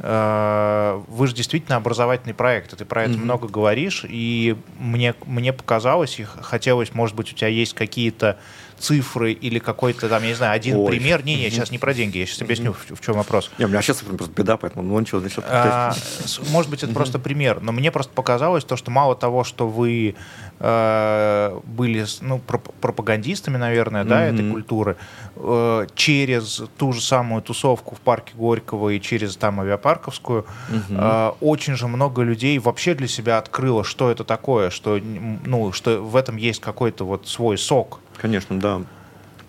а, 0.00 1.02
вы 1.08 1.26
же 1.26 1.34
действительно 1.34 1.76
образовательный 1.76 2.34
проект, 2.34 2.76
ты 2.76 2.84
про 2.84 3.04
это 3.04 3.12
mm-hmm. 3.12 3.18
много 3.18 3.48
говоришь, 3.48 4.04
и 4.08 4.56
мне, 4.78 5.14
мне 5.26 5.52
показалось, 5.52 6.20
и 6.20 6.24
хотелось, 6.24 6.94
может 6.94 7.16
быть, 7.16 7.32
у 7.32 7.34
тебя 7.34 7.48
есть 7.48 7.74
какие-то 7.74 8.38
цифры 8.78 9.32
или 9.32 9.58
какой-то 9.58 10.08
там, 10.08 10.22
я 10.22 10.28
не 10.28 10.34
знаю, 10.34 10.54
один 10.54 10.76
Ой. 10.76 10.90
пример. 10.90 11.24
Не, 11.24 11.36
не, 11.36 11.50
сейчас 11.50 11.70
не 11.70 11.78
про 11.78 11.94
деньги, 11.94 12.18
я 12.18 12.26
сейчас 12.26 12.42
объясню, 12.42 12.72
в, 12.72 12.94
в 12.94 13.00
чем 13.00 13.16
вопрос. 13.16 13.50
Не, 13.58 13.64
у 13.64 13.68
меня 13.68 13.82
сейчас 13.82 13.98
просто 13.98 14.34
беда, 14.34 14.56
поэтому 14.56 14.82
ну 14.82 14.98
ничего, 14.98 15.20
значит. 15.20 15.44
А, 15.48 15.94
может 16.50 16.70
быть, 16.70 16.82
это 16.82 16.92
просто 16.92 17.18
пример, 17.18 17.60
но 17.60 17.72
мне 17.72 17.90
просто 17.90 18.12
показалось 18.12 18.64
то, 18.64 18.76
что 18.76 18.90
мало 18.90 19.16
того, 19.16 19.44
что 19.44 19.68
вы 19.68 20.14
э, 20.60 21.60
были 21.64 22.06
ну, 22.20 22.38
пропагандистами, 22.38 23.56
наверное, 23.56 24.04
да, 24.04 24.24
этой 24.24 24.50
культуры, 24.50 24.96
э, 25.36 25.86
через 25.94 26.62
ту 26.76 26.92
же 26.92 27.00
самую 27.00 27.42
тусовку 27.42 27.94
в 27.94 28.00
парке 28.00 28.32
Горького 28.34 28.90
и 28.90 29.00
через 29.00 29.36
там 29.36 29.60
авиапарковскую, 29.60 30.46
э, 30.88 31.32
очень 31.40 31.76
же 31.76 31.88
много 31.88 32.22
людей 32.22 32.58
вообще 32.58 32.94
для 32.94 33.08
себя 33.08 33.38
открыло, 33.38 33.84
что 33.84 34.10
это 34.10 34.24
такое, 34.24 34.70
что, 34.70 35.00
ну, 35.44 35.72
что 35.72 36.02
в 36.02 36.16
этом 36.16 36.36
есть 36.36 36.60
какой-то 36.60 37.04
вот 37.04 37.26
свой 37.28 37.58
сок. 37.58 38.00
Конечно, 38.20 38.58
да. 38.58 38.82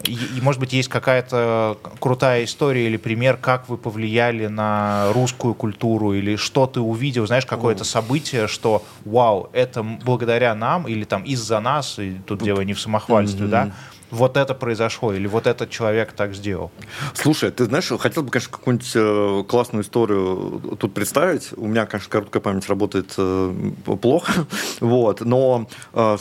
И, 0.03 0.13
и, 0.13 0.41
может 0.41 0.61
быть, 0.61 0.71
есть 0.71 0.87
какая-то 0.87 1.77
крутая 1.99 2.45
история 2.45 2.87
или 2.87 2.95
пример, 2.95 3.35
как 3.35 3.67
вы 3.67 3.77
повлияли 3.77 4.47
на 4.47 5.11
русскую 5.13 5.53
культуру, 5.53 6.13
или 6.13 6.37
что 6.37 6.67
ты 6.67 6.79
увидел, 6.79 7.27
знаешь, 7.27 7.45
какое-то 7.45 7.83
событие, 7.83 8.47
что 8.47 8.83
вау, 9.03 9.49
это 9.51 9.83
благодаря 9.83 10.55
нам, 10.55 10.87
или 10.87 11.03
там 11.03 11.23
из-за 11.23 11.59
нас, 11.59 11.99
и 11.99 12.13
тут 12.25 12.41
дело 12.41 12.61
не 12.61 12.73
в 12.73 12.79
самохвальстве, 12.79 13.45
mm-hmm. 13.45 13.49
да, 13.49 13.71
вот 14.11 14.37
это 14.37 14.53
произошло, 14.53 15.13
или 15.13 15.27
вот 15.27 15.47
этот 15.47 15.69
человек 15.69 16.13
так 16.13 16.33
сделал. 16.33 16.71
Слушай, 17.13 17.51
ты 17.51 17.65
знаешь, 17.65 17.91
хотел 17.99 18.23
бы, 18.23 18.31
конечно, 18.31 18.51
какую-нибудь 18.51 18.91
э, 18.95 19.43
классную 19.47 19.83
историю 19.83 20.77
тут 20.79 20.93
представить. 20.93 21.49
У 21.55 21.67
меня, 21.67 21.85
конечно, 21.85 22.09
короткая 22.09 22.41
память 22.41 22.67
работает 22.67 23.13
э, 23.17 23.53
плохо, 24.01 24.45
вот, 24.79 25.21
но 25.21 25.67
э, 25.93 26.17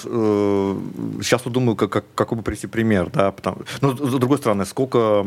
сейчас 1.22 1.44
вот 1.44 1.52
думаю, 1.52 1.76
как, 1.76 1.90
как, 1.90 2.04
какой 2.14 2.38
бы 2.38 2.44
привести 2.44 2.66
пример, 2.66 3.10
да, 3.10 3.32
потому, 3.32 3.58
но 3.80 3.96
с 3.96 4.14
другой 4.14 4.38
стороны, 4.38 4.64
сколько 4.66 5.24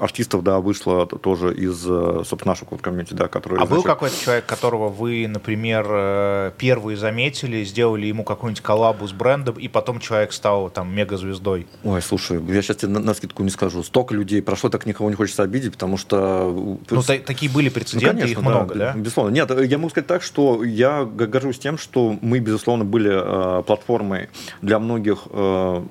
артистов, 0.00 0.42
да, 0.42 0.60
вышло 0.60 1.06
тоже 1.06 1.54
из, 1.54 1.80
собственно, 1.82 2.52
нашего 2.52 2.76
комьюнити, 2.76 3.14
да, 3.14 3.28
которые... 3.28 3.62
А 3.62 3.66
был 3.66 3.82
какой-то 3.82 4.18
человек, 4.20 4.46
которого 4.46 4.88
вы, 4.88 5.26
например, 5.28 6.52
первые 6.58 6.96
заметили, 6.96 7.64
сделали 7.64 8.06
ему 8.06 8.24
какую-нибудь 8.24 8.62
коллабу 8.62 9.06
с 9.06 9.12
брендом, 9.12 9.56
и 9.56 9.68
потом 9.68 10.00
человек 10.00 10.32
стал 10.32 10.70
там 10.70 10.94
мегазвездой? 10.94 11.66
Ой, 11.84 12.02
слушай, 12.02 12.40
я 12.48 12.62
сейчас 12.62 12.78
тебе 12.78 12.92
на, 12.92 13.00
на 13.00 13.14
скидку 13.14 13.42
не 13.44 13.50
скажу. 13.50 13.82
Столько 13.82 14.14
людей 14.14 14.42
прошло, 14.42 14.70
так 14.70 14.86
никого 14.86 15.08
не 15.08 15.14
хочется 15.14 15.42
обидеть, 15.44 15.72
потому 15.72 15.96
что... 15.96 16.78
Ну, 16.90 17.02
та- 17.02 17.18
такие 17.18 17.50
были 17.50 17.68
прецеденты, 17.68 18.06
ну, 18.06 18.20
конечно, 18.20 18.40
их 18.40 18.40
много, 18.44 18.74
да, 18.74 18.92
да? 18.92 18.98
Безусловно. 18.98 19.32
Нет, 19.32 19.50
я 19.50 19.78
могу 19.78 19.90
сказать 19.90 20.08
так, 20.08 20.22
что 20.22 20.64
я 20.64 21.04
горжусь 21.04 21.58
тем, 21.58 21.78
что 21.78 22.18
мы, 22.20 22.40
безусловно, 22.40 22.84
были 22.84 23.10
э, 23.12 23.62
платформой 23.62 24.30
для 24.62 24.78
многих 24.80 25.28
э, 25.30 25.82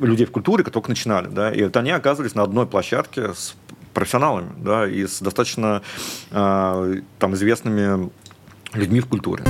людей 0.00 0.24
в 0.26 0.30
культуре, 0.30 0.64
которые 0.64 0.74
только 0.74 0.88
начинали, 0.90 1.26
да, 1.26 1.52
и 1.52 1.62
вот 1.64 1.76
они 1.76 1.90
оказывались 1.90 2.34
на 2.34 2.42
одной 2.42 2.66
площадке 2.66 3.34
с 3.34 3.54
профессионалами, 3.92 4.50
да, 4.56 4.88
и 4.88 5.06
с 5.06 5.20
достаточно 5.20 5.82
э, 6.30 7.00
там 7.18 7.34
известными 7.34 8.10
людьми 8.72 9.00
в 9.00 9.06
культуре. 9.06 9.44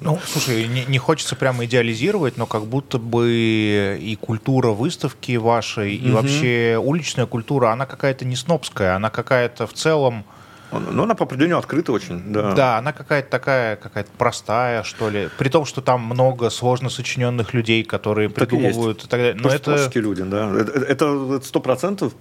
Ну, 0.00 0.18
слушай, 0.24 0.68
не, 0.68 0.84
не 0.84 0.98
хочется 0.98 1.34
прямо 1.34 1.64
идеализировать, 1.64 2.36
но 2.36 2.46
как 2.46 2.66
будто 2.66 2.98
бы 2.98 3.98
и 4.00 4.16
культура 4.20 4.68
выставки 4.68 5.36
вашей, 5.36 5.96
угу. 5.96 6.06
и 6.06 6.10
вообще 6.12 6.80
уличная 6.82 7.26
культура, 7.26 7.72
она 7.72 7.84
какая-то 7.84 8.24
не 8.24 8.36
снобская, 8.36 8.94
она 8.94 9.10
какая-то 9.10 9.66
в 9.66 9.72
целом... 9.72 10.24
Ну, 10.70 11.04
она 11.04 11.14
по 11.14 11.24
определению 11.24 11.56
открыта 11.58 11.92
очень, 11.92 12.30
да. 12.30 12.52
Да, 12.52 12.78
она 12.78 12.92
какая-то 12.92 13.30
такая, 13.30 13.76
какая-то 13.76 14.10
простая, 14.18 14.82
что 14.82 15.08
ли. 15.08 15.30
При 15.38 15.48
том, 15.48 15.64
что 15.64 15.80
там 15.80 16.02
много 16.02 16.50
сложно 16.50 16.90
сочиненных 16.90 17.54
людей, 17.54 17.82
которые 17.82 18.28
так 18.28 18.36
придумывают 18.36 19.02
и, 19.02 19.06
и 19.06 19.08
так 19.08 19.18
далее. 19.18 19.40
Но 19.42 19.48
это... 19.48 19.90
люди, 19.94 20.22
да. 20.24 20.52
Это 20.86 21.40
сто 21.42 21.60
процентов 21.60 22.12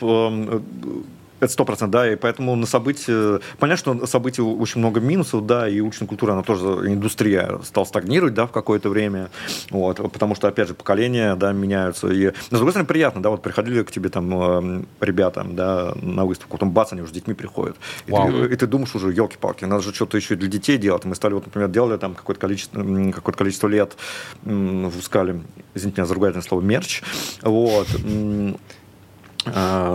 это 1.39 1.52
сто 1.52 1.65
процентов, 1.65 1.91
да, 1.91 2.12
и 2.12 2.15
поэтому 2.15 2.56
на 2.56 2.65
события... 2.65 3.39
Понятно, 3.60 3.78
что 3.78 3.93
на 3.93 4.08
события 4.08 4.41
очень 4.41 4.80
много 4.80 5.00
минусов, 5.00 5.45
да, 5.45 5.67
и 5.67 5.80
уличная 5.80 6.08
культура, 6.08 6.34
она 6.34 6.43
тоже, 6.43 6.65
индустрия 6.91 7.60
стала 7.63 7.86
стагнировать, 7.86 8.34
да, 8.34 8.47
в 8.47 8.52
какое-то 8.52 8.89
время, 8.89 9.30
вот, 9.69 9.97
потому 10.12 10.36
что, 10.36 10.47
опять 10.47 10.67
же, 10.67 10.73
поколения, 10.73 11.36
да, 11.36 11.52
меняются, 11.52 12.08
и, 12.08 12.26
но, 12.26 12.58
с 12.58 12.60
другой 12.60 12.71
стороны, 12.71 12.88
приятно, 12.88 13.21
да, 13.21 13.30
вот 13.30 13.41
приходили 13.41 13.84
к 13.84 13.91
тебе 13.91 14.10
там 14.10 14.82
э, 14.82 14.84
ребята, 15.02 15.45
да, 15.47 15.93
на 16.02 16.26
выставку, 16.26 16.54
потом 16.54 16.71
бац, 16.71 16.91
они 16.91 17.02
уже 17.02 17.12
с 17.12 17.13
детьми 17.13 17.34
приходят, 17.34 17.78
и, 18.08 18.12
ты, 18.12 18.54
и 18.54 18.56
ты 18.56 18.67
думаешь 18.67 18.95
уже, 18.95 19.12
елки-палки, 19.12 19.65
надо 19.65 19.84
же 19.84 19.93
что-то 19.93 20.17
еще 20.17 20.36
для 20.36 20.47
детей 20.47 20.78
делать, 20.78 21.06
мы 21.06 21.15
стали, 21.15 21.34
вот, 21.34 21.45
например, 21.45 21.69
делали 21.69 21.97
там 21.97 22.15
какое-то 22.15 22.41
количество, 22.41 22.82
какое-то 23.12 23.38
количество 23.38 23.67
лет, 23.67 23.95
выпускали, 24.43 25.41
извините 25.76 26.02
меня 26.02 26.08
за 26.08 26.13
ругательное 26.15 26.43
слово, 26.43 26.62
мерч, 26.62 27.04
вот, 27.41 27.88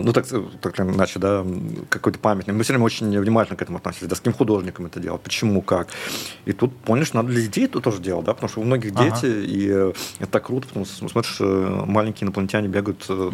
ну, 0.03 0.13
так, 0.13 0.27
так 0.61 0.81
иначе, 0.81 1.19
да, 1.19 1.45
какой-то 1.89 2.19
памятник. 2.19 2.55
Мы 2.55 2.63
все 2.63 2.73
время 2.73 2.85
очень 2.85 3.19
внимательно 3.19 3.57
к 3.57 3.63
этому 3.63 3.79
относились, 3.79 4.09
да, 4.09 4.17
с 4.17 4.19
каким 4.19 4.33
художником 4.33 4.87
это 4.87 5.01
делать, 5.01 5.21
почему, 5.23 5.63
как. 5.63 5.89
И 6.45 6.53
тут 6.53 6.77
поняли, 6.77 7.05
что 7.05 7.17
надо 7.17 7.29
для 7.31 7.43
детей 7.43 7.65
это 7.65 7.81
тоже 7.81 8.01
делать, 8.01 8.25
да, 8.25 8.35
потому 8.35 8.49
что 8.49 8.61
у 8.61 8.65
многих 8.65 8.93
ага. 8.95 9.05
дети, 9.05 9.27
и 9.27 9.67
это 10.21 10.31
так 10.31 10.47
круто, 10.47 10.67
потому 10.69 10.87
что, 10.87 11.09
смотришь, 11.09 11.37
э, 11.41 11.85
маленькие 11.87 12.27
инопланетяне 12.27 12.69
бегают 12.69 13.09
угу. 13.09 13.33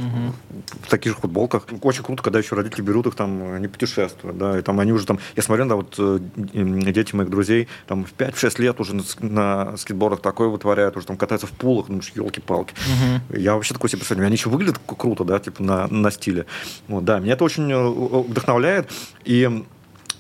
в 0.82 0.90
таких 0.90 1.12
же 1.12 1.18
футболках. 1.18 1.66
Очень 1.82 2.04
круто, 2.04 2.22
когда 2.22 2.38
еще 2.38 2.54
родители 2.54 2.82
берут 2.82 3.06
их, 3.06 3.14
там, 3.14 3.52
они 3.52 3.68
путешествуют, 3.68 4.38
да, 4.38 4.58
и 4.58 4.62
там 4.62 4.80
они 4.80 4.92
уже 4.92 5.06
там, 5.06 5.18
я 5.36 5.42
смотрю, 5.42 5.66
да, 5.66 5.76
вот 5.76 5.94
э, 5.98 6.18
дети 6.36 7.14
моих 7.14 7.30
друзей, 7.30 7.68
там, 7.86 8.04
в 8.04 8.12
5-6 8.14 8.60
лет 8.60 8.80
уже 8.80 8.94
на, 8.94 9.02
на 9.20 9.76
скейтбордах 9.76 10.20
такое 10.20 10.48
вытворяют, 10.48 10.96
уже 10.96 11.06
там 11.06 11.16
катаются 11.16 11.46
в 11.46 11.52
пулах, 11.52 11.88
ну, 11.88 12.00
елки-палки. 12.14 12.74
Угу. 12.74 13.38
Я 13.38 13.54
вообще 13.54 13.74
такой 13.74 13.90
себе 13.90 13.98
представляю, 13.98 14.26
они 14.26 14.36
еще 14.36 14.50
выглядят 14.50 14.80
круто, 14.86 15.24
да, 15.24 15.38
типа 15.38 15.62
на, 15.62 15.86
на 15.88 16.07
на 16.08 16.10
стиле. 16.10 16.46
Вот, 16.88 17.04
да, 17.04 17.18
меня 17.18 17.34
это 17.34 17.44
очень 17.44 17.70
э, 17.70 17.88
вдохновляет. 18.28 18.90
И 19.24 19.64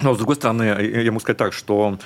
но, 0.00 0.14
с 0.14 0.16
другой 0.16 0.36
стороны, 0.36 0.62
я 0.62 1.10
могу 1.10 1.20
сказать 1.20 1.38
так, 1.38 1.52
что 1.52 1.98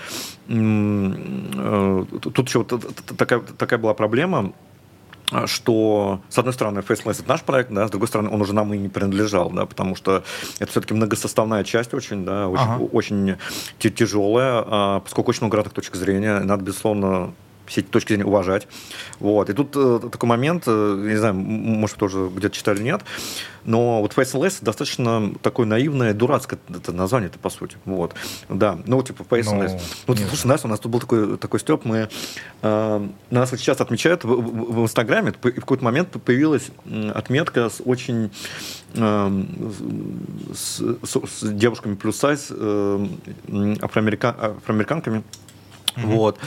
э, 0.48 2.04
тут 2.20 2.48
еще 2.48 2.60
вот 2.60 2.94
такая, 3.18 3.40
такая 3.40 3.78
была 3.78 3.92
проблема. 3.92 4.52
что, 5.46 6.20
с 6.28 6.38
одной 6.38 6.54
стороны, 6.54 6.78
Faceless 6.78 7.20
это 7.20 7.28
наш 7.28 7.42
проект, 7.42 7.70
да, 7.70 7.86
с 7.86 7.90
другой 7.90 8.08
стороны, 8.08 8.30
он 8.30 8.40
уже 8.40 8.54
нам 8.54 8.72
и 8.72 8.78
не 8.78 8.88
принадлежал, 8.88 9.50
да, 9.50 9.66
потому 9.66 9.94
что 9.94 10.24
это 10.58 10.70
все-таки 10.70 10.94
многосоставная 10.94 11.64
часть 11.64 11.94
очень, 11.94 12.24
да, 12.24 12.48
очень, 12.48 12.64
ага. 12.64 12.82
очень 12.92 13.36
тяжелая, 13.78 14.64
а, 14.66 15.00
поскольку 15.00 15.30
очень 15.30 15.42
много 15.42 15.56
разных 15.56 15.74
точек 15.74 15.96
зрения, 15.96 16.40
надо, 16.40 16.64
безусловно, 16.64 17.34
все 17.72 17.80
эти 17.80 17.88
точки 17.88 18.08
зрения 18.08 18.26
уважать. 18.26 18.68
Вот. 19.18 19.48
И 19.50 19.52
тут 19.54 19.72
э, 19.74 20.00
такой 20.10 20.28
момент, 20.28 20.64
э, 20.66 21.04
не 21.08 21.16
знаю, 21.16 21.34
может, 21.34 21.96
тоже 21.96 22.30
где-то 22.34 22.54
читали, 22.54 22.82
нет, 22.82 23.02
но 23.64 24.00
вот 24.02 24.12
Faceless 24.12 24.58
достаточно 24.62 25.32
такое 25.40 25.66
наивное, 25.66 26.12
дурацкое 26.12 26.58
это 26.68 26.92
название 26.92 27.30
это 27.30 27.38
по 27.38 27.48
сути. 27.48 27.76
Вот. 27.84 28.14
Да, 28.48 28.78
ну, 28.86 29.02
типа 29.02 29.22
Faceless. 29.22 29.80
Ну, 30.06 30.14
ну 30.14 30.16
слушай, 30.28 30.46
нас, 30.46 30.64
у 30.64 30.68
нас 30.68 30.80
тут 30.80 30.92
был 30.92 31.00
такой, 31.00 31.38
такой 31.38 31.60
степ, 31.60 31.84
мы, 31.84 32.08
э, 32.60 33.08
нас 33.30 33.50
вот 33.50 33.60
сейчас 33.60 33.80
отмечают 33.80 34.24
в, 34.24 34.28
в, 34.28 34.80
в 34.80 34.82
Инстаграме, 34.82 35.30
и 35.30 35.32
в 35.32 35.60
какой-то 35.60 35.84
момент 35.84 36.10
появилась 36.22 36.70
отметка 37.14 37.70
с 37.70 37.80
очень 37.84 38.30
э, 38.94 39.44
с, 40.54 40.82
с, 41.02 41.20
с 41.26 41.52
девушками 41.52 41.94
плюс 41.94 42.16
сайз, 42.16 42.48
э, 42.50 43.06
афроамерикан, 43.80 44.34
афроамериканками. 44.38 45.22
Mm-hmm. 45.96 46.06
Вот. 46.06 46.38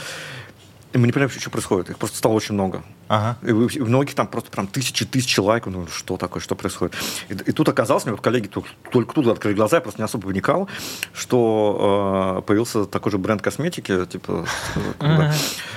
И 0.92 0.98
мы 0.98 1.06
не 1.06 1.12
понимаем, 1.12 1.30
что 1.30 1.50
происходит. 1.50 1.90
Их 1.90 1.98
просто 1.98 2.16
стало 2.18 2.32
очень 2.32 2.54
много. 2.54 2.82
Ага. 3.08 3.38
И 3.42 3.52
у 3.52 3.86
многих 3.86 4.14
там 4.14 4.26
просто 4.26 4.50
прям 4.50 4.66
тысячи 4.66 5.04
тысячи 5.04 5.38
лайков. 5.40 5.72
Ну, 5.72 5.86
что 5.86 6.16
такое, 6.16 6.42
что 6.42 6.54
происходит? 6.54 6.94
И, 7.28 7.34
и 7.34 7.52
тут 7.52 7.68
оказалось, 7.68 8.04
мне 8.04 8.12
вот 8.12 8.20
коллеги 8.20 8.48
только, 8.48 8.68
только 8.90 9.14
тут 9.14 9.26
открыли 9.28 9.54
глаза, 9.54 9.76
я 9.76 9.80
просто 9.80 10.00
не 10.00 10.04
особо 10.04 10.26
вникал, 10.26 10.68
что 11.12 12.38
э, 12.38 12.42
появился 12.42 12.86
такой 12.86 13.12
же 13.12 13.18
бренд 13.18 13.42
косметики, 13.42 14.04
типа, 14.06 14.46
ага. 14.98 15.32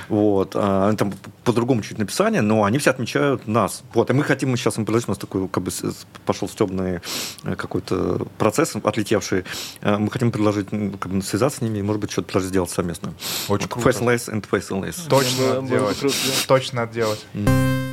вот, 0.08 0.56
э, 0.56 0.86
они 0.88 0.96
там 0.96 1.12
по-другому 1.44 1.82
чуть 1.82 1.98
написание, 1.98 2.42
но 2.42 2.64
они 2.64 2.78
все 2.78 2.90
отмечают 2.90 3.46
нас. 3.46 3.82
Вот, 3.94 4.10
и 4.10 4.12
мы 4.12 4.24
хотим, 4.24 4.50
мы 4.50 4.56
сейчас 4.56 4.78
им 4.78 4.84
предложить, 4.84 5.08
у 5.08 5.12
нас 5.12 5.18
такой, 5.18 5.48
как 5.48 5.62
бы, 5.62 5.70
пошел 6.26 6.48
стебный 6.48 7.00
э, 7.44 7.54
какой-то 7.54 8.26
процесс 8.38 8.74
отлетевший, 8.82 9.44
э, 9.82 9.96
мы 9.96 10.10
хотим 10.10 10.32
предложить, 10.32 10.68
как 10.70 11.12
бы, 11.12 11.22
связаться 11.22 11.58
с 11.58 11.62
ними 11.62 11.78
и, 11.78 11.82
может 11.82 12.00
быть, 12.00 12.10
что-то 12.10 12.26
предложить 12.26 12.50
сделать 12.50 12.70
совместно. 12.70 13.14
Очень 13.48 13.68
вот, 13.68 13.82
круто. 13.82 13.88
Faceless 13.88 14.28
and 14.32 14.44
faceless. 14.50 15.08
Точно 15.08 15.62
делать. 15.66 15.98
Точно 16.46 16.86
делать. 16.86 17.19
嗯。 17.34 17.89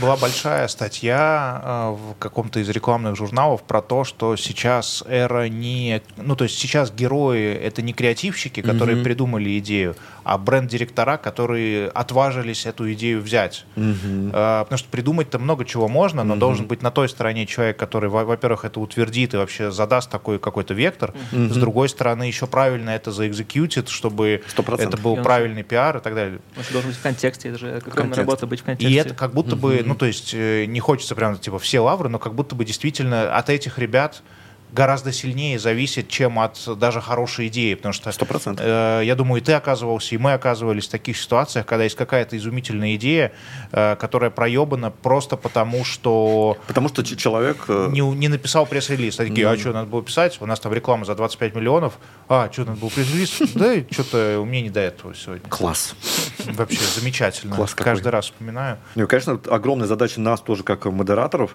Была 0.00 0.16
большая 0.16 0.68
статья 0.68 1.60
э, 1.62 1.90
в 1.90 2.18
каком-то 2.18 2.60
из 2.60 2.68
рекламных 2.68 3.16
журналов 3.16 3.62
про 3.62 3.82
то, 3.82 4.04
что 4.04 4.36
сейчас 4.36 5.02
эра 5.06 5.48
не... 5.48 6.02
Ну, 6.16 6.36
то 6.36 6.44
есть 6.44 6.58
сейчас 6.58 6.92
герои— 6.92 7.52
это 7.62 7.82
не 7.82 7.92
креативщики, 7.92 8.62
которые 8.62 8.98
mm-hmm. 8.98 9.04
придумали 9.04 9.58
идею, 9.58 9.96
а 10.24 10.38
бренд-директора, 10.38 11.16
которые 11.16 11.88
отважились 11.88 12.66
эту 12.66 12.92
идею 12.92 13.20
взять. 13.22 13.64
Mm-hmm. 13.76 14.30
Потому 14.62 14.78
что 14.78 14.88
придумать-то 14.88 15.38
много 15.38 15.64
чего 15.64 15.88
можно, 15.88 16.24
но 16.24 16.34
mm-hmm. 16.34 16.38
должен 16.38 16.66
быть 16.66 16.82
на 16.82 16.90
той 16.90 17.08
стороне 17.08 17.46
человек, 17.46 17.76
который, 17.76 18.10
во-первых, 18.10 18.64
это 18.64 18.80
утвердит 18.80 19.34
и 19.34 19.36
вообще 19.36 19.70
задаст 19.70 20.10
такой 20.10 20.38
какой-то 20.38 20.74
вектор. 20.74 21.14
Mm-hmm. 21.32 21.48
С 21.48 21.56
другой 21.56 21.88
стороны, 21.88 22.24
еще 22.24 22.46
правильно 22.46 22.90
это 22.90 23.12
заэкзекьютит, 23.12 23.88
чтобы 23.88 24.42
100%. 24.56 24.80
это 24.80 24.96
был 24.96 25.16
правильный 25.16 25.62
пиар 25.62 25.96
и 25.96 26.00
так 26.00 26.14
далее. 26.14 26.38
Он 26.56 26.62
должен 26.72 26.90
быть 26.90 26.98
в 26.98 27.02
контексте, 27.02 27.48
это 27.48 27.58
же 27.58 27.80
как 27.80 28.16
работа 28.16 28.46
быть 28.46 28.60
в 28.60 28.64
контексте. 28.64 28.94
И 28.94 28.98
это 28.98 29.14
как 29.14 29.32
будто 29.32 29.56
mm-hmm. 29.56 29.60
Бы, 29.70 29.82
ну 29.84 29.94
то 29.94 30.06
есть 30.06 30.32
э, 30.34 30.64
не 30.66 30.80
хочется 30.80 31.14
прям 31.14 31.38
типа 31.38 31.58
все 31.58 31.80
лавры, 31.80 32.08
но 32.08 32.18
как 32.18 32.34
будто 32.34 32.54
бы 32.54 32.64
действительно 32.64 33.36
от 33.36 33.50
этих 33.50 33.78
ребят 33.78 34.22
гораздо 34.72 35.12
сильнее 35.12 35.58
зависит, 35.58 36.08
чем 36.08 36.38
от 36.38 36.58
даже 36.78 37.00
хорошей 37.00 37.48
идеи, 37.48 37.74
потому 37.74 37.92
что 37.92 38.10
100%. 38.10 38.58
Э, 38.58 39.02
я 39.04 39.14
думаю, 39.14 39.40
и 39.40 39.44
ты 39.44 39.52
оказывался, 39.52 40.14
и 40.14 40.18
мы 40.18 40.32
оказывались 40.32 40.86
в 40.86 40.90
таких 40.90 41.16
ситуациях, 41.18 41.66
когда 41.66 41.84
есть 41.84 41.96
какая-то 41.96 42.36
изумительная 42.36 42.96
идея, 42.96 43.32
э, 43.72 43.96
которая 43.96 44.30
проебана 44.30 44.90
просто 44.90 45.36
потому, 45.36 45.84
что... 45.84 46.58
Потому 46.66 46.88
что 46.88 47.04
человек... 47.04 47.64
Э, 47.68 47.88
не, 47.90 48.00
не 48.00 48.28
написал 48.28 48.66
пресс-релиз. 48.66 49.20
А 49.20 49.24
такие, 49.24 49.46
mm. 49.46 49.52
а 49.52 49.58
что, 49.58 49.72
надо 49.72 49.88
было 49.88 50.02
писать? 50.02 50.38
У 50.40 50.46
нас 50.46 50.60
там 50.60 50.72
реклама 50.72 51.04
за 51.04 51.14
25 51.14 51.54
миллионов. 51.54 51.98
А, 52.28 52.48
что, 52.52 52.64
надо 52.64 52.80
было 52.80 52.90
пресс-релиз? 52.90 53.54
Да, 53.54 53.74
что-то 53.90 54.40
у 54.40 54.44
меня 54.44 54.62
не 54.62 54.70
до 54.70 54.80
этого 54.80 55.14
сегодня. 55.14 55.48
Класс. 55.48 55.94
Вообще 56.46 56.80
замечательно. 56.98 57.56
Класс 57.56 57.74
Каждый 57.74 58.08
раз 58.08 58.26
вспоминаю. 58.26 58.78
Ну, 58.94 59.06
конечно, 59.06 59.40
огромная 59.48 59.86
задача 59.86 60.20
нас 60.20 60.40
тоже, 60.40 60.62
как 60.62 60.84
модераторов, 60.86 61.54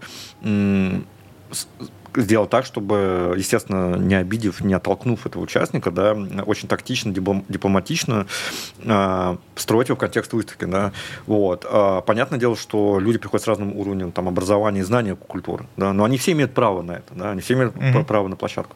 сделать 2.16 2.50
так, 2.50 2.66
чтобы, 2.66 3.34
естественно, 3.38 3.96
не 3.96 4.16
обидев, 4.16 4.62
не 4.62 4.74
оттолкнув 4.74 5.26
этого 5.26 5.44
участника, 5.44 5.92
да, 5.92 6.14
очень 6.46 6.68
тактично, 6.68 7.12
дипломатично 7.12 8.28
э, 8.80 9.38
строить 9.56 9.90
его 9.90 9.98
контекст 9.98 10.34
выставки. 10.34 10.66
Да, 10.66 10.92
вот. 11.28 11.66
А, 11.70 12.02
понятное 12.02 12.40
дело, 12.40 12.56
что 12.56 13.00
люди 13.00 13.18
приходят 13.18 13.44
с 13.44 13.48
разным 13.48 13.76
уровнем 13.76 14.12
там, 14.12 14.28
образования 14.28 14.82
и 14.82 14.84
знания 14.84 15.16
культуры, 15.16 15.66
да, 15.78 15.94
но 15.94 16.04
они 16.04 16.18
все 16.18 16.32
имеют 16.34 16.54
право 16.54 16.82
на 16.82 16.94
это, 16.94 17.14
да, 17.14 17.32
они 17.32 17.42
все 17.42 17.54
имеют 17.54 17.76
mm-hmm. 17.76 18.06
право 18.06 18.28
на 18.28 18.36
площадку. 18.36 18.76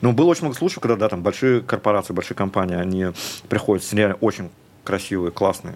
Но 0.00 0.12
было 0.12 0.26
очень 0.26 0.42
много 0.42 0.56
случаев, 0.56 0.80
когда 0.80 0.96
да, 0.96 1.08
там, 1.08 1.22
большие 1.22 1.60
корпорации, 1.60 2.12
большие 2.12 2.36
компании, 2.36 2.76
они 2.76 3.06
приходят 3.48 3.84
с 3.84 3.92
реально 3.92 4.16
очень 4.20 4.50
красивые, 4.84 5.32
классные 5.32 5.74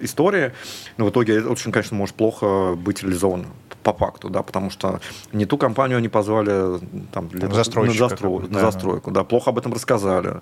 истории, 0.00 0.52
но 0.96 1.06
в 1.06 1.10
итоге 1.10 1.36
это 1.36 1.50
очень, 1.50 1.72
конечно, 1.72 1.96
может 1.96 2.14
плохо 2.14 2.74
быть 2.74 3.02
реализовано 3.02 3.46
по 3.82 3.92
факту, 3.92 4.28
да, 4.28 4.42
потому 4.42 4.70
что 4.70 5.00
не 5.32 5.46
ту 5.46 5.56
компанию 5.58 5.98
они 5.98 6.08
позвали 6.08 6.80
там, 7.12 7.28
для, 7.28 7.48
на, 7.48 7.64
как 7.64 7.74
бы, 7.74 8.40
на 8.40 8.48
да, 8.48 8.60
застройку, 8.60 9.10
да. 9.10 9.20
да, 9.20 9.24
плохо 9.24 9.50
об 9.50 9.58
этом 9.58 9.72
рассказали, 9.72 10.40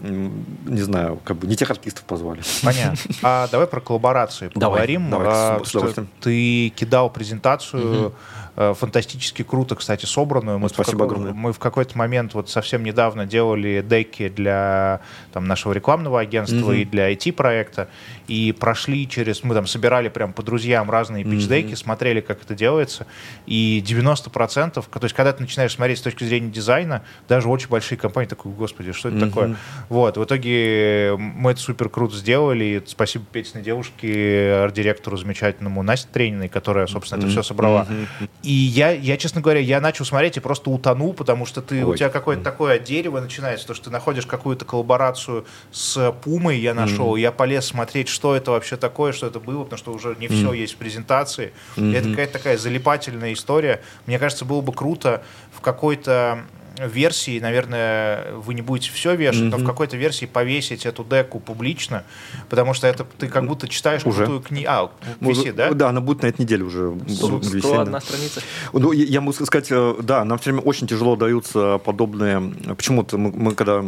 не 0.00 0.82
знаю, 0.82 1.18
как 1.24 1.36
бы 1.36 1.46
не 1.46 1.56
тех 1.56 1.70
артистов 1.70 2.04
позвали. 2.04 2.42
Понятно. 2.62 2.98
А 3.22 3.48
давай 3.48 3.66
про 3.66 3.80
коллаборации 3.80 4.48
поговорим. 4.48 5.10
Давай, 5.10 5.26
давай, 5.26 5.64
с, 5.64 5.70
с 5.70 6.06
ты 6.20 6.70
кидал 6.70 7.10
презентацию 7.10 8.06
угу 8.06 8.14
фантастически 8.56 9.42
круто, 9.42 9.74
кстати, 9.74 10.06
собранную. 10.06 10.58
Мы 10.58 10.68
Спасибо 10.68 10.98
в, 10.98 11.02
огромное. 11.04 11.32
Мы 11.32 11.52
в 11.52 11.58
какой-то 11.58 11.96
момент 11.96 12.34
вот 12.34 12.50
совсем 12.50 12.84
недавно 12.84 13.24
делали 13.24 13.84
деки 13.86 14.28
для 14.28 15.00
там, 15.32 15.46
нашего 15.46 15.72
рекламного 15.72 16.20
агентства 16.20 16.72
mm-hmm. 16.72 16.82
и 16.82 16.84
для 16.84 17.12
IT-проекта, 17.12 17.88
и 18.28 18.52
прошли 18.52 19.08
через... 19.08 19.44
Мы 19.44 19.54
там 19.54 19.66
собирали 19.66 20.08
прям 20.08 20.32
по 20.32 20.42
друзьям 20.42 20.90
разные 20.90 21.24
пич-деки, 21.24 21.72
mm-hmm. 21.72 21.76
смотрели, 21.76 22.20
как 22.20 22.42
это 22.42 22.54
делается, 22.70 23.06
и 23.46 23.84
90%, 23.86 24.72
то 24.72 24.84
есть 25.02 25.14
когда 25.14 25.32
ты 25.32 25.42
начинаешь 25.42 25.72
смотреть 25.72 25.98
с 25.98 26.02
точки 26.02 26.24
зрения 26.24 26.50
дизайна, 26.50 27.02
даже 27.28 27.48
очень 27.48 27.68
большие 27.68 27.98
компании 27.98 28.28
такой, 28.28 28.52
господи, 28.52 28.92
что 28.92 29.08
это 29.08 29.18
mm-hmm. 29.18 29.28
такое? 29.28 29.56
Вот, 29.88 30.16
в 30.16 30.24
итоге 30.24 31.16
мы 31.18 31.50
это 31.52 31.60
супер 31.60 31.88
круто 31.88 32.16
сделали, 32.16 32.64
и 32.64 32.82
спасибо 32.86 33.24
Петиной 33.32 33.64
девушке, 33.64 34.52
арт-директору 34.64 35.16
замечательному 35.16 35.82
Насте 35.82 36.08
Трениной, 36.12 36.48
которая, 36.48 36.86
собственно, 36.86 37.20
mm-hmm. 37.20 37.24
это 37.24 37.32
все 37.32 37.42
собрала. 37.42 37.86
Mm-hmm. 37.88 38.30
И 38.42 38.52
я, 38.52 38.90
я, 38.92 39.16
честно 39.16 39.40
говоря, 39.40 39.60
я 39.60 39.80
начал 39.80 40.04
смотреть 40.04 40.36
и 40.36 40.40
просто 40.40 40.70
утонул, 40.70 41.12
потому 41.12 41.46
что 41.46 41.60
ты, 41.60 41.84
Ой. 41.84 41.94
у 41.94 41.96
тебя 41.96 42.08
какое-то 42.08 42.42
такое 42.42 42.78
дерево 42.78 43.20
начинается, 43.20 43.66
то, 43.66 43.74
что 43.74 43.86
ты 43.86 43.90
находишь 43.90 44.26
какую-то 44.26 44.64
коллаборацию 44.64 45.44
с 45.72 46.12
Пумой, 46.22 46.58
я 46.58 46.74
нашел, 46.74 47.16
mm-hmm. 47.16 47.20
я 47.20 47.32
полез 47.32 47.66
смотреть, 47.66 48.08
что 48.08 48.36
это 48.36 48.52
вообще 48.52 48.76
такое, 48.76 49.12
что 49.12 49.26
это 49.26 49.40
было, 49.40 49.64
потому 49.64 49.78
что 49.78 49.92
уже 49.92 50.16
не 50.18 50.26
mm-hmm. 50.26 50.36
все 50.36 50.52
есть 50.52 50.74
в 50.74 50.76
презентации. 50.76 51.52
Mm-hmm. 51.76 51.96
Это 51.96 52.10
какая-то 52.10 52.32
такая 52.32 52.56
залипательная 52.60 53.32
история. 53.32 53.80
Мне 54.06 54.18
кажется, 54.18 54.44
было 54.44 54.60
бы 54.60 54.72
круто 54.72 55.22
в 55.52 55.60
какой-то 55.60 56.44
версии, 56.86 57.38
наверное, 57.40 58.32
вы 58.34 58.54
не 58.54 58.62
будете 58.62 58.90
все 58.92 59.14
вешать, 59.14 59.42
mm-hmm. 59.42 59.50
но 59.50 59.56
в 59.58 59.64
какой-то 59.64 59.96
версии 59.96 60.26
повесить 60.26 60.86
эту 60.86 61.04
деку 61.04 61.40
публично, 61.40 62.04
потому 62.48 62.74
что 62.74 62.86
это 62.86 63.04
ты 63.18 63.28
как 63.28 63.46
будто 63.46 63.68
читаешь 63.68 64.04
уже. 64.06 64.24
крутую 64.24 64.40
книгу. 64.40 64.68
А, 64.68 64.90
висит, 65.20 65.56
да? 65.56 65.72
Да, 65.72 65.88
она 65.88 66.00
будет 66.00 66.22
на 66.22 66.28
этой 66.28 66.42
неделе 66.42 66.64
уже 66.64 66.92
висеть. 67.04 67.64
одна 67.64 68.00
страница. 68.00 68.40
Ну, 68.72 68.92
я 68.92 69.20
могу 69.20 69.32
сказать, 69.32 69.68
э, 69.70 69.94
да, 70.02 70.24
нам 70.24 70.38
все 70.38 70.50
время 70.50 70.62
очень 70.62 70.86
тяжело 70.86 71.16
даются 71.16 71.78
подобные... 71.78 72.40
Почему-то 72.76 73.18
мы, 73.18 73.30
мы 73.30 73.54
когда 73.54 73.84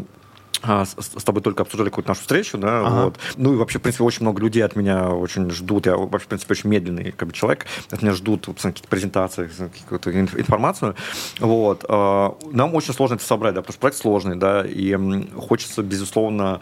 с, 0.63 0.97
с 0.99 1.25
тобой 1.25 1.43
только 1.43 1.63
обсуждали 1.63 1.89
какую-то 1.89 2.11
нашу 2.11 2.21
встречу, 2.23 2.59
да, 2.59 2.81
ага. 2.81 3.05
вот. 3.05 3.19
Ну 3.37 3.55
и 3.55 3.57
вообще, 3.57 3.79
в 3.79 3.83
принципе, 3.83 4.05
очень 4.05 4.23
много 4.23 4.41
людей 4.41 4.65
от 4.65 4.77
меня 4.77 5.11
очень 5.11 5.51
ждут. 5.51 5.87
Я 5.87 5.97
вообще, 5.97 6.27
в 6.27 6.29
принципе, 6.29 6.53
очень 6.53 6.71
медленный 6.71 7.13
как 7.13 7.29
бы, 7.29 7.35
человек. 7.35 7.67
От 7.91 8.03
меня 8.03 8.13
ждут 8.13 8.47
какие-то 8.47 8.89
презентации, 8.89 9.51
какую-то 9.89 10.19
информацию. 10.21 10.95
Вот. 11.41 11.85
А, 11.89 12.37
нам 12.53 12.75
очень 12.75 12.95
сложно 12.95 13.17
это 13.17 13.25
собрать, 13.25 13.55
да, 13.55 13.63
потому 13.63 13.73
что 13.73 13.81
проект 13.81 13.99
сложный, 13.99 14.37
да, 14.37 14.65
и 14.65 14.97
хочется, 15.37 15.83
безусловно, 15.83 16.61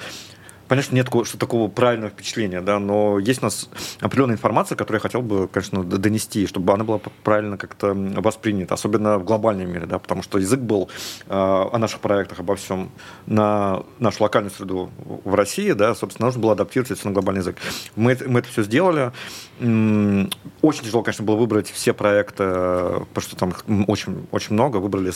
понятно, 0.70 0.86
что 0.86 0.94
нет 0.94 1.26
что 1.26 1.36
такого 1.36 1.68
правильного 1.68 2.10
впечатления, 2.10 2.60
да, 2.60 2.78
но 2.78 3.18
есть 3.18 3.42
у 3.42 3.46
нас 3.46 3.68
определенная 3.98 4.36
информация, 4.36 4.76
которую 4.76 4.98
я 4.98 5.02
хотел 5.02 5.20
бы, 5.20 5.48
конечно, 5.48 5.82
донести, 5.82 6.46
чтобы 6.46 6.72
она 6.72 6.84
была 6.84 7.00
правильно 7.24 7.56
как-то 7.56 7.92
воспринята, 7.92 8.74
особенно 8.74 9.18
в 9.18 9.24
глобальном 9.24 9.68
мире, 9.68 9.86
да, 9.86 9.98
потому 9.98 10.22
что 10.22 10.38
язык 10.38 10.60
был 10.60 10.88
э, 11.26 11.32
о 11.32 11.76
наших 11.76 11.98
проектах, 11.98 12.38
обо 12.38 12.54
всем 12.54 12.92
на 13.26 13.82
нашу 13.98 14.22
локальную 14.22 14.52
среду 14.52 14.90
в 15.24 15.34
России, 15.34 15.72
да, 15.72 15.92
собственно, 15.96 16.26
нужно 16.26 16.40
было 16.40 16.52
адаптировать 16.52 16.92
это 16.92 17.04
на 17.04 17.14
глобальный 17.14 17.40
язык. 17.40 17.56
Мы, 17.96 18.16
мы 18.28 18.38
это 18.38 18.48
все 18.48 18.62
сделали. 18.62 19.10
Очень 19.58 20.84
тяжело, 20.84 21.02
конечно, 21.02 21.24
было 21.24 21.34
выбрать 21.34 21.68
все 21.68 21.92
проекты, 21.92 22.44
потому 22.44 23.20
что 23.20 23.34
там 23.34 23.54
очень, 23.88 24.24
очень 24.30 24.54
много, 24.54 24.76
выбрали 24.76 25.12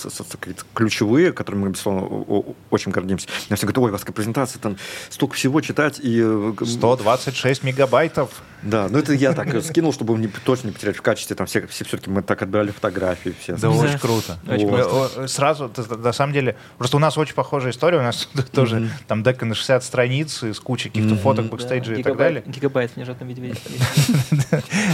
ключевые, 0.74 1.32
которыми 1.32 1.66
мы, 1.66 1.70
безусловно, 1.70 2.54
очень 2.70 2.90
гордимся. 2.90 3.28
Мне 3.48 3.56
все 3.56 3.66
говорят, 3.66 3.78
ой, 3.78 3.90
у 3.90 3.92
вас 3.92 4.02
презентация, 4.02 4.60
там 4.60 4.76
столько 5.10 5.34
всего 5.34 5.43
читать 5.62 6.00
и... 6.02 6.22
126 6.64 7.62
мегабайтов. 7.64 8.42
Да, 8.64 8.88
ну 8.88 8.98
это 8.98 9.12
я 9.12 9.34
так 9.34 9.62
скинул, 9.62 9.92
чтобы 9.92 10.14
не, 10.18 10.26
точно 10.26 10.68
не 10.68 10.72
потерять 10.72 10.96
в 10.96 11.02
качестве. 11.02 11.36
Там 11.36 11.46
все, 11.46 11.66
все 11.66 11.84
все-таки 11.84 12.10
мы 12.10 12.22
так 12.22 12.40
отбирали 12.40 12.70
фотографии. 12.70 13.34
Все. 13.38 13.56
Да, 13.56 13.70
очень 13.70 13.98
круто. 13.98 14.38
Очень 14.48 14.68
вот. 14.68 15.30
Сразу, 15.30 15.70
на 15.98 16.12
самом 16.12 16.32
деле, 16.32 16.56
просто 16.78 16.96
у 16.96 17.00
нас 17.00 17.18
очень 17.18 17.34
похожая 17.34 17.72
история. 17.72 17.98
У 17.98 18.02
нас 18.02 18.28
тоже 18.52 18.88
там 19.06 19.22
дека 19.22 19.44
на 19.44 19.54
60 19.54 19.84
страниц 19.84 20.42
с 20.42 20.58
кучей 20.60 20.88
каких-то 20.88 21.16
фоток, 21.16 21.46
бэкстейджа 21.46 21.94
и 21.94 22.02
так 22.02 22.16
далее. 22.16 22.42
Гигабайт 22.46 22.92
в 22.92 22.96
нежатном 22.96 23.28
виде. 23.28 23.54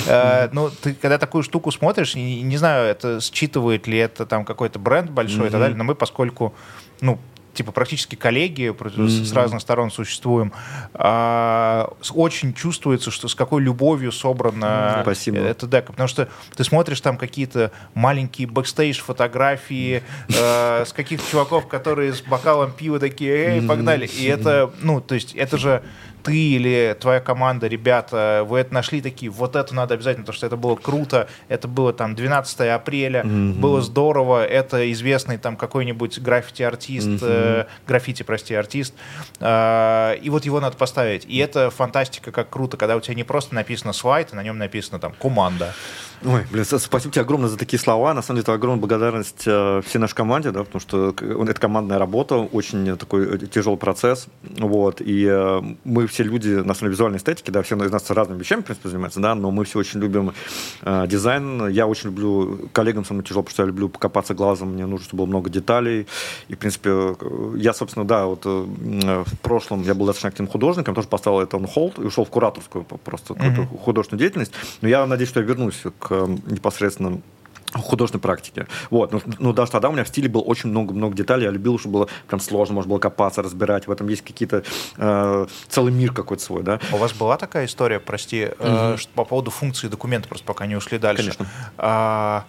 Э, 0.07 0.49
ну, 0.53 0.71
ты 0.71 0.95
когда 0.95 1.19
такую 1.19 1.43
штуку 1.43 1.71
смотришь, 1.71 2.15
не 2.15 2.57
знаю, 2.57 2.87
это 2.87 3.21
считывает 3.21 3.87
ли 3.87 3.99
это 3.99 4.27
там 4.27 4.45
какой-то 4.45 4.79
бренд 4.79 5.11
большой 5.11 5.49
и 5.49 5.51
так 5.51 5.61
далее, 5.61 5.77
но 5.77 5.85
мы, 5.85 5.95
поскольку 5.95 6.55
ну, 7.01 7.19
типа 7.55 7.73
практически 7.73 8.15
коллеги 8.15 8.71
mm-hmm. 8.71 9.25
с 9.25 9.33
разных 9.33 9.61
сторон 9.61 9.91
существуем. 9.91 10.53
А, 10.95 11.93
очень 12.15 12.55
чувствуется, 12.55 13.11
что 13.11 13.29
с 13.29 13.35
какой 13.35 13.63
любовью 13.63 14.13
собрана 14.13 15.01
Спасибо. 15.03 15.39
эта 15.39 15.67
дека. 15.67 15.93
Потому 15.93 16.09
что 16.09 16.29
ты 16.57 16.65
смотришь 16.65 17.01
там 17.01 17.17
какие-то 17.17 17.73
маленькие 17.95 18.47
бэкстейдж 18.47 19.01
фотографии 19.01 20.03
э, 20.29 20.85
с 20.87 20.93
каких-то 20.93 21.29
чуваков, 21.31 21.69
которые 21.69 22.13
с 22.13 22.21
бокалом 22.23 22.73
пива 22.73 22.99
такие, 22.99 23.57
эй, 23.57 23.63
погнали. 23.63 24.07
И 24.07 24.25
это, 24.25 24.71
ну, 24.81 25.01
то 25.01 25.15
есть 25.15 25.35
это 25.35 25.59
же 25.59 25.83
ты 26.23 26.37
или 26.37 26.97
твоя 27.01 27.21
команда, 27.21 27.67
ребята, 27.67 28.45
вы 28.47 28.59
это 28.59 28.75
нашли 28.75 29.01
такие, 29.01 29.31
вот 29.31 29.57
это 29.57 29.75
надо 29.75 29.95
обязательно, 29.95 30.25
потому 30.25 30.37
что 30.37 30.47
это 30.47 30.57
было 30.57 30.77
круто, 30.77 31.29
это 31.49 31.69
было 31.69 31.93
там 31.93 32.15
12 32.15 32.61
апреля, 32.61 33.23
mm-hmm. 33.23 33.55
было 33.55 33.81
здорово, 33.83 34.45
это 34.45 34.91
известный 34.93 35.39
там 35.39 35.57
какой-нибудь 35.57 36.21
граффити-артист, 36.21 37.09
mm-hmm. 37.09 37.21
э, 37.23 37.67
граффити, 37.87 38.23
прости, 38.23 38.55
артист, 38.55 38.95
э, 39.41 40.17
и 40.23 40.31
вот 40.31 40.45
его 40.45 40.61
надо 40.61 40.77
поставить. 40.77 41.25
И 41.27 41.39
это 41.39 41.71
фантастика, 41.71 42.33
как 42.33 42.51
круто, 42.51 42.77
когда 42.77 42.97
у 42.97 43.01
тебя 43.01 43.15
не 43.15 43.25
просто 43.25 43.55
написано 43.55 43.93
слайд, 43.93 44.29
а 44.33 44.37
на 44.37 44.43
нем 44.43 44.59
написано 44.59 44.99
там 44.99 45.13
команда. 45.13 45.75
Ой, 46.23 46.45
блин, 46.51 46.65
спасибо 46.65 47.13
тебе 47.13 47.23
огромное 47.23 47.49
за 47.49 47.57
такие 47.57 47.81
слова. 47.81 48.13
На 48.13 48.21
самом 48.21 48.37
деле, 48.37 48.43
это 48.43 48.53
огромная 48.53 48.81
благодарность 48.81 49.45
э, 49.47 49.81
всей 49.87 49.99
нашей 49.99 50.15
команде, 50.15 50.51
да, 50.51 50.65
потому 50.65 50.81
что 50.81 51.15
это 51.15 51.61
командная 51.61 51.99
работа, 51.99 52.37
очень 52.37 52.97
такой 52.99 53.37
э, 53.37 53.39
тяжелый 53.47 53.79
процесс. 53.79 54.27
Вот, 54.43 55.01
и 55.01 55.27
э, 55.27 55.63
мы 55.85 56.07
все 56.07 56.23
люди, 56.25 56.49
на 56.51 56.75
самом 56.75 56.79
деле, 56.79 56.91
визуальной 56.91 57.19
эстетики, 57.19 57.51
да, 57.51 57.63
все 57.63 57.75
из 57.77 57.91
нас 57.91 58.11
разными 58.11 58.39
вещами, 58.39 58.61
в 58.61 58.65
принципе, 58.65 58.91
занимаются, 58.91 59.21
да, 59.21 59.35
но 59.35 59.51
мы 59.51 59.65
все 59.65 59.79
очень 59.79 60.01
любим 60.01 60.35
э, 60.83 61.07
дизайн. 61.09 61.69
Я 61.69 61.87
очень 61.87 62.11
люблю, 62.11 62.69
коллегам 62.75 63.07
со 63.07 63.15
мной 63.15 63.25
тяжело, 63.25 63.43
потому 63.43 63.55
что 63.55 63.63
я 63.63 63.67
люблю 63.69 63.89
покопаться 63.89 64.35
глазом, 64.35 64.75
мне 64.75 64.85
нужно, 64.85 65.07
чтобы 65.07 65.23
было 65.23 65.27
много 65.27 65.49
деталей. 65.49 66.07
И, 66.49 66.55
в 66.55 66.59
принципе, 66.59 67.17
я, 67.57 67.73
собственно, 67.73 68.05
да, 68.05 68.27
вот 68.27 68.43
э, 68.45 68.49
в 69.25 69.39
прошлом 69.39 69.83
я 69.85 69.95
был 69.95 70.05
достаточно 70.05 70.29
активным 70.29 70.53
художником, 70.53 70.95
тоже 70.95 71.09
поставил 71.09 71.41
это 71.41 71.59
на 71.59 71.67
холд 71.67 71.99
и 71.99 72.03
ушел 72.03 72.27
в 72.27 72.31
кураторскую 72.31 72.85
просто 72.85 73.33
mm-hmm. 73.33 73.79
художественную 73.79 74.21
деятельность. 74.21 74.53
Но 74.83 74.89
я 74.89 75.07
надеюсь, 75.07 75.31
что 75.31 75.41
я 75.41 75.47
вернусь 75.47 75.83
к 75.99 76.10
к 76.11 76.27
непосредственно 76.47 77.21
художественной 77.73 78.21
практике. 78.21 78.67
Вот. 78.91 79.13
Но, 79.13 79.21
но 79.39 79.53
даже 79.53 79.71
тогда 79.71 79.89
у 79.89 79.93
меня 79.93 80.03
в 80.03 80.09
стиле 80.09 80.29
было 80.29 80.43
очень 80.43 80.71
много-много 80.71 81.15
деталей. 81.15 81.45
Я 81.45 81.51
любил, 81.51 81.79
чтобы 81.79 81.93
было 81.93 82.09
прям 82.27 82.41
сложно, 82.41 82.75
можно 82.75 82.91
было 82.91 82.99
копаться, 82.99 83.43
разбирать. 83.43 83.87
В 83.87 83.93
этом 83.93 84.09
есть 84.09 84.23
какие-то 84.23 84.65
э, 84.97 85.47
целый 85.69 85.93
мир 85.93 86.13
какой-то 86.13 86.43
свой, 86.43 86.65
да. 86.65 86.81
У 86.93 86.97
вас 86.97 87.13
была 87.13 87.37
такая 87.37 87.67
история, 87.67 88.01
прости, 88.01 88.47
угу. 88.47 88.55
э, 88.59 88.97
по 89.15 89.25
поводу 89.25 89.53
функции 89.53 89.87
документа, 89.87 90.29
просто 90.29 90.45
пока 90.45 90.67
не 90.67 90.75
ушли 90.75 90.99
дальше. 90.99 91.23
Конечно. 91.23 91.47
А, 91.79 92.45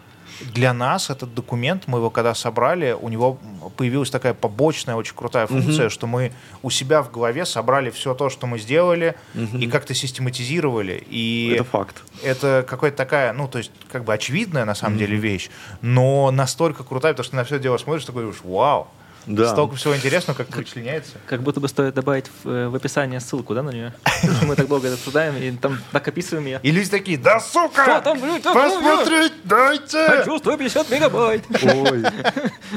для 0.54 0.74
нас 0.74 1.10
этот 1.10 1.34
документ, 1.34 1.84
мы 1.88 2.00
его 2.00 2.10
когда 2.10 2.34
собрали, 2.34 2.96
у 3.00 3.10
него 3.10 3.38
появилась 3.78 4.10
такая 4.10 4.34
побочная, 4.34 4.96
очень 4.96 5.16
крутая 5.16 5.48
функция, 5.48 5.86
угу. 5.86 5.90
что 5.90 6.08
мы 6.08 6.34
у 6.62 6.70
себя 6.70 7.02
в 7.02 7.12
голове 7.12 7.46
собрали 7.46 7.90
все 7.90 8.14
то, 8.14 8.30
что 8.30 8.48
мы 8.48 8.60
сделали, 8.60 9.16
угу. 9.36 9.58
и 9.58 9.68
как-то 9.68 9.94
систематизировали. 9.94 11.04
И 11.10 11.54
это 11.56 11.64
факт. 11.64 12.04
Это 12.24 12.66
какая-то 12.68 12.98
такая, 12.98 13.34
ну, 13.34 13.48
то 13.48 13.58
есть, 13.58 13.72
как 13.92 14.04
бы 14.04 14.14
очевидная 14.14 14.66
на 14.66 14.76
самом 14.76 14.96
угу. 14.96 15.00
деле 15.06 15.18
вещь, 15.18 15.50
но 15.82 16.32
настолько 16.32 16.84
крутая, 16.84 17.14
потому 17.14 17.26
что 17.26 17.36
на 17.36 17.44
все 17.44 17.60
дело 17.60 17.78
смотришь, 17.78 18.06
такой 18.06 18.32
вау, 18.44 18.88
да. 19.26 19.50
Столько 19.50 19.76
всего 19.76 19.96
интересного, 19.96 20.38
как, 20.38 20.56
вычленяется. 20.56 21.18
Как 21.28 21.42
будто 21.42 21.60
бы 21.60 21.68
стоит 21.68 21.94
добавить 21.94 22.26
в, 22.44 22.50
э, 22.50 22.68
в 22.68 22.76
описание 22.76 23.20
ссылку, 23.20 23.54
да, 23.54 23.64
на 23.64 23.70
нее? 23.70 23.94
Мы 24.44 24.56
так 24.56 24.68
долго 24.68 24.88
это 24.88 24.96
обсуждаем 24.96 25.36
и 25.38 25.52
там 25.52 25.78
так 25.92 26.08
описываем 26.08 26.46
ее. 26.46 26.60
И 26.64 26.72
люди 26.72 26.90
такие, 26.90 27.18
да 27.18 27.40
сука! 27.40 27.84
Что 27.84 28.02
там, 28.02 28.20
Посмотреть 28.20 29.34
дайте! 29.44 30.06
Хочу 30.08 30.38
150 30.38 30.90
мегабайт! 30.90 31.44
Ой. 31.64 32.04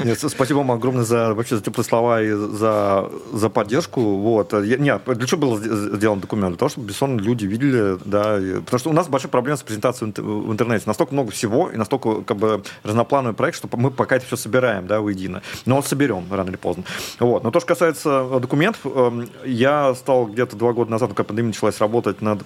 Нет, 0.03 0.19
спасибо 0.19 0.59
вам 0.59 0.71
огромное 0.71 1.03
за 1.03 1.33
вообще 1.33 1.57
за 1.57 1.63
теплые 1.63 1.85
слова 1.85 2.21
и 2.21 2.31
за, 2.31 3.09
за 3.33 3.49
поддержку. 3.49 4.01
Вот. 4.17 4.53
Я, 4.53 4.77
нет, 4.77 5.01
для 5.05 5.27
чего 5.27 5.41
был 5.41 5.57
сделан 5.57 6.19
документ? 6.19 6.49
Для 6.49 6.57
того, 6.57 6.69
чтобы 6.69 6.87
бессон 6.87 7.19
люди 7.19 7.45
видели, 7.45 7.97
да. 8.05 8.37
И, 8.39 8.59
потому 8.61 8.79
что 8.79 8.89
у 8.89 8.93
нас 8.93 9.07
большая 9.07 9.31
проблема 9.31 9.57
с 9.57 9.63
презентацией 9.63 10.11
в 10.15 10.51
интернете. 10.51 10.83
Настолько 10.85 11.13
много 11.13 11.31
всего 11.31 11.69
и 11.69 11.77
настолько 11.77 12.21
как 12.21 12.37
бы 12.37 12.63
разноплановый 12.83 13.35
проект, 13.35 13.57
что 13.57 13.69
мы 13.73 13.91
пока 13.91 14.17
это 14.17 14.25
все 14.25 14.35
собираем, 14.35 14.87
да, 14.87 15.01
воедино. 15.01 15.41
Но 15.65 15.81
соберем 15.81 16.25
рано 16.37 16.49
или 16.49 16.57
поздно. 16.57 16.83
Вот. 17.19 17.43
Но 17.43 17.51
то, 17.51 17.59
что 17.59 17.67
касается 17.67 18.27
э, 18.31 18.39
документов, 18.39 18.81
эм, 18.85 19.29
я 19.45 19.93
стал 19.95 20.25
где-то 20.27 20.55
два 20.55 20.73
года 20.73 20.91
назад, 20.91 21.09
когда 21.09 21.23
пандемия 21.23 21.49
началась 21.49 21.79
работать 21.79 22.21
над 22.21 22.43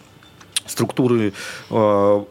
структуры 0.69 1.33
э, 1.69 2.23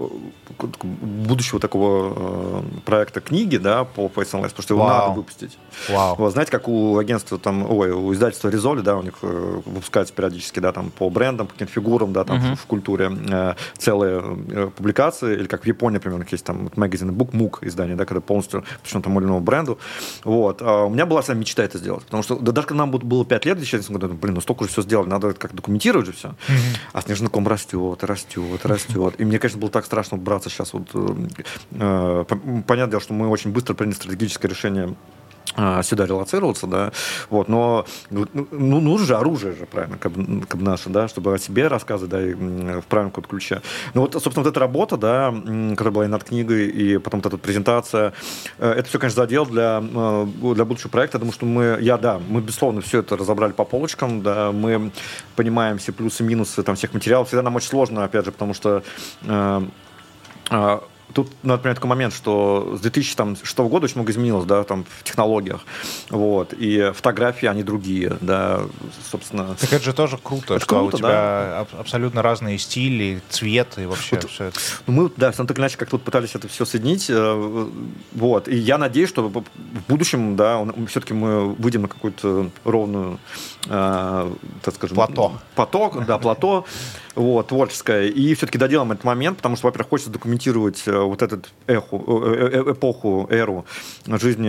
будущего 0.92 1.60
такого 1.60 2.62
э, 2.62 2.80
проекта 2.84 3.20
книги, 3.20 3.56
да, 3.56 3.84
по 3.84 4.06
Face 4.06 4.30
потому 4.30 4.48
что 4.48 4.74
его 4.74 4.84
Вау. 4.84 5.08
надо 5.08 5.12
выпустить. 5.16 5.58
Вау. 5.88 6.16
Вот, 6.16 6.32
знаете, 6.32 6.50
как 6.50 6.68
у 6.68 6.98
агентства 6.98 7.38
там, 7.38 7.70
ой, 7.70 7.90
у 7.90 8.12
издательства 8.12 8.48
Резоли, 8.48 8.80
да, 8.80 8.96
у 8.96 9.02
них 9.02 9.14
э, 9.22 9.60
выпускаются 9.64 10.14
периодически, 10.14 10.60
да, 10.60 10.72
там 10.72 10.90
по 10.90 11.10
брендам, 11.10 11.46
по 11.46 11.52
каким-то 11.52 11.72
фигурам, 11.72 12.12
да, 12.12 12.24
там 12.24 12.38
uh-huh. 12.38 12.56
в, 12.56 12.60
в 12.60 12.66
культуре 12.66 13.10
э, 13.30 13.54
целые 13.76 14.22
э, 14.50 14.70
например, 14.76 15.34
или 15.34 15.46
как 15.46 15.62
в 15.62 15.66
Японии, 15.66 15.96
например, 15.96 16.26
есть 16.30 16.44
там 16.44 16.70
магазин 16.76 17.10
Book 17.10 17.58
издание, 17.62 17.96
да, 17.96 18.04
когда 18.04 18.20
полностью 18.20 18.64
посвящен 18.82 19.02
тому 19.02 19.20
или 19.20 19.26
иному 19.26 19.40
бренду. 19.40 19.78
Вот. 20.24 20.62
А 20.62 20.84
у 20.84 20.90
меня 20.90 21.06
была 21.06 21.22
вся 21.22 21.34
мечта 21.34 21.62
это 21.62 21.78
сделать, 21.78 22.04
потому 22.04 22.22
что 22.22 22.36
да, 22.36 22.52
даже 22.52 22.66
когда 22.66 22.84
нам 22.84 22.90
было 22.90 23.24
5 23.24 23.44
лет 23.46 23.56
2010 23.56 23.90
году, 23.90 24.14
блин, 24.14 24.34
ну 24.34 24.40
столько 24.40 24.62
уже 24.62 24.72
все 24.72 24.82
сделали, 24.82 25.08
надо 25.08 25.34
как 25.34 25.54
документировать 25.54 26.06
же 26.06 26.12
все. 26.12 26.28
Uh-huh. 26.28 26.78
А 26.92 27.02
снежный 27.02 27.30
растет, 27.46 28.04
растет, 28.04 28.64
растет. 28.64 29.14
И 29.18 29.24
мне, 29.24 29.38
конечно, 29.38 29.60
было 29.60 29.70
так 29.70 29.84
страшно 29.84 30.16
браться 30.16 30.50
сейчас 30.50 30.72
вот 30.72 30.88
э, 30.94 31.28
э 31.72 32.24
понятное 32.66 32.90
дело, 32.90 33.00
что 33.00 33.14
мы 33.14 33.28
очень 33.28 33.52
быстро 33.52 33.74
приняли 33.74 33.94
стратегическое 33.94 34.48
решение 34.48 34.94
сюда 35.82 36.06
релацироваться, 36.06 36.66
да, 36.66 36.92
вот, 37.30 37.48
но 37.48 37.86
ну, 38.10 38.26
ну, 38.32 38.80
нужно 38.80 39.06
же 39.06 39.16
оружие 39.16 39.54
же, 39.54 39.66
правильно, 39.66 39.98
как, 39.98 40.12
как 40.48 40.60
наше, 40.60 40.88
да, 40.90 41.08
чтобы 41.08 41.34
о 41.34 41.38
себе 41.38 41.68
рассказывать, 41.68 42.10
да, 42.10 42.22
и 42.22 42.34
в 42.34 42.84
правильном 42.86 43.10
каком-то 43.10 43.28
ключе. 43.28 43.62
Ну 43.94 44.02
вот, 44.02 44.12
собственно, 44.12 44.44
вот 44.44 44.50
эта 44.50 44.60
работа, 44.60 44.96
да, 44.96 45.34
которая 45.70 45.92
была 45.92 46.04
и 46.04 46.08
над 46.08 46.24
книгой, 46.24 46.66
и 46.68 46.98
потом 46.98 47.20
вот 47.20 47.32
эта 47.32 47.38
презентация, 47.38 48.12
э, 48.58 48.70
это 48.70 48.88
все, 48.88 48.98
конечно, 48.98 49.22
задел 49.22 49.46
для, 49.46 49.82
э, 49.82 50.26
для 50.54 50.64
будущего 50.64 50.90
проекта, 50.90 51.18
потому 51.18 51.32
что 51.32 51.46
мы, 51.46 51.78
я, 51.80 51.96
да, 51.96 52.20
мы, 52.28 52.40
безусловно, 52.40 52.80
все 52.80 53.00
это 53.00 53.16
разобрали 53.16 53.52
по 53.52 53.64
полочкам, 53.64 54.22
да, 54.22 54.52
мы 54.52 54.92
понимаем 55.36 55.78
все 55.78 55.92
плюсы 55.92 56.22
и 56.22 56.26
минусы 56.26 56.62
там 56.62 56.76
всех 56.76 56.94
материалов, 56.94 57.28
всегда 57.28 57.42
нам 57.42 57.56
очень 57.56 57.68
сложно, 57.68 58.04
опять 58.04 58.24
же, 58.24 58.32
потому 58.32 58.54
что 58.54 58.82
э, 59.22 59.62
э 60.50 60.78
Тут, 61.14 61.30
например, 61.42 61.74
такой 61.74 61.88
момент, 61.88 62.14
что 62.14 62.76
с 62.76 62.80
2006 62.80 63.58
года 63.58 63.84
очень 63.84 63.96
много 63.96 64.12
изменилось, 64.12 64.44
да, 64.44 64.62
там, 64.64 64.84
в 64.84 65.04
технологиях, 65.04 65.60
вот, 66.10 66.52
и 66.52 66.92
фотографии, 66.94 67.46
они 67.46 67.62
другие, 67.62 68.18
да, 68.20 68.62
собственно. 69.10 69.56
Так 69.58 69.72
это 69.72 69.84
же 69.84 69.92
тоже 69.92 70.18
круто, 70.22 70.54
это 70.54 70.64
что 70.64 70.80
круто, 70.80 70.96
у 70.96 70.98
тебя 70.98 71.08
да. 71.08 71.66
абсолютно 71.78 72.22
разные 72.22 72.58
стили, 72.58 73.22
цвет 73.30 73.78
и 73.78 73.86
вообще 73.86 74.16
вот, 74.16 74.30
все 74.30 74.44
это. 74.44 74.60
Ну, 74.86 74.92
мы, 74.92 75.10
да, 75.16 75.32
так 75.32 75.58
иначе 75.58 75.78
как 75.78 75.88
тут 75.88 76.02
пытались 76.02 76.34
это 76.34 76.46
все 76.48 76.64
соединить, 76.64 77.06
э, 77.08 77.68
вот, 78.12 78.48
и 78.48 78.56
я 78.56 78.76
надеюсь, 78.78 79.08
что 79.08 79.28
в 79.28 79.44
будущем, 79.88 80.36
да, 80.36 80.64
все-таки 80.88 81.14
мы 81.14 81.54
выйдем 81.54 81.82
на 81.82 81.88
какую-то 81.88 82.50
ровную, 82.64 83.18
э, 83.68 84.32
так 84.62 84.74
скажем... 84.74 84.96
Плато. 84.96 85.32
Поток, 85.54 86.06
да, 86.06 86.18
плато, 86.18 86.64
вот, 87.18 87.48
творческое, 87.48 88.06
и 88.06 88.34
все-таки 88.34 88.58
доделаем 88.58 88.92
этот 88.92 89.04
момент, 89.04 89.38
потому 89.38 89.56
что, 89.56 89.66
во-первых, 89.66 89.90
хочется 89.90 90.10
документировать 90.10 90.82
э, 90.86 90.98
вот 90.98 91.22
этот 91.22 91.50
эху, 91.66 92.22
э, 92.24 92.50
э, 92.52 92.72
эпоху, 92.72 93.26
эру 93.30 93.66
жизни 94.06 94.48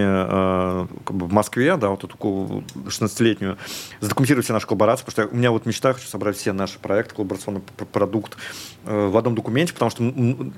как 1.04 1.16
бы 1.16 1.26
в 1.26 1.34
Москве, 1.34 1.76
да, 1.78 1.90
вот 1.90 2.04
эту 2.04 2.16
16-летнюю, 2.18 3.58
задокументировать 4.00 4.46
все 4.46 4.54
наши 4.54 4.68
коллаборации, 4.68 5.06
потому 5.06 5.28
что 5.28 5.36
у 5.36 5.38
меня 5.38 5.52
вот 5.52 5.66
мечта, 5.66 5.94
хочу 5.94 6.08
собрать 6.08 6.38
все 6.38 6.54
наши 6.54 6.80
проекты, 6.80 7.16
коллаборационный 7.16 7.62
продукт 7.92 8.38
в 8.84 9.18
одном 9.18 9.36
документе, 9.36 9.74
потому 9.74 9.92
что, 9.92 10.04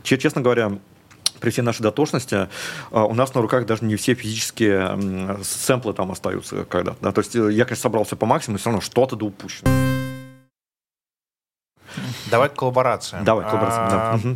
честно 0.04 0.42
говоря, 0.42 0.74
при 1.42 1.50
всей 1.50 1.62
нашей 1.64 1.82
дотошности 1.82 2.48
у 2.92 3.14
нас 3.14 3.34
на 3.34 3.42
руках 3.42 3.66
даже 3.66 3.84
не 3.84 3.96
все 3.96 4.14
физические 4.14 5.38
сэмплы 5.44 5.94
там 5.94 6.12
остаются 6.12 6.66
когда 6.66 6.96
да, 7.02 7.12
то 7.12 7.20
есть 7.20 7.36
я, 7.36 7.66
конечно, 7.66 7.84
собрал 7.84 8.04
все 8.04 8.16
по 8.16 8.26
максимуму, 8.26 8.56
но 8.56 8.60
все 8.60 8.70
равно 8.70 8.82
что-то 8.82 9.16
да 9.16 9.26
упущено. 9.26 9.70
Давай 12.30 12.50
к 12.50 12.54
коллаборациям. 12.54 13.26
Давай, 13.26 13.44
коллаборациям, 13.46 13.88
а, 13.88 14.20
да. 14.24 14.36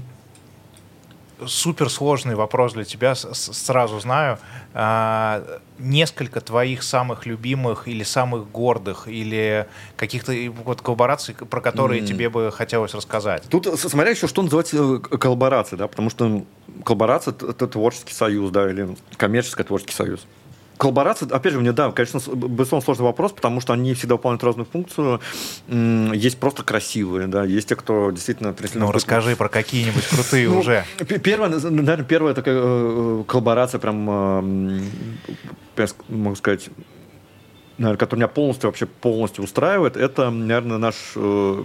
Суперсложный 1.45 2.35
вопрос 2.35 2.73
для 2.73 2.83
тебя, 2.83 3.15
сразу 3.15 3.99
знаю. 3.99 4.37
А, 4.73 5.59
несколько 5.79 6.41
твоих 6.41 6.83
самых 6.83 7.25
любимых 7.25 7.87
или 7.87 8.03
самых 8.03 8.49
гордых, 8.51 9.07
или 9.07 9.67
каких-то 9.95 10.33
вот 10.63 10.81
коллабораций, 10.81 11.35
про 11.35 11.61
которые 11.61 12.01
mm. 12.01 12.05
тебе 12.07 12.29
бы 12.29 12.51
хотелось 12.51 12.93
рассказать? 12.93 13.43
Тут 13.49 13.67
смотря 13.79 14.11
еще, 14.11 14.27
что 14.27 14.41
называется 14.41 14.77
э, 14.77 14.99
коллаборацией, 14.99 15.79
да, 15.79 15.87
потому 15.87 16.09
что 16.09 16.45
коллаборация— 16.83 17.33
это 17.49 17.67
творческий 17.67 18.13
союз, 18.13 18.51
да, 18.51 18.69
или 18.69 18.95
коммерческий 19.17 19.63
творческий 19.63 19.93
союз. 19.93 20.25
Коллаборация, 20.77 21.29
опять 21.29 21.53
же, 21.53 21.59
мне, 21.59 21.71
да, 21.71 21.91
конечно, 21.91 22.19
безусловно, 22.35 22.83
сложный 22.83 23.05
вопрос, 23.05 23.31
потому 23.31 23.61
что 23.61 23.73
они 23.73 23.93
всегда 23.93 24.15
выполняют 24.15 24.43
разную 24.43 24.65
функцию. 24.65 25.21
Есть 25.67 26.37
просто 26.37 26.63
красивые, 26.63 27.27
да, 27.27 27.45
есть 27.45 27.69
те, 27.69 27.75
кто 27.75 28.11
действительно... 28.11 28.53
Ну, 28.73 28.91
расскажи 28.91 29.35
про 29.35 29.47
какие-нибудь 29.47 30.05
крутые 30.05 30.49
ну, 30.49 30.59
уже. 30.59 30.85
Первая, 31.23 31.49
наверное, 31.49 32.03
первая 32.03 32.33
такая 32.33 32.59
э, 32.61 33.23
коллаборация, 33.25 33.79
прям, 33.79 34.03
могу 36.09 36.35
сказать, 36.35 36.69
наверное, 37.77 37.97
которая 37.97 38.25
меня 38.25 38.27
полностью, 38.27 38.69
вообще 38.69 38.85
полностью 38.85 39.43
устраивает, 39.45 39.95
это, 39.95 40.29
наверное, 40.29 40.77
наш 40.77 40.95
э, 41.15 41.63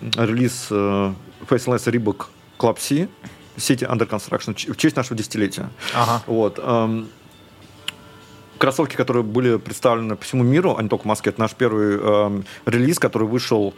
релиз 0.00 0.66
э, 0.70 1.12
Faceless 1.48 1.86
Reebok 1.86 2.26
Club 2.58 2.76
C, 2.78 3.08
City 3.56 3.88
Under 3.88 4.06
Construction, 4.06 4.72
в 4.72 4.76
честь 4.76 4.96
нашего 4.96 5.16
десятилетия. 5.16 5.70
Ага. 5.94 6.22
Вот. 6.26 6.58
Кроссовки, 8.62 8.94
которые 8.94 9.24
были 9.24 9.56
представлены 9.56 10.14
по 10.14 10.22
всему 10.24 10.44
миру, 10.44 10.76
а 10.78 10.82
не 10.84 10.88
только 10.88 11.02
в 11.02 11.06
Москве. 11.06 11.30
Это 11.30 11.40
наш 11.40 11.50
первый 11.50 11.98
э, 12.00 12.42
релиз, 12.66 13.00
который 13.00 13.26
вышел 13.26 13.74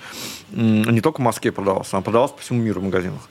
э, 0.53 0.57
не 0.57 1.01
только 1.01 1.23
в 1.23 1.25
Москве 1.25 1.53
продавался, 1.53 1.97
а 1.97 2.03
продавался 2.03 2.35
по 2.35 2.43
всему 2.43 2.61
миру 2.61 2.83
в 2.83 2.85
магазинах. 2.85 3.23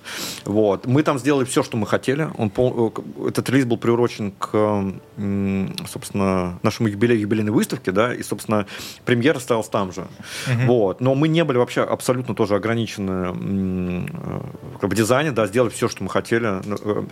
Вот. 0.46 0.88
Мы 0.88 1.04
там 1.04 1.20
сделали 1.20 1.46
все, 1.46 1.62
что 1.62 1.78
мы 1.78 1.86
хотели. 1.86 2.28
Он 2.40 2.50
пол... 2.50 2.92
Э, 2.98 3.28
этот 3.28 3.48
релиз 3.52 3.66
был 3.66 3.78
приурочен 3.78 4.32
к, 4.32 4.50
э, 4.52 5.68
собственно, 5.88 6.58
нашему 6.64 6.90
юбилею 6.90 7.20
юбилейной 7.20 7.52
выставки, 7.52 7.92
да, 7.92 8.16
и, 8.16 8.24
собственно, 8.24 8.66
премьера 9.06 9.38
стоялась 9.38 9.70
там 9.70 9.94
же. 9.94 10.08
Uh-huh. 10.48 10.66
Вот. 10.66 11.02
Но 11.02 11.14
мы 11.14 11.28
не 11.28 11.44
были 11.44 11.60
вообще 11.60 11.82
абсолютно 11.84 12.34
тоже 12.34 12.56
ограничены 12.56 13.32
э, 13.32 14.42
как 14.82 14.90
бы 14.90 14.96
дизайне, 14.96 15.32
да, 15.32 15.46
сделали 15.46 15.70
все, 15.70 15.88
что 15.88 16.04
мы 16.04 16.10
хотели. 16.10 16.62
Э, 16.84 17.04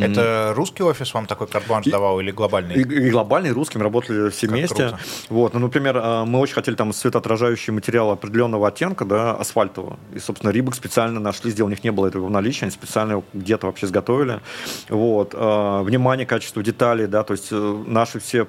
Это 0.00 0.52
русский 0.54 0.84
офис 0.84 1.12
вам 1.12 1.26
такой 1.26 1.48
карт 1.48 1.66
давал 1.86 2.20
или 2.20 2.30
глобальный? 2.30 2.76
И, 2.76 2.82
и 2.82 3.10
глобальный, 3.10 3.50
русский 3.50 3.79
мы 3.80 3.84
работали 3.84 4.30
все 4.30 4.46
как 4.46 4.56
вместе. 4.56 4.74
Круто. 4.74 4.98
Вот, 5.28 5.54
ну, 5.54 5.60
например, 5.60 5.96
э, 5.96 6.24
мы 6.24 6.38
очень 6.38 6.54
хотели 6.54 6.74
там 6.74 6.92
светоотражающий 6.92 7.72
материал 7.72 8.10
определенного 8.10 8.68
оттенка, 8.68 9.04
да, 9.04 9.32
асфальтового. 9.32 9.98
И, 10.14 10.18
собственно, 10.18 10.50
Рибок 10.50 10.74
специально 10.74 11.18
нашли, 11.18 11.50
сделали, 11.50 11.72
у 11.72 11.74
них 11.74 11.84
не 11.84 11.90
было 11.90 12.06
этого 12.06 12.26
в 12.26 12.30
наличии, 12.30 12.64
они 12.64 12.70
специально 12.70 13.12
его 13.12 13.24
где-то 13.32 13.66
вообще 13.66 13.86
изготовили. 13.86 14.40
Вот, 14.88 15.34
э, 15.34 15.80
внимание, 15.82 16.26
качество 16.26 16.62
деталей, 16.62 17.06
да, 17.06 17.24
то 17.24 17.32
есть 17.32 17.48
э, 17.50 17.84
наши 17.86 18.20
все 18.20 18.46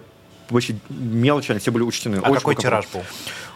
вообще 0.49 0.75
мелочи, 0.89 1.51
они 1.51 1.59
все 1.59 1.71
были 1.71 1.83
учтены. 1.83 2.17
А 2.17 2.29
очень 2.29 2.35
какой 2.35 2.55
тираж 2.55 2.85
был? 2.93 3.01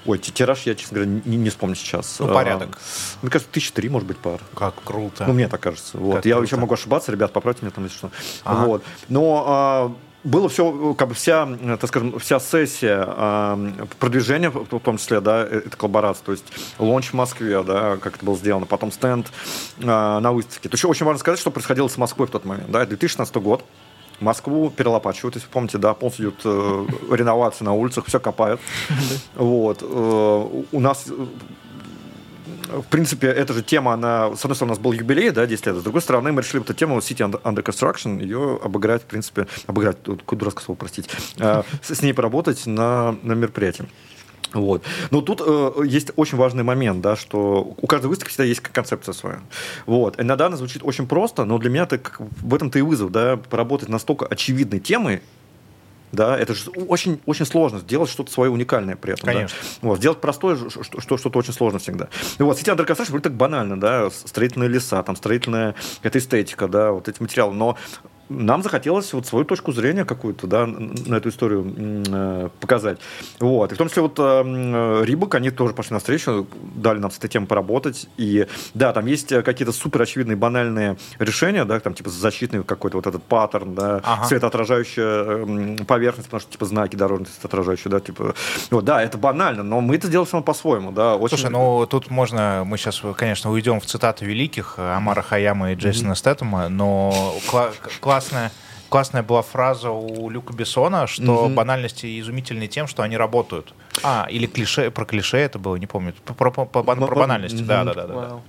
Ой, 0.06 0.20
тираж 0.20 0.62
я, 0.64 0.76
честно 0.76 0.96
говоря, 0.96 1.22
не, 1.26 1.38
не 1.38 1.50
вспомню 1.50 1.76
сейчас. 1.76 2.20
Ну, 2.20 2.28
порядок. 2.28 2.78
А, 2.78 3.20
мне 3.24 3.32
кажется, 3.32 3.52
тысячи 3.52 3.72
три, 3.72 3.90
может 3.90 4.08
быть, 4.08 4.18
пар. 4.18 4.40
Как 4.54 4.76
круто. 4.84 5.26
Ну, 5.26 5.34
мне 5.34 5.48
так 5.48 5.60
кажется. 5.60 5.98
Вот. 5.98 6.18
Как 6.18 6.26
я 6.26 6.36
круто. 6.36 6.46
еще 6.46 6.58
могу 6.58 6.74
ошибаться, 6.76 7.12
ребят, 7.12 7.34
поправьте 7.34 7.64
меня 7.64 7.72
там, 7.72 7.84
если 7.86 7.98
что. 7.98 8.12
Ага. 8.44 8.66
Вот. 8.66 8.84
Но 9.10 9.44
а, 9.48 9.96
было 10.26 10.50
все, 10.50 10.94
как 10.96 11.10
бы 11.10 11.14
вся, 11.14 11.48
так 11.80 11.88
скажем, 11.88 12.20
вся 12.20 12.40
сессия 12.40 13.06
э, 13.08 13.86
продвижения, 14.00 14.50
в 14.50 14.80
том 14.80 14.98
числе, 14.98 15.22
да, 15.22 15.46
э, 15.46 15.62
это 15.66 15.78
коллаборация, 15.78 16.26
то 16.26 16.32
есть 16.32 16.46
лонч 16.80 17.12
в 17.12 17.14
Москве, 17.14 17.62
да, 17.64 17.98
как 17.98 18.16
это 18.16 18.26
было 18.26 18.36
сделано, 18.36 18.66
потом 18.66 18.92
стенд 18.92 19.32
э, 19.78 19.86
на 19.86 20.32
выставке. 20.32 20.68
То 20.68 20.76
еще 20.76 20.88
очень 20.88 21.06
важно 21.06 21.20
сказать, 21.20 21.40
что 21.40 21.52
происходило 21.52 21.88
с 21.88 21.98
Москвой 21.98 22.28
в 22.28 22.32
тот 22.32 22.44
момент, 22.44 22.72
да, 22.72 22.86
2016 22.86 23.36
год, 23.36 23.64
Москву 24.20 24.72
перелопачивают, 24.72 25.36
если 25.36 25.48
помните, 25.48 25.78
да, 25.78 25.94
полностью 25.94 26.30
идет 26.30 26.42
э, 26.44 26.88
реновация 27.12 27.66
на 27.66 27.74
улицах, 27.74 28.06
все 28.08 28.20
копают. 28.20 28.60
Вот. 29.36 29.80
Э, 29.82 29.86
у 30.72 30.80
нас 30.80 31.06
в 32.68 32.84
принципе, 32.84 33.28
эта 33.28 33.54
же 33.54 33.64
тема, 33.64 33.94
она, 33.94 34.36
с 34.36 34.42
одной 34.44 34.56
стороны, 34.56 34.74
у 34.74 34.76
нас 34.76 34.80
был 34.80 34.92
юбилей, 34.92 35.32
да, 35.32 35.46
10 35.46 35.66
лет, 35.66 35.76
а 35.76 35.80
с 35.80 35.84
другой 35.84 36.02
стороны, 36.02 36.32
мы 36.32 36.42
решили 36.42 36.64
эту 36.64 36.74
тему 36.74 36.98
City 37.00 37.30
Under 37.44 37.64
Construction, 37.64 38.22
ее 38.22 38.60
обыграть, 38.64 39.04
в 39.04 39.06
принципе, 39.06 39.48
обыграть, 39.68 40.02
тут 40.02 40.24
дурацкое 40.26 40.64
слово, 40.64 40.78
простите, 40.78 41.10
э, 41.38 41.64
с 41.82 42.02
ней 42.02 42.14
поработать 42.14 42.66
на, 42.66 43.16
на 43.24 43.34
мероприятии. 43.34 43.86
Вот. 44.54 44.84
Но 45.12 45.22
тут 45.22 45.42
э, 45.46 45.72
есть 45.86 46.12
очень 46.16 46.38
важный 46.38 46.64
момент, 46.64 47.02
да, 47.02 47.16
что 47.16 47.76
у 47.78 47.88
каждой 47.88 48.08
выставки 48.08 48.30
всегда 48.30 48.46
есть 48.46 48.62
концепция 48.62 49.14
своя. 49.14 49.42
Вот. 49.86 50.20
Иногда 50.20 50.46
она 50.46 50.56
звучит 50.56 50.82
очень 50.84 51.08
просто, 51.08 51.46
но 51.46 51.58
для 51.58 51.70
меня 51.70 51.84
это, 51.84 52.00
в 52.20 52.56
этом-то 52.56 52.80
и 52.80 52.82
вызов, 52.82 53.12
да, 53.12 53.38
поработать 53.38 53.90
настолько 53.90 54.26
очевидной 54.26 54.80
темой, 54.80 55.22
да, 56.16 56.38
это 56.38 56.54
же 56.54 56.70
очень, 56.72 57.22
очень 57.26 57.46
сложно 57.46 57.80
сделать 57.80 58.10
что-то 58.10 58.32
свое 58.32 58.50
уникальное 58.50 58.96
при 58.96 59.14
этом. 59.14 59.28
Конечно. 59.28 59.58
Да? 59.62 59.88
Вот, 59.90 60.00
сделать 60.00 60.22
простое, 60.22 60.56
что, 60.70 60.84
что, 61.02 61.18
что-то 61.18 61.40
очень 61.40 61.54
сложно 61.54 61.80
всегда. 61.80 62.10
И 62.40 62.44
вот 62.44 62.58
сети 62.58 62.72
Underconstruction 62.72 63.12
вроде 63.12 63.24
так 63.24 63.34
банально, 63.34 63.80
да, 63.80 64.10
строительные 64.10 64.70
леса, 64.70 65.02
там, 65.04 65.16
строительная 65.16 65.76
эта 66.02 66.20
эстетика, 66.20 66.68
да, 66.68 66.92
вот 66.92 67.08
эти 67.08 67.22
материалы, 67.22 67.54
но 67.54 67.78
нам 68.30 68.64
захотелось 68.64 69.14
вот 69.14 69.26
свою 69.28 69.46
точку 69.46 69.72
зрения 69.72 70.06
какую-то, 70.06 70.48
да, 70.48 70.66
на 70.66 71.16
эту 71.16 71.30
историю 71.30 71.72
э, 72.08 72.50
показать. 72.60 72.98
Вот. 73.40 73.72
И 73.72 73.76
в 73.76 73.78
том 73.78 73.88
числе 73.88 74.02
вот 74.02 74.16
э, 74.18 75.04
Рибок, 75.06 75.36
они 75.36 75.52
тоже 75.52 75.74
пошли 75.74 75.94
на 75.94 76.00
встречу, 76.00 76.48
дали 76.76 77.00
нам 77.00 77.12
с 77.12 77.18
этой 77.18 77.28
темой 77.28 77.48
поработать. 77.48 78.08
И 78.18 78.48
да, 78.74 78.94
там 78.94 79.06
есть 79.06 79.30
какие-то 79.44 79.72
супер 79.72 80.02
очевидные 80.02 80.36
банальные 80.36 80.98
решения, 81.20 81.66
да, 81.66 81.80
там 81.80 81.94
типа 81.94 82.10
защитный 82.10 82.64
какой-то 82.64 82.98
вот 82.98 83.08
этот 83.08 83.24
паттерн, 83.24 83.76
да, 83.76 84.02
ага. 84.04 84.26
светоотражающая 84.26 85.06
э, 85.06 85.78
поверхность, 85.86 86.28
потому 86.30 86.42
что 86.42 86.52
типа 86.52 86.66
знаки 86.66 86.96
дорожные 86.96 87.28
светоотражающие, 87.28 87.92
да, 87.92 88.00
типа. 88.00 88.34
Вот, 88.72 88.86
да, 88.86 89.04
это 89.04 89.18
банально, 89.18 89.64
но 89.64 89.82
мы 89.82 89.96
это 89.96 90.08
делаем 90.08 90.44
по-своему, 90.44 90.92
да. 90.92 91.16
Очень... 91.16 91.38
Слушай, 91.38 91.52
ну 91.52 91.86
тут 91.86 92.10
можно, 92.10 92.64
мы 92.66 92.78
сейчас, 92.78 93.02
конечно, 93.16 93.52
уйдем 93.52 93.80
в 93.80 93.86
цитаты 93.86 94.26
великих 94.26 94.76
Амара 94.78 95.22
Хаяма 95.22 95.72
и 95.74 95.76
Джейсона 95.76 96.14
mm-hmm. 96.14 96.16
Стэттема, 96.16 96.70
но 96.70 97.36
кла- 97.48 97.72
классная 98.16 98.52
классная 98.90 99.24
была 99.24 99.42
фраза 99.42 99.90
у 99.90 100.30
Люка 100.30 100.54
Бессона, 100.54 101.08
что 101.08 101.24
mm-hmm. 101.48 101.54
банальности 101.54 102.20
изумительны 102.20 102.68
тем, 102.68 102.88
что 102.88 103.04
они 103.04 103.18
работают. 103.18 103.74
А, 104.04 104.28
или 104.30 104.46
клише, 104.46 104.90
про 104.92 105.06
клише 105.06 105.38
это 105.38 105.60
было, 105.60 105.76
не 105.76 105.88
помню. 105.88 106.14
Про, 106.24 106.52
про, 106.52 106.66
про, 106.66 106.84
про 106.84 107.16
банальности, 107.16 107.62
да, 107.62 107.84
да, 107.84 107.94
да. 107.94 108.08
да. 108.08 108.40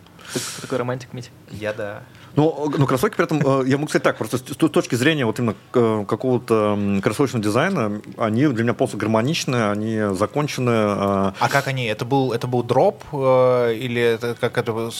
Такой 0.60 0.78
романтик, 0.78 1.12
Митя. 1.12 1.30
Я 1.50 1.72
да. 1.72 2.02
Ну, 2.36 2.70
ну, 2.76 2.86
кроссовки 2.86 3.16
при 3.16 3.24
этом, 3.24 3.62
э, 3.62 3.66
я 3.66 3.78
могу 3.78 3.88
сказать 3.88 4.02
так, 4.02 4.18
просто 4.18 4.36
с 4.36 4.42
точки 4.42 4.94
зрения 4.94 5.24
вот 5.24 5.38
именно 5.38 5.54
э, 5.72 6.04
какого-то 6.06 7.00
кроссовочного 7.02 7.42
дизайна, 7.42 8.02
они 8.18 8.46
для 8.48 8.62
меня 8.62 8.74
полностью 8.74 9.00
гармоничны, 9.00 9.70
они 9.70 10.14
закончены. 10.14 10.70
Э. 10.70 11.32
А 11.38 11.48
как 11.48 11.66
они? 11.66 11.86
Это 11.86 12.04
был, 12.04 12.34
это 12.34 12.46
был 12.46 12.62
дроп 12.62 13.02
или 13.12 14.00
это 14.00 14.36
как 14.38 14.58
это 14.58 14.90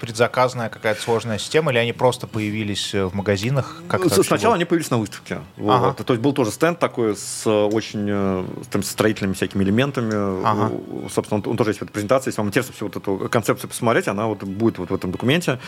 предзаказная 0.00 0.68
какая-то 0.68 1.00
сложная 1.00 1.38
система, 1.38 1.72
или 1.72 1.78
они 1.78 1.94
просто 1.94 2.26
появились 2.26 2.92
в 2.92 3.14
магазинах? 3.14 3.82
Как 3.88 4.02
Сначала 4.12 4.54
они 4.54 4.66
появились 4.66 4.90
на 4.90 4.98
выставке. 4.98 5.38
Вот. 5.56 5.72
Ага. 5.72 6.04
То 6.04 6.12
есть 6.12 6.22
был 6.22 6.34
тоже 6.34 6.50
стенд 6.50 6.78
такой 6.78 7.16
с 7.16 7.46
очень 7.46 8.46
там, 8.70 8.82
строительными 8.82 9.32
всякими 9.32 9.64
элементами. 9.64 10.44
Ага. 10.44 10.72
Собственно, 11.10 11.40
он, 11.42 11.50
он 11.52 11.56
тоже 11.56 11.70
есть 11.70 11.80
в 11.80 11.84
этой 11.84 11.92
презентации. 11.92 12.28
Если 12.28 12.40
вам 12.40 12.48
интересно 12.48 12.74
всю 12.74 12.86
вот 12.86 12.96
эту 12.96 13.28
концепцию 13.30 13.70
посмотреть, 13.70 14.08
она 14.08 14.26
вот 14.26 14.42
будет 14.42 14.78
вот 14.78 14.90
в 14.90 14.94
этом 14.94 15.10
документе. 15.10 15.58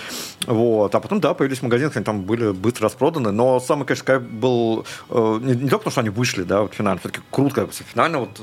Вот. 0.46 0.94
А 0.94 1.00
потом 1.00 1.13
потом, 1.14 1.20
да, 1.20 1.34
появились 1.34 1.62
магазины, 1.62 1.90
они 1.94 2.04
там 2.04 2.22
были 2.22 2.52
быстро 2.52 2.84
распроданы, 2.84 3.30
но 3.30 3.60
самый, 3.60 3.84
конечно, 3.84 4.04
кайф 4.04 4.22
был 4.22 4.86
э, 5.10 5.38
не, 5.42 5.54
не 5.54 5.68
только 5.68 5.78
потому, 5.78 5.92
что 5.92 6.00
они 6.00 6.10
вышли, 6.10 6.42
да, 6.42 6.62
вот 6.62 6.74
финально, 6.74 7.00
все-таки 7.00 7.20
круто, 7.30 7.54
как 7.54 7.66
бы, 7.66 7.72
финально 7.72 8.18
вот 8.20 8.40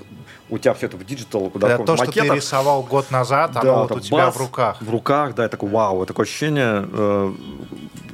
у 0.49 0.57
тебя 0.57 0.73
все 0.73 0.87
это 0.87 0.97
в 0.97 1.05
digital, 1.05 1.49
куда 1.49 1.67
да, 1.67 1.77
то, 1.77 1.95
макетах. 1.95 2.13
что 2.13 2.21
ты 2.21 2.35
рисовал 2.35 2.83
год 2.83 3.11
назад, 3.11 3.51
оно 3.55 3.63
да, 3.63 3.81
вот 3.81 3.91
у 3.91 3.99
тебя 3.99 4.31
в 4.31 4.37
руках. 4.37 4.81
В 4.81 4.89
руках, 4.89 5.35
да, 5.35 5.45
и 5.45 5.49
такой 5.49 5.69
вау, 5.69 6.05
такое 6.05 6.25
ощущение 6.25 6.87
э, 6.91 7.33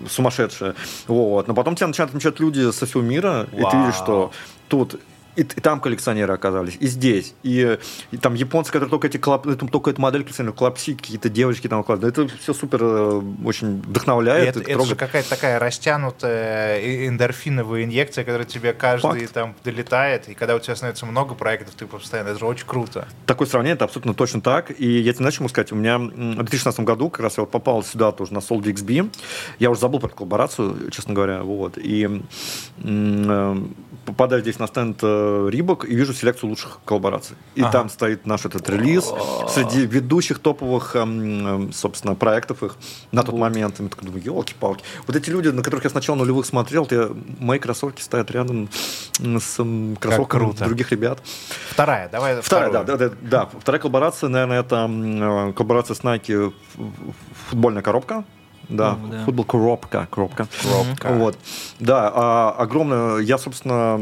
сумасшедшее. 0.09 0.75
Вот. 1.07 1.47
Но 1.47 1.53
потом 1.53 1.75
тебя 1.75 1.87
начинают 1.87 2.11
отмечать 2.11 2.39
люди 2.39 2.71
со 2.71 2.85
всего 2.85 3.01
мира, 3.01 3.47
вау. 3.51 3.67
и 3.67 3.71
ты 3.71 3.77
видишь, 3.77 3.95
что 3.95 4.31
тут 4.67 4.99
и, 5.37 5.41
и 5.41 5.61
там 5.61 5.79
коллекционеры 5.79 6.33
оказались, 6.33 6.77
и 6.79 6.87
здесь. 6.87 7.35
И, 7.43 7.77
и 8.11 8.17
там 8.17 8.33
японцы, 8.33 8.71
которые 8.71 8.89
только 8.89 9.07
эти 9.07 9.17
клап, 9.17 9.45
только 9.71 9.91
эту 9.91 10.01
модель 10.01 10.23
коллекционируют, 10.23 10.57
клапси, 10.57 10.95
какие-то 10.95 11.29
девочки 11.29 11.67
там 11.67 11.81
укладывают. 11.81 12.17
Это 12.17 12.37
все 12.37 12.53
супер 12.53 12.79
э, 12.81 13.21
очень 13.45 13.81
вдохновляет. 13.81 14.57
И 14.57 14.61
это, 14.61 14.71
это, 14.71 14.85
же 14.85 14.95
какая-то 14.95 15.29
такая 15.29 15.59
растянутая 15.59 17.07
эндорфиновая 17.07 17.83
инъекция, 17.83 18.23
которая 18.23 18.47
тебе 18.47 18.73
каждый 18.73 19.21
Факт. 19.21 19.33
там 19.33 19.55
долетает. 19.63 20.27
И 20.27 20.33
когда 20.33 20.55
у 20.55 20.59
тебя 20.59 20.75
становится 20.75 21.05
много 21.05 21.35
проектов, 21.35 21.75
ты 21.75 21.85
постоянно, 21.85 22.29
это 22.29 22.39
же 22.39 22.45
очень 22.45 22.65
круто. 22.65 23.07
Такое 23.27 23.47
сравнение, 23.47 23.75
это 23.75 23.85
абсолютно 23.85 24.15
точно 24.15 24.41
так. 24.41 24.71
И 24.79 24.87
я 24.87 25.13
тебе 25.13 25.25
начал 25.25 25.47
сказать, 25.49 25.71
у 25.71 25.75
меня 25.75 25.99
в 25.99 26.09
2016 26.09 26.79
году 26.81 27.11
как 27.11 27.21
раз 27.21 27.37
я 27.37 27.43
вот 27.43 27.51
попал 27.51 27.83
сюда 27.83 28.11
тоже 28.11 28.33
на 28.33 28.39
Soul 28.39 28.63
DXB. 28.63 29.11
Я 29.59 29.69
уже 29.69 29.79
забыл 29.81 29.99
про 29.99 30.09
коллаборацию, 30.09 30.89
честно 30.89 31.13
говоря. 31.13 31.43
Вот. 31.43 31.77
И 31.77 32.23
э, 32.83 33.55
попадаю 34.05 34.41
здесь 34.41 34.57
на 34.57 34.65
стенд 34.65 34.99
э, 35.27 35.47
э, 35.47 35.49
Рибок 35.49 35.85
и 35.85 35.95
вижу 35.95 36.13
селекцию 36.13 36.49
лучших 36.49 36.79
коллабораций. 36.85 37.35
И 37.55 37.61
ага. 37.61 37.71
там 37.71 37.89
стоит 37.89 38.25
наш 38.25 38.45
этот 38.45 38.69
релиз 38.69 39.13
среди 39.49 39.85
ведущих 39.85 40.39
топовых, 40.39 40.95
эм, 40.95 41.71
собственно, 41.73 42.15
проектов 42.15 42.63
их 42.63 42.75
на 43.11 43.23
тот 43.23 43.35
момент. 43.35 43.79
И 43.79 43.83
я 43.83 43.89
такой 43.89 44.05
думаю, 44.05 44.23
елки-палки. 44.23 44.83
Вот 45.05 45.15
эти 45.15 45.29
люди, 45.29 45.49
на 45.49 45.61
которых 45.61 45.83
я 45.83 45.89
сначала 45.89 46.17
нулевых 46.17 46.45
смотрел, 46.45 46.85
те, 46.85 47.09
мои 47.39 47.59
кроссовки 47.59 48.01
стоят 48.01 48.31
рядом 48.31 48.69
с 49.19 49.57
кроссовками 49.99 50.53
других 50.53 50.91
ребят. 50.91 51.19
Вторая, 51.71 52.09
давай 52.09 52.41
Вторая, 52.41 52.71
да, 52.71 52.83
да, 52.83 52.97
да, 52.97 53.11
да. 53.21 53.49
Вторая 53.59 53.81
коллаборация, 53.81 54.29
наверное, 54.29 54.61
это 54.61 54.89
э, 54.89 55.53
коллаборация 55.53 55.95
с 55.95 56.01
Nike 56.01 56.53
футбольная 57.49 57.81
коробка. 57.81 58.25
Да, 58.69 58.97
да. 59.09 59.23
футбол 59.23 59.45
коробка, 59.45 60.07
коробка. 60.11 60.47
Коробка. 60.61 61.13
Вот. 61.13 61.37
Да, 61.79 62.11
а, 62.13 62.55
огромное. 62.57 63.19
Я, 63.19 63.37
собственно, 63.37 64.01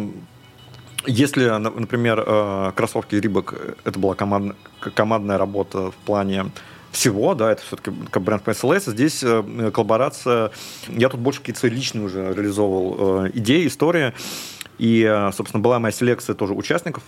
если, 1.08 1.48
например, 1.50 2.24
э, 2.26 2.72
кроссовки 2.76 3.16
Рибок, 3.16 3.54
это 3.84 4.00
была 4.00 4.16
команд, 4.16 4.56
командная 4.80 5.38
работа 5.38 5.92
в 5.92 5.96
плане 5.96 6.52
всего, 6.92 7.36
да, 7.36 7.52
это 7.52 7.62
все-таки 7.62 7.92
как 8.10 8.24
бренд 8.24 8.44
PSLS. 8.44 8.92
Здесь 8.92 9.24
э, 9.24 9.72
коллаборация, 9.74 10.52
я 10.88 11.10
тут 11.10 11.20
больше 11.20 11.42
какие-то 11.42 11.68
личные 11.68 12.06
уже 12.06 12.34
реализовывал 12.34 13.28
идеи, 13.28 13.68
истории. 13.68 14.14
И, 14.78 15.30
собственно, 15.34 15.62
была 15.62 15.80
моя 15.80 15.94
селекция 15.94 16.36
тоже 16.36 16.54
участников. 16.54 17.04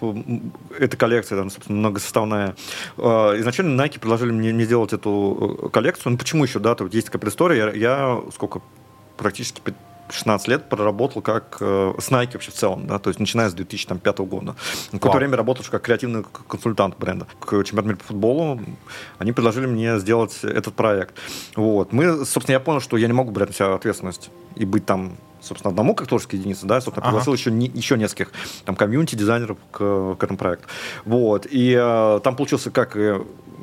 Эта 0.80 0.96
коллекция, 0.96 1.38
там, 1.38 1.50
собственно, 1.50 1.80
многосоставная. 1.80 2.56
Изначально 2.98 3.82
Nike 3.82 4.00
предложили 4.00 4.32
мне 4.32 4.54
не 4.54 4.64
сделать 4.64 4.94
эту 4.94 5.60
э, 5.64 5.70
коллекцию. 5.70 6.14
Ну, 6.14 6.18
почему 6.18 6.46
еще, 6.46 6.60
да, 6.60 6.76
тут 6.76 6.94
есть 6.94 7.08
такая 7.08 7.20
предыстория. 7.20 7.74
Я, 7.74 7.74
я 7.74 8.22
сколько, 8.34 8.62
практически 9.18 9.62
16 10.10 10.48
лет 10.48 10.70
проработал 10.70 11.22
как 11.22 11.58
э, 11.60 11.94
с 12.00 12.10
Nike 12.10 12.34
вообще 12.34 12.52
в 12.52 12.56
целом, 12.56 12.88
да, 12.88 13.00
то 13.00 13.10
есть 13.10 13.20
начиная 13.20 13.50
с 13.50 13.54
2005 13.54 14.18
года. 14.20 14.56
Какое-то 14.92 15.18
время 15.18 15.38
работал 15.38 15.66
как 15.70 15.82
креативный 15.82 16.24
консультант 16.48 16.98
бренда. 16.98 17.28
К 17.40 17.64
чемпионату 17.64 17.88
мира 17.88 17.98
по 17.98 18.04
футболу 18.06 18.60
они 19.18 19.32
предложили 19.32 19.66
мне 19.66 20.00
сделать 20.00 20.44
этот 20.44 20.74
проект. 20.76 21.16
Вот. 21.56 21.92
Мы, 21.92 22.26
собственно, 22.26 22.54
я 22.54 22.60
понял, 22.60 22.80
что 22.80 22.98
я 22.98 23.08
не 23.08 23.14
могу 23.14 23.32
брать 23.32 23.50
на 23.50 23.56
себя 23.56 23.74
ответственность 23.74 24.30
и 24.56 24.66
быть 24.66 24.86
там 24.86 25.18
собственно, 25.48 25.72
одному 25.72 25.96
как 25.96 26.08
творческой 26.08 26.36
единице, 26.38 26.66
да, 26.66 26.82
собственно, 26.82 27.06
пригласил 27.06 27.34
ага. 27.34 27.40
еще, 27.40 27.52
не, 27.52 27.68
еще 27.68 27.98
нескольких 27.98 28.32
там 28.66 28.76
комьюнити-дизайнеров 28.76 29.58
к, 29.72 30.16
к 30.16 30.24
этому 30.24 30.38
проекту. 30.38 30.68
Вот. 31.06 31.48
И 31.50 31.78
э, 31.80 32.20
там 32.24 32.36
получился 32.36 32.72
как 32.72 32.96
и 32.96 33.16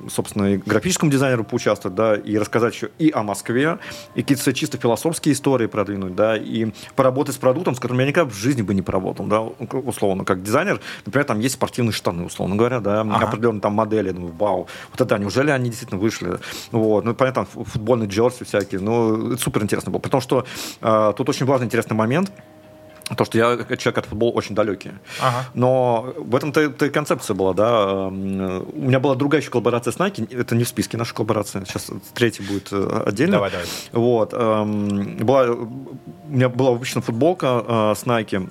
собственно, 0.09 0.55
и 0.55 0.57
графическому 0.59 1.11
дизайнеру 1.11 1.45
поучаствовать, 1.45 1.95
да, 1.95 2.15
и 2.15 2.37
рассказать 2.37 2.75
еще 2.75 2.91
и 2.99 3.11
о 3.11 3.23
Москве, 3.23 3.79
и 4.15 4.23
какие-то 4.23 4.53
чисто 4.53 4.79
философские 4.79 5.35
истории 5.35 5.67
продвинуть, 5.67 6.15
да, 6.15 6.37
и 6.37 6.73
поработать 6.95 7.35
с 7.35 7.39
продуктом, 7.39 7.75
с 7.75 7.79
которым 7.79 8.01
я 8.01 8.07
никогда 8.07 8.31
в 8.31 8.35
жизни 8.35 8.63
бы 8.63 8.75
не 8.75 8.83
поработал, 8.83 9.27
да, 9.27 9.41
условно, 9.41 10.25
как 10.25 10.43
дизайнер, 10.43 10.81
например, 11.07 11.27
там 11.27 11.41
есть 11.41 11.55
спортивные 11.55 11.93
штаны, 11.93 12.25
условно 12.25 12.57
говоря, 12.57 12.81
да, 12.81 13.01
ага. 13.01 13.29
определенные 13.29 13.61
там 13.61 13.75
модели, 13.75 14.11
думаю, 14.11 14.35
вау, 14.39 14.69
вот 14.91 15.01
это, 15.01 15.19
неужели 15.19 15.51
они 15.51 15.71
действительно 15.71 16.01
вышли, 16.01 16.39
вот, 16.71 17.05
ну, 17.05 17.15
понятно, 17.15 17.45
футбольные 17.45 18.09
джерси 18.09 18.45
всякие, 18.45 18.81
ну, 18.81 19.33
это 19.33 19.43
супер 19.43 19.63
интересно 19.63 19.91
было, 19.91 20.01
потому 20.01 20.21
что 20.21 20.45
э, 20.81 21.13
тут 21.17 21.29
очень 21.29 21.47
важный, 21.47 21.67
интересный 21.75 21.97
момент, 21.97 22.31
то, 23.17 23.25
что 23.25 23.37
я 23.37 23.57
человек 23.77 23.99
от 23.99 24.07
футбола 24.07 24.31
очень 24.33 24.55
далекий. 24.55 24.93
Ага. 25.21 25.45
Но 25.55 26.15
в 26.17 26.35
этом-то 26.35 26.87
и 26.87 26.89
концепция 26.89 27.35
была, 27.35 27.53
да. 27.53 28.07
У 28.07 28.11
меня 28.11 29.01
была 29.01 29.15
другая 29.15 29.41
еще 29.41 29.51
коллаборация 29.51 29.93
с 29.93 29.97
Nike. 29.97 30.35
Это 30.35 30.55
не 30.55 30.65
в 30.65 30.69
списке 30.69 30.97
наша 30.97 31.13
коллаборация. 31.15 31.65
Сейчас 31.65 31.91
третий 32.15 32.43
будет 32.43 32.69
э, 32.73 33.03
отдельно. 33.07 33.33
Давай, 33.33 33.51
давай. 33.51 33.67
Вот. 33.93 34.33
Была, 34.33 35.51
у 35.51 35.69
меня 36.29 36.49
была 36.49 36.71
обычно 36.71 37.03
футболка 37.03 37.65
э, 37.67 37.95
с 37.95 38.05
Nike 38.05 38.49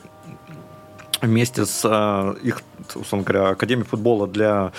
вместе 1.21 1.65
с 1.65 1.81
э, 1.83 2.35
их, 2.43 2.61
условно 2.93 3.25
говоря, 3.25 3.49
Академией 3.49 3.87
футбола 3.87 4.27
для 4.27 4.71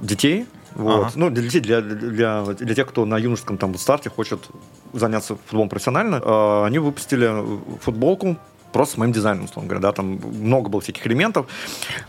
детей. 0.00 0.46
Вот. 0.76 1.06
Ага. 1.06 1.12
Ну, 1.14 1.30
для 1.30 1.42
детей, 1.42 1.60
для, 1.60 1.80
для, 1.80 2.42
для 2.42 2.74
тех, 2.74 2.86
кто 2.86 3.06
на 3.06 3.16
юношеском 3.16 3.56
там, 3.56 3.74
старте 3.76 4.10
хочет 4.10 4.46
заняться 4.92 5.36
футболом 5.46 5.70
профессионально, 5.70 6.16
э, 6.16 6.64
они 6.66 6.78
выпустили 6.78 7.32
футболку 7.80 8.36
просто 8.72 8.96
с 8.96 8.98
моим 8.98 9.12
дизайном, 9.12 9.46
условно 9.46 9.70
говоря, 9.70 9.80
да, 9.80 9.92
там 9.92 10.20
много 10.22 10.68
было 10.68 10.82
всяких 10.82 11.06
элементов, 11.06 11.46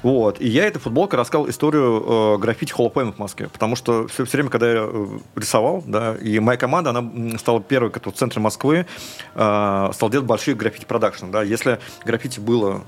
вот, 0.03 0.41
и 0.41 0.47
я 0.49 0.65
этой 0.65 0.79
футболкой 0.79 1.17
рассказал 1.17 1.49
историю 1.49 2.03
э, 2.05 2.37
граффити 2.39 2.73
of 2.73 3.13
в 3.13 3.17
Москве, 3.17 3.47
потому 3.47 3.77
что 3.77 4.05
все, 4.07 4.25
все 4.25 4.37
время, 4.37 4.49
когда 4.49 4.69
я 4.69 4.79
э, 4.81 5.07
рисовал, 5.37 5.81
да, 5.87 6.15
и 6.15 6.39
моя 6.39 6.57
команда, 6.57 6.89
она 6.89 7.37
стала 7.37 7.61
первой, 7.61 7.89
которая 7.89 8.13
в 8.13 8.17
центре 8.17 8.41
Москвы 8.41 8.85
э, 9.33 9.89
стала 9.93 10.11
делать 10.11 10.27
большие 10.27 10.55
граффити 10.55 10.83
продакшн, 10.83 11.31
да, 11.31 11.41
если 11.41 11.79
граффити 12.03 12.41
было 12.41 12.83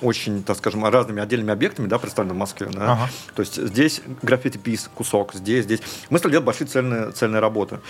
очень, 0.00 0.42
так 0.42 0.56
скажем, 0.56 0.84
разными 0.84 1.22
отдельными 1.22 1.52
объектами, 1.52 1.86
да, 1.86 1.98
представлены 1.98 2.34
в 2.34 2.38
Москве. 2.38 2.68
Да? 2.72 2.92
Ага. 2.92 3.08
То 3.34 3.40
есть 3.40 3.56
здесь 3.56 4.02
граффити-пис, 4.22 4.90
кусок, 4.94 5.34
здесь, 5.34 5.64
здесь. 5.64 5.80
Мы 6.10 6.18
стали 6.18 6.32
делать 6.32 6.46
большие 6.46 6.66
цельные, 6.66 7.12
цельные 7.12 7.40
работы. 7.40 7.80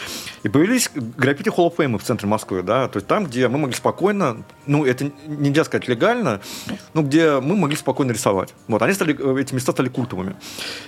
И 0.42 0.48
появились 0.48 0.90
граффити 0.94 1.48
Hall 1.48 1.70
of 1.70 1.76
Fame 1.76 1.98
в 1.98 2.02
центре 2.02 2.28
Москвы, 2.28 2.62
да, 2.62 2.88
то 2.88 2.98
есть 2.98 3.06
там, 3.06 3.26
где 3.26 3.48
мы 3.48 3.58
могли 3.58 3.74
спокойно, 3.74 4.42
ну, 4.66 4.84
это 4.84 5.10
нельзя 5.26 5.64
сказать 5.64 5.88
легально, 5.88 6.40
но 6.94 7.02
где 7.02 7.40
мы 7.40 7.56
могли 7.56 7.76
спокойно 7.76 8.12
рисовать. 8.12 8.54
Вот, 8.68 8.82
они 8.82 8.92
стали, 8.94 9.40
эти 9.40 9.54
места 9.54 9.72
стали 9.72 9.88
культовыми. 9.88 10.36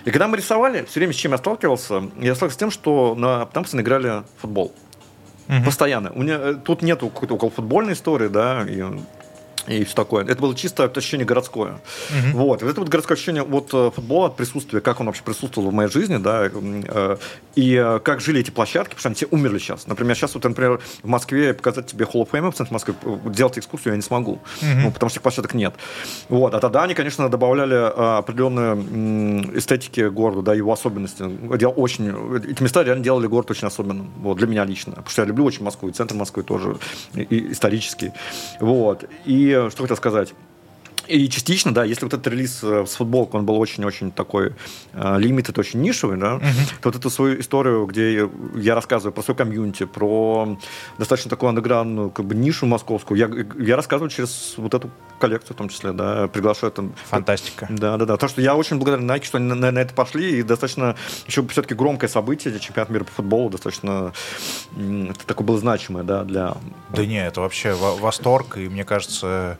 И 0.04 0.10
когда 0.10 0.28
мы 0.28 0.36
рисовали, 0.36 0.84
все 0.84 1.00
время 1.00 1.12
с 1.12 1.16
чем 1.16 1.32
я 1.32 1.38
сталкивался, 1.38 2.02
я 2.20 2.34
сталкивался 2.34 2.54
с 2.54 2.58
тем, 2.58 2.70
что 2.70 3.14
на, 3.14 3.46
там 3.46 3.64
постоянно 3.64 3.84
играли 3.84 4.08
в 4.38 4.42
футбол. 4.42 4.74
Угу. 5.48 5.64
Постоянно. 5.64 6.12
У 6.12 6.22
меня, 6.22 6.38
э, 6.38 6.54
тут 6.54 6.82
нету 6.82 7.08
какой-то 7.08 7.34
около 7.34 7.50
футбольной 7.50 7.94
истории, 7.94 8.28
да, 8.28 8.64
и 8.68 8.84
и 9.66 9.84
все 9.84 9.94
такое. 9.94 10.24
Это 10.24 10.40
было 10.40 10.54
чисто 10.54 10.84
ощущение 10.84 11.26
городское. 11.26 11.80
Uh-huh. 12.10 12.32
Вот. 12.32 12.62
это 12.62 12.80
вот 12.80 12.88
городское 12.88 13.16
ощущение 13.16 13.42
вот 13.42 13.70
э, 13.72 13.90
футбола, 13.94 14.26
от 14.26 14.36
присутствия, 14.36 14.80
как 14.80 15.00
он 15.00 15.06
вообще 15.06 15.22
присутствовал 15.22 15.70
в 15.70 15.72
моей 15.72 15.88
жизни, 15.88 16.16
да, 16.16 16.50
э, 16.52 17.16
и 17.54 17.74
э, 17.74 18.00
как 18.00 18.20
жили 18.20 18.40
эти 18.40 18.50
площадки, 18.50 18.90
потому 18.90 19.00
что 19.00 19.08
они 19.08 19.14
все 19.14 19.26
умерли 19.30 19.58
сейчас. 19.58 19.86
Например, 19.86 20.16
сейчас 20.16 20.34
вот, 20.34 20.44
например, 20.44 20.80
в 21.02 21.06
Москве 21.08 21.54
показать 21.54 21.86
тебе 21.86 22.04
Hall 22.04 22.26
of 22.26 22.30
Fame 22.30 22.50
в 22.50 22.54
центре 22.54 22.72
Москвы, 22.72 22.94
делать 23.26 23.58
экскурсию 23.58 23.92
я 23.92 23.96
не 23.96 24.02
смогу, 24.02 24.40
uh-huh. 24.60 24.74
ну, 24.84 24.90
потому 24.90 25.10
что 25.10 25.16
этих 25.16 25.22
площадок 25.22 25.54
нет. 25.54 25.74
Вот. 26.28 26.54
А 26.54 26.60
тогда 26.60 26.82
они, 26.82 26.94
конечно, 26.94 27.28
добавляли 27.28 27.74
определенные 28.18 29.58
эстетики 29.58 30.08
города, 30.08 30.42
да, 30.42 30.54
его 30.54 30.72
особенности. 30.72 31.24
Делал 31.56 31.74
очень... 31.76 32.08
Эти 32.50 32.62
места 32.62 32.82
реально 32.82 33.04
делали 33.04 33.26
город 33.26 33.50
очень 33.50 33.68
особенным, 33.68 34.12
вот, 34.18 34.38
для 34.38 34.46
меня 34.46 34.64
лично. 34.64 34.92
Потому 34.92 35.10
что 35.10 35.22
я 35.22 35.28
люблю 35.28 35.44
очень 35.44 35.64
Москву, 35.64 35.88
и 35.88 35.92
центр 35.92 36.14
Москвы 36.14 36.42
тоже, 36.42 36.76
и 37.14 37.52
исторический. 37.52 38.12
Вот. 38.60 39.04
И 39.24 39.51
что 39.70 39.82
хотел 39.82 39.96
сказать. 39.96 40.34
И 41.09 41.28
частично, 41.28 41.74
да, 41.74 41.84
если 41.84 42.05
вот 42.05 42.14
этот 42.14 42.26
релиз 42.28 42.61
э, 42.62 42.84
с 42.86 42.94
футболкой, 42.94 43.40
он 43.40 43.46
был 43.46 43.59
очень-очень 43.59 44.12
такой 44.12 44.55
лимит, 44.94 45.48
это 45.48 45.61
очень 45.61 45.80
нишевый, 45.80 46.18
да, 46.18 46.36
uh-huh. 46.36 46.74
то 46.80 46.88
вот 46.88 46.96
эту 46.96 47.11
свою 47.11 47.40
историю, 47.40 47.86
где 47.86 48.28
я 48.55 48.74
рассказываю 48.74 49.12
про 49.12 49.22
свой 49.22 49.36
комьюнити, 49.36 49.84
про 49.84 50.59
достаточно 50.98 51.30
такую 51.30 51.50
андеграундную 51.50 52.11
как 52.11 52.26
бы 52.26 52.34
нишу 52.34 52.66
московскую, 52.66 53.18
я, 53.18 53.30
я 53.62 53.76
рассказываю 53.76 54.11
через 54.11 54.55
вот 54.57 54.74
эту 54.74 54.90
коллекцию 55.18 55.55
в 55.55 55.59
том 55.59 55.68
числе, 55.68 55.92
да, 55.92 56.28
приглашаю 56.28 56.72
там... 56.72 56.94
Фантастика. 57.09 57.66
Да, 57.70 57.96
да, 57.96 58.05
да. 58.05 58.16
То, 58.16 58.28
что 58.28 58.40
я 58.40 58.55
очень 58.57 58.76
благодарен 58.76 59.09
Nike, 59.11 59.24
что 59.24 59.38
они 59.38 59.46
на, 59.46 59.55
на, 59.55 59.70
на 59.70 59.78
это 59.78 59.94
пошли, 59.94 60.38
и 60.38 60.42
достаточно 60.42 60.96
еще 61.26 61.46
все-таки 61.48 61.74
громкое 61.74 62.09
событие, 62.09 62.59
чемпионат 62.59 62.90
мира 62.90 63.05
по 63.05 63.12
футболу, 63.12 63.50
достаточно 63.50 64.12
это 64.76 65.26
такое 65.26 65.46
было 65.46 65.59
значимое, 65.59 66.05
да, 66.05 66.24
для... 66.24 66.57
Да 66.90 67.07
не, 67.07 67.24
это 67.24 67.40
вообще 67.40 67.74
восторг, 67.74 68.57
и 68.57 68.68
мне 68.68 68.84
кажется, 68.84 69.59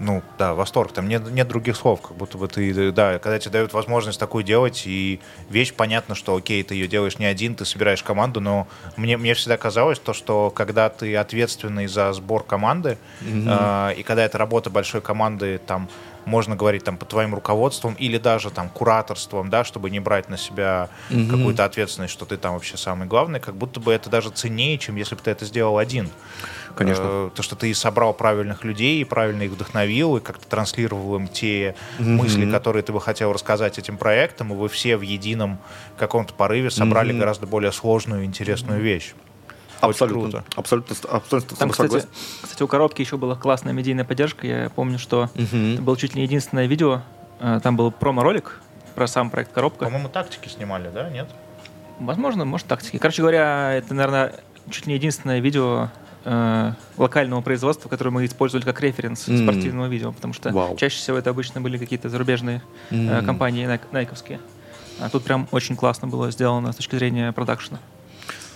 ну, 0.00 0.22
да, 0.38 0.54
восторг. 0.54 0.92
Там 0.92 1.08
нет, 1.08 1.28
нет 1.30 1.48
других 1.48 1.76
слов, 1.76 2.00
как 2.00 2.16
будто 2.16 2.38
бы 2.38 2.48
ты, 2.48 2.92
да, 2.92 3.18
когда 3.18 3.38
тебе 3.38 3.52
дают 3.52 3.72
возможность 3.72 4.18
такую 4.18 4.44
делать, 4.44 4.84
и 4.86 5.20
вещь, 5.50 5.74
понятно, 5.74 6.14
что, 6.14 6.36
окей, 6.36 6.62
ты 6.62 6.74
ее 6.74 6.88
делаешь 6.88 7.18
не 7.18 7.26
один, 7.26 7.54
ты 7.54 7.64
собираешь 7.64 8.02
команду, 8.02 8.40
но 8.40 8.68
мне, 8.96 9.16
мне 9.16 9.34
всегда 9.34 9.56
казалось 9.56 9.98
то, 9.98 10.12
что 10.12 10.50
когда 10.50 10.88
ты 10.88 11.16
ответственный 11.16 11.86
за 11.86 12.12
сбор 12.12 12.44
команды, 12.44 12.98
mm-hmm. 13.22 13.90
э, 13.92 13.94
и 14.00 14.02
когда 14.02 14.24
это 14.24 14.38
работа 14.38 14.70
большой 14.70 15.00
команды, 15.00 15.60
там, 15.66 15.88
можно 16.24 16.54
говорить 16.54 16.84
там 16.84 16.96
под 16.96 17.08
твоим 17.08 17.34
руководством 17.34 17.94
или 17.94 18.18
даже 18.18 18.50
там 18.50 18.68
кураторством, 18.68 19.50
да, 19.50 19.64
чтобы 19.64 19.90
не 19.90 19.98
брать 19.98 20.28
на 20.28 20.36
себя 20.36 20.90
mm-hmm. 21.10 21.30
какую-то 21.30 21.64
ответственность, 21.64 22.12
что 22.12 22.26
ты 22.26 22.36
там 22.36 22.54
вообще 22.54 22.76
самый 22.76 23.08
главный, 23.08 23.40
как 23.40 23.56
будто 23.56 23.80
бы 23.80 23.92
это 23.92 24.10
даже 24.10 24.30
ценнее, 24.30 24.78
чем 24.78 24.96
если 24.96 25.14
бы 25.14 25.22
ты 25.22 25.30
это 25.30 25.44
сделал 25.44 25.78
один. 25.78 26.10
Конечно. 26.78 27.02
Э, 27.04 27.30
то, 27.34 27.42
что 27.42 27.56
ты 27.56 27.74
собрал 27.74 28.14
правильных 28.14 28.62
людей, 28.62 29.00
и 29.00 29.04
правильно 29.04 29.42
их 29.42 29.50
вдохновил, 29.50 30.16
и 30.16 30.20
как-то 30.20 30.46
транслировал 30.46 31.16
им 31.16 31.26
те 31.26 31.74
mm-hmm. 31.98 32.04
мысли, 32.04 32.48
которые 32.48 32.84
ты 32.84 32.92
бы 32.92 33.00
хотел 33.00 33.32
рассказать 33.32 33.78
этим 33.80 33.96
проектам, 33.96 34.52
и 34.52 34.56
вы 34.56 34.68
все 34.68 34.96
в 34.96 35.02
едином 35.02 35.58
каком-то 35.96 36.34
порыве 36.34 36.70
собрали 36.70 37.12
mm-hmm. 37.12 37.18
гораздо 37.18 37.46
более 37.48 37.72
сложную 37.72 38.22
и 38.22 38.26
интересную 38.26 38.78
mm-hmm. 38.78 38.82
вещь. 38.84 39.14
Абсолютно, 39.80 40.22
круто. 40.22 40.44
абсолютно, 40.54 40.96
абсолютно 41.10 41.56
Там, 41.56 41.70
кстати, 41.70 42.06
кстати, 42.42 42.62
у 42.62 42.68
коробки 42.68 43.00
еще 43.00 43.16
была 43.16 43.34
классная 43.34 43.72
медийная 43.72 44.04
поддержка. 44.04 44.46
Я 44.46 44.70
помню, 44.70 44.98
что 44.98 45.30
uh-huh. 45.34 45.74
это 45.74 45.82
было 45.82 45.96
чуть 45.96 46.14
ли 46.14 46.20
не 46.20 46.26
единственное 46.26 46.66
видео. 46.66 47.02
Э, 47.40 47.60
там 47.62 47.76
был 47.76 47.90
промо-ролик 47.90 48.60
про 48.94 49.08
сам 49.08 49.30
проект 49.30 49.52
коробка. 49.52 49.84
По-моему, 49.84 50.08
тактики 50.08 50.48
снимали, 50.48 50.90
да? 50.92 51.10
Нет? 51.10 51.28
Возможно, 51.98 52.44
может, 52.44 52.66
тактики. 52.66 52.98
Короче 52.98 53.22
говоря, 53.22 53.74
это, 53.74 53.94
наверное, 53.94 54.34
чуть 54.70 54.86
ли 54.86 54.92
не 54.92 54.96
единственное 54.96 55.40
видео 55.40 55.90
э, 56.24 56.72
локального 56.96 57.40
производства, 57.40 57.88
которое 57.88 58.10
мы 58.10 58.24
использовали 58.24 58.64
как 58.64 58.80
референс 58.80 59.28
mm. 59.28 59.42
спортивного 59.42 59.86
видео, 59.86 60.12
потому 60.12 60.34
что 60.34 60.50
wow. 60.50 60.76
чаще 60.76 60.96
всего 60.96 61.16
это 61.16 61.30
обычно 61.30 61.60
были 61.60 61.78
какие-то 61.78 62.08
зарубежные 62.08 62.62
mm. 62.90 63.22
э, 63.22 63.24
компании 63.24 63.78
найковские. 63.92 64.40
А 65.00 65.08
тут 65.08 65.24
прям 65.24 65.48
очень 65.52 65.76
классно 65.76 66.08
было 66.08 66.30
сделано 66.30 66.72
с 66.72 66.76
точки 66.76 66.96
зрения 66.96 67.32
продакшна. 67.32 67.78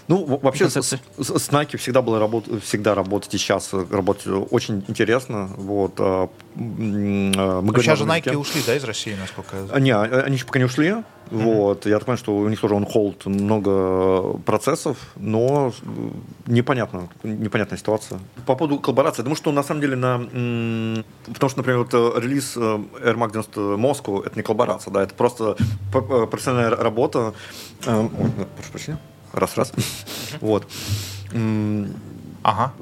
Ну, 0.09 0.25
вообще 0.43 0.69
с, 0.69 0.77
с, 0.77 0.99
с 1.19 1.51
Nike 1.51 1.77
всегда 1.77 2.03
было 2.03 2.19
работ, 2.19 2.45
всегда 2.63 2.95
работать 2.95 3.35
и 3.35 3.39
сейчас 3.39 3.73
работать 3.73 4.27
очень 4.51 4.85
интересно. 4.89 5.51
Вот, 5.57 5.95
а, 5.99 6.29
а, 6.57 7.61
мы 7.61 7.81
сейчас 7.81 7.99
же 7.99 8.05
Nike 8.05 8.35
ушли, 8.37 8.63
да, 8.67 8.75
из 8.75 8.85
России, 8.85 9.15
насколько 9.19 9.57
я 9.57 9.67
знаю? 9.67 9.83
Не, 9.83 9.91
а, 9.93 10.03
они 10.27 10.37
еще 10.37 10.47
пока 10.47 10.59
не 10.59 10.65
ушли. 10.65 10.89
Mm-hmm. 11.33 11.45
Вот, 11.45 11.87
я 11.87 11.95
так 11.95 12.05
понимаю, 12.05 12.19
что 12.19 12.37
у 12.37 12.49
них 12.49 12.61
тоже 12.61 12.75
он 12.75 12.85
холд 12.85 13.25
много 13.25 14.35
процессов, 14.45 14.99
но 15.17 15.73
непонятно, 16.47 17.09
непонятная 17.23 17.79
ситуация. 17.79 18.21
По 18.45 18.55
поводу 18.55 18.79
коллаборации, 18.81 19.21
я 19.21 19.25
думаю, 19.25 19.37
что 19.37 19.51
на 19.53 19.63
самом 19.63 19.81
деле 19.81 19.97
на... 19.97 20.19
Потому 21.33 21.49
что, 21.49 21.59
например, 21.59 21.79
вот 21.79 21.95
э, 21.95 22.21
релиз 22.21 22.55
э, 22.57 22.61
Air 22.61 23.15
Max 23.15 23.31
90 23.31 23.61
Moscow— 23.61 24.23
это 24.27 24.37
не 24.37 24.43
коллаборация, 24.43 24.93
да, 24.93 25.03
это 25.05 25.15
просто 25.15 25.57
э, 25.95 26.27
профессиональная 26.27 26.77
работа. 26.77 27.33
Ой, 27.87 28.11
прошу 28.57 28.71
прощения 28.73 28.99
раз-раз. 29.33 29.73
Вот. 30.41 30.67
Ага. 32.43 32.73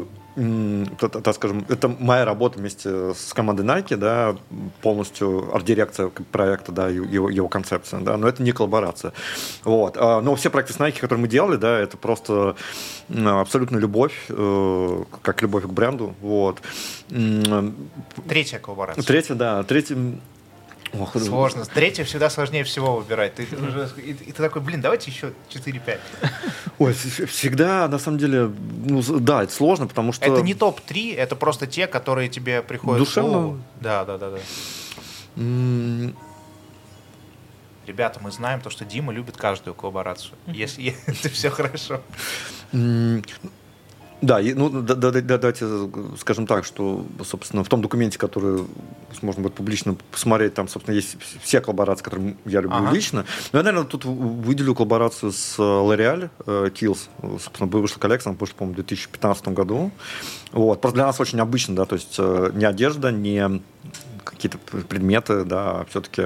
Так 0.99 1.35
скажем, 1.35 1.67
это 1.69 1.89
моя 1.89 2.25
работа 2.25 2.59
вместе 2.59 3.13
с 3.15 3.35
командой 3.35 3.67
Nike, 3.67 3.97
да, 3.97 4.37
полностью 4.81 5.55
арт-дирекция 5.55 6.11
проекта, 6.31 6.73
да, 6.73 6.89
его, 6.89 7.29
его 7.29 7.49
концепция, 7.49 8.01
да, 8.01 8.17
но 8.17 8.29
это 8.29 8.43
не 8.43 8.53
коллаборация. 8.53 9.13
Вот. 9.65 9.97
А, 9.99 10.21
но 10.21 10.37
все 10.37 10.49
проекты 10.49 10.73
с 10.73 10.77
Nike, 10.77 11.01
которые 11.01 11.23
мы 11.23 11.29
делали, 11.29 11.57
да, 11.57 11.79
это 11.79 11.97
просто 11.97 12.55
абсолютно 13.13 13.77
любовь, 13.77 14.15
э, 14.29 15.05
как 15.21 15.43
любовь 15.43 15.65
к 15.65 15.69
бренду, 15.69 16.15
вот. 16.21 16.63
Третья 18.29 18.61
коллаборация. 18.61 19.03
Третья, 19.03 19.35
да. 19.35 19.63
Третья, 19.65 19.99
Ох, 20.99 21.17
Сложно. 21.17 21.65
Третье 21.67 22.05
всегда 22.05 22.31
сложнее 22.31 22.65
всего 22.65 22.97
выбирать. 22.97 23.35
Ты, 23.37 23.47
уже, 23.57 23.89
и, 23.99 24.11
и 24.11 24.33
ты 24.33 24.43
такой, 24.43 24.61
блин, 24.61 24.81
давайте 24.81 25.11
еще 25.11 25.33
4-5. 25.51 25.99
Ой, 26.79 26.93
всегда, 26.93 27.87
на 27.89 27.99
самом 27.99 28.19
деле, 28.19 28.51
ну, 28.85 29.03
да, 29.21 29.45
это 29.45 29.53
сложно, 29.53 29.87
потому 29.87 30.13
что... 30.13 30.25
Это 30.25 30.43
не 30.43 30.55
топ-3, 30.55 31.15
это 31.15 31.37
просто 31.37 31.67
те, 31.67 31.87
которые 31.87 32.29
тебе 32.29 32.63
приходят 32.63 32.99
Душевно. 32.99 33.29
в 33.29 33.33
голову. 33.33 33.63
Да, 33.81 34.05
да, 34.05 34.19
да. 34.19 34.31
да. 34.31 34.39
Mm. 35.37 36.15
Ребята, 37.87 38.21
мы 38.21 38.31
знаем 38.31 38.61
то, 38.61 38.71
что 38.71 38.85
Дима 38.85 39.13
любит 39.13 39.37
каждую 39.37 39.75
коллаборацию. 39.75 40.35
Если 40.47 40.97
это 41.07 41.29
все 41.29 41.51
хорошо. 41.51 42.01
Да, 44.23 44.39
и, 44.39 44.53
ну, 44.53 44.69
да, 44.69 44.95
да, 44.95 45.11
да, 45.11 45.39
давайте 45.39 45.67
скажем 46.19 46.47
так, 46.47 46.65
что, 46.65 47.07
собственно, 47.25 47.65
в 47.65 47.69
том 47.69 47.81
документе, 47.81 48.19
который 48.19 48.65
можно 49.23 49.43
будет 49.43 49.55
публично 49.55 49.97
посмотреть, 50.11 50.55
там, 50.55 50.69
собственно, 50.69 50.95
есть 50.95 51.17
все 51.43 51.61
коллаборации, 51.61 52.05
которые 52.05 52.37
я 52.45 52.61
люблю 52.61 52.79
ага. 52.79 52.93
лично. 52.93 53.25
Но 53.53 53.59
я, 53.59 53.63
наверное, 53.65 53.89
тут 53.89 54.05
выделю 54.05 54.75
коллаборацию 54.75 55.33
с 55.33 55.59
э, 55.59 55.63
L'Oreal, 55.63 56.29
э, 56.47 56.69
Kills. 56.69 57.09
Собственно, 57.43 57.71
вышла 57.71 57.99
коллекция, 57.99 58.31
она 58.31 58.39
вышла, 58.39 58.57
по-моему, 58.57 58.75
в 58.75 58.77
2015 58.77 59.49
году. 59.49 59.91
Вот. 60.53 60.81
Просто 60.83 60.97
для 60.97 61.07
нас 61.07 61.19
очень 61.19 61.41
обычно, 61.41 61.75
да, 61.75 61.87
то 61.87 61.95
есть 61.95 62.17
э, 62.19 62.51
не 62.55 62.67
одежда, 62.67 63.11
не 63.11 63.63
какие-то 64.25 64.59
предметы, 64.59 65.45
да, 65.45 65.81
а 65.81 65.87
все-таки 65.89 66.25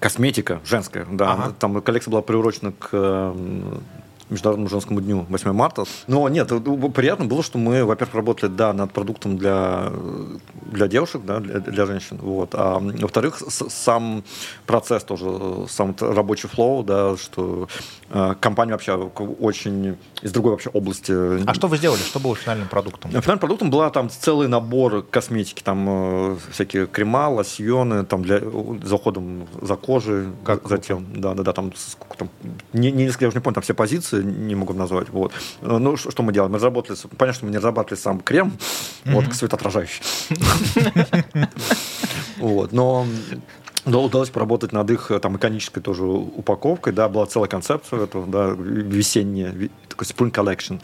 косметика 0.00 0.60
женская, 0.64 1.06
да. 1.10 1.32
Ага. 1.32 1.54
Там 1.58 1.80
коллекция 1.80 2.10
была 2.10 2.22
приурочена 2.22 2.72
к 2.72 3.34
Международному 4.30 4.68
женскому 4.68 5.00
дню 5.00 5.26
8 5.28 5.52
марта. 5.52 5.84
Но 6.06 6.28
нет, 6.28 6.48
приятно 6.94 7.26
было, 7.26 7.42
что 7.42 7.58
мы, 7.58 7.84
во-первых, 7.84 8.14
работали, 8.14 8.50
да, 8.50 8.72
над 8.72 8.92
продуктом 8.92 9.36
для, 9.36 9.92
для 10.72 10.88
девушек, 10.88 11.22
да, 11.24 11.38
для, 11.40 11.60
для 11.60 11.86
женщин, 11.86 12.18
вот. 12.20 12.50
А 12.54 12.78
во-вторых, 12.78 13.40
сам 13.48 14.24
процесс 14.66 15.04
тоже, 15.04 15.68
сам 15.68 15.94
рабочий 16.00 16.48
флоу, 16.48 16.82
да, 16.82 17.16
что 17.16 17.68
э, 18.10 18.34
компания 18.40 18.72
вообще 18.72 18.94
очень 18.94 19.96
из 20.22 20.32
другой 20.32 20.52
вообще 20.52 20.70
области. 20.70 21.12
А 21.46 21.54
что 21.54 21.68
вы 21.68 21.76
сделали? 21.76 22.00
Что 22.00 22.18
было 22.18 22.34
финальным 22.34 22.68
продуктом? 22.68 23.10
Финальным 23.10 23.38
продуктом 23.38 23.70
была 23.70 23.90
там 23.90 24.10
целый 24.10 24.48
набор 24.48 25.02
косметики, 25.02 25.62
там 25.62 25.86
э, 25.88 26.36
всякие 26.50 26.86
крема, 26.86 27.28
лосьоны, 27.28 28.04
там 28.04 28.22
для 28.22 28.40
за 28.40 28.94
уходом 28.94 29.46
за 29.60 29.76
кожей, 29.76 30.26
как 30.44 30.68
затем, 30.68 31.06
да, 31.14 31.34
да, 31.34 31.42
да, 31.42 31.52
там, 31.52 31.72
там 32.18 32.28
не, 32.72 32.90
не, 32.90 33.04
я 33.04 33.28
уже 33.28 33.36
не 33.36 33.42
помню, 33.42 33.54
там 33.54 33.62
все 33.62 33.74
позиции 33.74 34.15
не 34.22 34.54
могу 34.54 34.72
назвать. 34.72 35.08
Вот. 35.10 35.32
Ну, 35.60 35.96
что 35.96 36.22
мы 36.22 36.32
делаем? 36.32 36.52
Мы 36.52 36.58
разработали, 36.58 36.96
понятно, 37.16 37.36
что 37.36 37.46
мы 37.46 37.50
не 37.50 37.58
разрабатывали 37.58 38.00
сам 38.00 38.20
крем, 38.20 38.52
mm-hmm. 39.04 39.12
вот, 39.12 39.34
светоотражающий. 39.34 40.02
Вот, 42.38 42.72
но 42.72 43.06
да, 43.86 43.98
удалось 43.98 44.30
поработать 44.30 44.72
над 44.72 44.90
их 44.90 45.12
там 45.22 45.36
иконической 45.36 45.80
тоже 45.80 46.04
упаковкой, 46.04 46.92
да, 46.92 47.08
была 47.08 47.24
целая 47.26 47.48
концепция 47.48 48.02
этого, 48.02 48.26
да, 48.26 48.48
весенняя, 48.56 49.54
такой 49.88 50.06
Spring 50.06 50.32
Collection. 50.32 50.82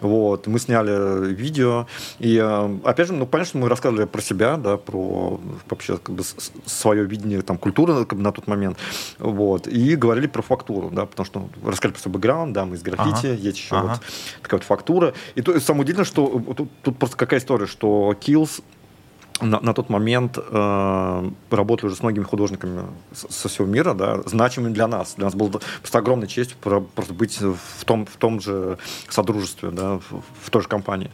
Вот, 0.00 0.46
мы 0.46 0.60
сняли 0.60 1.32
видео, 1.34 1.86
и 2.20 2.36
э, 2.36 2.78
опять 2.84 3.08
же, 3.08 3.12
ну, 3.12 3.26
понятно, 3.26 3.48
что 3.48 3.58
мы 3.58 3.68
рассказывали 3.68 4.06
про 4.06 4.22
себя, 4.22 4.56
да, 4.56 4.76
про 4.76 5.40
вообще 5.68 5.98
как 5.98 6.14
бы 6.14 6.22
свое 6.64 7.04
видение 7.04 7.42
там 7.42 7.58
культуры 7.58 8.04
как 8.04 8.18
бы, 8.18 8.22
на 8.22 8.30
тот 8.30 8.46
момент, 8.46 8.78
вот, 9.18 9.66
и 9.66 9.96
говорили 9.96 10.28
про 10.28 10.42
фактуру, 10.42 10.90
да, 10.90 11.06
потому 11.06 11.26
что 11.26 11.48
рассказали 11.64 11.94
про 11.94 12.00
свой 12.00 12.12
бэкграунд, 12.12 12.52
да, 12.52 12.66
мы 12.66 12.76
из 12.76 12.82
граффити, 12.82 13.26
ага. 13.26 13.34
есть 13.34 13.58
еще 13.58 13.76
ага. 13.76 13.86
вот 13.88 14.00
такая 14.42 14.60
вот 14.60 14.66
фактура, 14.66 15.14
и 15.34 15.42
то, 15.42 15.58
самое 15.58 15.82
удивительное, 15.82 16.06
что 16.06 16.40
тут, 16.56 16.68
тут 16.82 16.98
просто 16.98 17.16
какая 17.16 17.40
история, 17.40 17.66
что 17.66 18.14
Kills 18.20 18.62
на, 19.40 19.60
на 19.60 19.74
тот 19.74 19.90
момент 19.90 20.38
э, 20.38 21.30
работали 21.50 21.86
уже 21.86 21.96
с 21.96 22.02
многими 22.02 22.24
художниками 22.24 22.82
со 23.12 23.48
всего 23.48 23.66
мира, 23.66 23.92
да, 23.92 24.22
значимыми 24.26 24.72
для 24.72 24.86
нас. 24.86 25.14
Для 25.16 25.24
нас 25.24 25.34
было 25.34 25.60
просто 25.80 25.98
огромной 25.98 26.28
честью 26.28 26.56
просто 26.58 27.14
быть 27.14 27.38
в 27.40 27.84
том, 27.84 28.06
в 28.06 28.16
том 28.16 28.40
же 28.40 28.78
содружестве, 29.08 29.70
да, 29.70 29.98
в, 29.98 30.22
в 30.42 30.50
той 30.50 30.62
же 30.62 30.68
компании. 30.68 31.10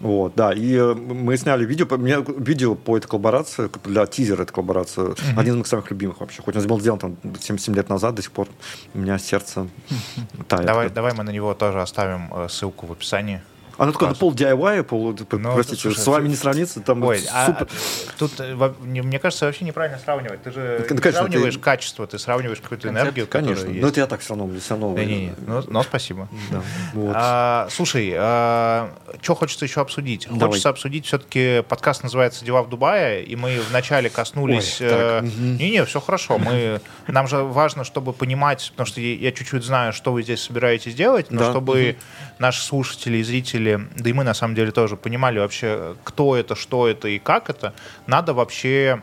Вот, 0.00 0.32
да, 0.34 0.54
и 0.54 0.74
э, 0.74 0.94
мы 0.94 1.36
сняли 1.36 1.66
видео, 1.66 1.84
по, 1.84 1.98
мне, 1.98 2.24
видео 2.38 2.74
по 2.74 2.96
этой 2.96 3.08
коллаборации, 3.08 3.70
для 3.84 4.06
тизера 4.06 4.42
этой 4.42 4.52
коллаборации, 4.52 5.02
mm-hmm. 5.02 5.38
один 5.38 5.52
из 5.52 5.56
моих 5.56 5.66
самых 5.66 5.90
любимых 5.90 6.20
вообще. 6.20 6.40
Хоть 6.40 6.56
он 6.56 6.66
был 6.66 6.80
сделан 6.80 6.98
там 6.98 7.16
7-7 7.22 7.74
лет 7.74 7.90
назад, 7.90 8.14
до 8.14 8.22
сих 8.22 8.32
пор 8.32 8.48
у 8.94 8.98
меня 8.98 9.18
сердце 9.18 9.68
тает. 10.48 10.64
Давай, 10.64 10.88
давай 10.88 11.12
мы 11.14 11.24
на 11.24 11.30
него 11.30 11.52
тоже 11.52 11.82
оставим 11.82 12.32
э, 12.32 12.48
ссылку 12.48 12.86
в 12.86 12.92
описании. 12.92 13.42
Оно 13.80 13.92
такое 13.92 14.12
пол 14.12 14.34
DIY, 14.34 14.82
пол, 14.82 15.16
ну, 15.32 15.54
простите, 15.54 15.80
слушай, 15.80 15.98
с 16.00 16.06
вами 16.06 16.28
не 16.28 16.34
сравнится, 16.34 16.82
там 16.82 17.02
Ой, 17.02 17.24
а 17.32 17.46
супер. 17.46 17.66
А, 17.66 18.18
тут, 18.18 18.32
э, 18.38 18.72
мне 18.82 19.18
кажется, 19.18 19.46
вообще 19.46 19.64
неправильно 19.64 19.98
сравнивать. 19.98 20.42
Ты 20.42 20.50
же 20.50 20.86
ну, 20.90 20.96
конечно, 20.98 21.12
сравниваешь 21.12 21.54
ты... 21.54 21.60
качество, 21.60 22.06
ты 22.06 22.18
сравниваешь 22.18 22.60
какую-то 22.60 22.88
энергию, 22.88 23.26
Конечно, 23.26 23.70
но 23.70 23.88
это 23.88 24.00
я 24.00 24.06
так 24.06 24.20
все 24.20 24.34
равно, 24.34 24.50
все 24.60 24.74
равно. 24.74 24.92
Не, 24.98 25.06
не, 25.06 25.20
не. 25.20 25.34
Ну, 25.46 25.64
ну, 25.66 25.82
спасибо. 25.82 26.28
Да, 26.50 26.60
вот. 26.92 27.12
а, 27.16 27.68
слушай, 27.70 28.12
а, 28.14 28.92
что 29.22 29.34
хочется 29.34 29.64
еще 29.64 29.80
обсудить? 29.80 30.26
Давай. 30.28 30.48
Хочется 30.48 30.68
обсудить 30.68 31.06
все-таки, 31.06 31.62
подкаст 31.66 32.02
называется 32.02 32.44
«Дела 32.44 32.62
в 32.62 32.68
Дубае», 32.68 33.24
и 33.24 33.34
мы 33.34 33.60
вначале 33.70 34.10
коснулись... 34.10 34.78
Не-не, 34.80 35.86
все 35.86 36.02
хорошо. 36.02 36.36
Мы, 36.36 36.82
нам 37.06 37.26
же 37.28 37.38
важно, 37.38 37.84
чтобы 37.84 38.12
понимать, 38.12 38.68
потому 38.72 38.86
что 38.86 39.00
я 39.00 39.32
чуть-чуть 39.32 39.64
знаю, 39.64 39.94
что 39.94 40.12
вы 40.12 40.22
здесь 40.22 40.42
собираетесь 40.42 40.94
делать, 40.94 41.30
но 41.30 41.38
да. 41.38 41.50
чтобы 41.50 41.90
угу. 41.90 41.98
наши 42.38 42.62
слушатели 42.62 43.16
и 43.16 43.22
зрители 43.22 43.69
зрители, 43.70 44.02
да 44.02 44.10
и 44.10 44.12
мы 44.12 44.24
на 44.24 44.34
самом 44.34 44.54
деле 44.54 44.70
тоже 44.70 44.96
понимали 44.96 45.38
вообще, 45.38 45.96
кто 46.04 46.36
это, 46.36 46.54
что 46.54 46.88
это 46.88 47.08
и 47.08 47.18
как 47.18 47.50
это, 47.50 47.74
надо 48.06 48.34
вообще 48.34 49.02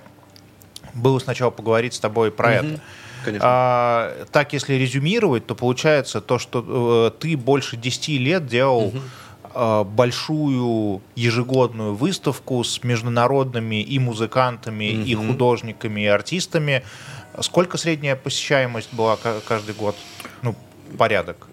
было 0.94 1.20
сначала 1.20 1.52
поговорить 1.52 1.94
с 1.94 2.00
тобой 2.00 2.32
про 2.32 2.54
mm-hmm. 2.54 2.74
это. 2.74 2.82
Конечно. 3.26 3.48
А, 3.50 4.26
так, 4.32 4.54
если 4.54 4.76
резюмировать, 4.76 5.46
то 5.46 5.56
получается 5.56 6.22
то, 6.22 6.40
что 6.40 7.12
э, 7.14 7.20
ты 7.20 7.36
больше 7.36 7.76
10 7.76 8.10
лет 8.20 8.46
делал 8.46 8.88
угу. 8.88 9.00
э, 9.54 9.84
большую 9.84 11.02
ежегодную 11.16 11.96
выставку 11.96 12.64
с 12.64 12.84
международными 12.84 13.82
и 13.82 14.00
музыкантами, 14.00 14.94
угу. 14.94 15.02
и 15.02 15.16
художниками, 15.16 16.02
и 16.02 16.06
артистами. 16.06 16.84
Сколько 17.42 17.78
средняя 17.78 18.16
посещаемость 18.16 18.94
была 18.94 19.18
каждый 19.48 19.74
год? 19.74 19.96
Ну, 20.44 20.56
порядок 20.98 21.48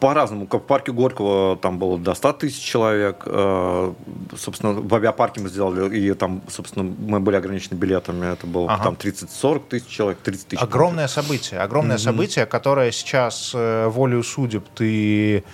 по-разному. 0.00 0.48
В 0.50 0.58
парке 0.58 0.92
Горького 0.92 1.56
там 1.56 1.78
было 1.78 1.98
до 1.98 2.14
100 2.14 2.32
тысяч 2.32 2.62
человек. 2.62 3.22
Э, 3.26 3.92
собственно, 4.36 4.72
в 4.72 4.94
авиапарке 4.94 5.40
мы 5.40 5.48
сделали, 5.48 5.96
и 5.96 6.14
там, 6.14 6.42
собственно, 6.48 6.84
мы 6.84 7.20
были 7.20 7.36
ограничены 7.36 7.76
билетами. 7.76 8.32
Это 8.32 8.46
было 8.46 8.72
ага. 8.72 8.84
там 8.84 8.94
30-40 8.94 9.62
тысяч 9.68 9.86
человек, 9.86 10.18
30 10.22 10.48
тысяч. 10.48 10.62
Огромное 10.62 11.08
событие. 11.08 11.60
Огромное 11.60 11.96
mm-hmm. 11.96 12.00
событие, 12.00 12.46
которое 12.46 12.90
сейчас 12.90 13.52
э, 13.54 13.88
волею 13.88 14.22
судеб 14.22 14.64
ты 14.74 15.44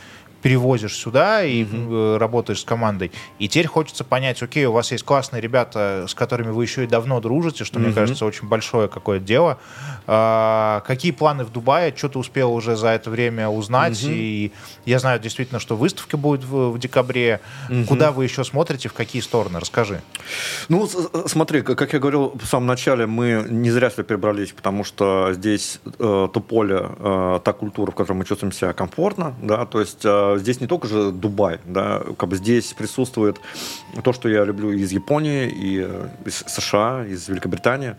перевозишь 0.47 0.97
сюда 0.97 1.43
и 1.43 1.65
mm-hmm. 1.65 2.19
работаешь 2.19 2.61
с 2.61 2.65
командой. 2.65 3.11
И 3.41 3.49
теперь 3.49 3.67
хочется 3.67 4.05
понять, 4.05 4.41
окей, 4.41 4.65
у 4.67 4.71
вас 4.71 4.93
есть 4.93 5.03
классные 5.03 5.43
ребята, 5.43 6.05
с 6.07 6.15
которыми 6.15 6.51
вы 6.51 6.63
еще 6.63 6.85
и 6.85 6.87
давно 6.87 7.21
дружите, 7.21 7.65
что, 7.65 7.81
mm-hmm. 7.81 7.83
мне 7.83 7.93
кажется, 7.93 8.25
очень 8.25 8.47
большое 8.47 8.87
какое-то 8.87 9.27
дело. 9.27 9.59
А, 10.07 10.85
какие 10.87 11.11
планы 11.11 11.43
в 11.45 11.51
Дубае? 11.51 11.93
Что 11.97 12.11
ты 12.11 12.21
успел 12.21 12.53
уже 12.53 12.77
за 12.77 12.91
это 12.91 13.11
время 13.11 13.49
узнать? 13.49 13.95
Mm-hmm. 13.95 14.15
И 14.15 14.53
я 14.85 15.01
знаю 15.01 15.19
действительно, 15.19 15.59
что 15.59 15.75
выставка 15.75 16.17
будет 16.17 16.45
в, 16.45 16.71
в 16.71 16.79
декабре. 16.79 17.41
Mm-hmm. 17.69 17.87
Куда 17.87 18.13
вы 18.13 18.23
еще 18.23 18.45
смотрите, 18.45 18.89
в 18.89 18.93
какие 18.93 19.23
стороны? 19.23 19.59
Расскажи. 19.59 20.01
Ну, 20.69 20.89
смотри, 21.27 21.63
как 21.63 21.93
я 21.93 21.99
говорил 21.99 22.39
в 22.41 22.47
самом 22.47 22.69
начале, 22.69 23.07
мы 23.07 23.45
не 23.49 23.73
зря 23.73 23.91
сюда 23.91 24.05
перебрались, 24.05 24.53
потому 24.53 24.85
что 24.85 25.33
здесь 25.33 25.81
э, 25.85 26.29
то 26.33 26.41
поле, 26.41 26.89
э, 27.01 27.41
та 27.43 27.53
культура, 27.53 27.91
в 27.91 27.97
которой 27.97 28.19
мы 28.19 28.25
чувствуем 28.25 28.53
себя 28.53 28.73
комфортно, 28.73 29.35
да, 29.43 29.67
то 29.67 29.81
есть 29.81 30.05
э, 30.05 30.36
здесь 30.39 30.61
не 30.61 30.67
только 30.67 30.89
же 30.89 31.11
Дубай, 31.13 31.59
да, 31.65 32.03
как 32.19 32.29
бы 32.29 32.37
здесь 32.37 32.73
присутствует 32.73 33.41
то, 34.03 34.13
что 34.13 34.29
я 34.29 34.45
люблю 34.45 34.73
из 34.73 34.93
Японии, 34.93 35.49
и 35.49 35.85
э, 35.87 36.09
из 36.25 36.45
США, 36.47 37.05
из 37.07 37.29
Великобритании. 37.29 37.97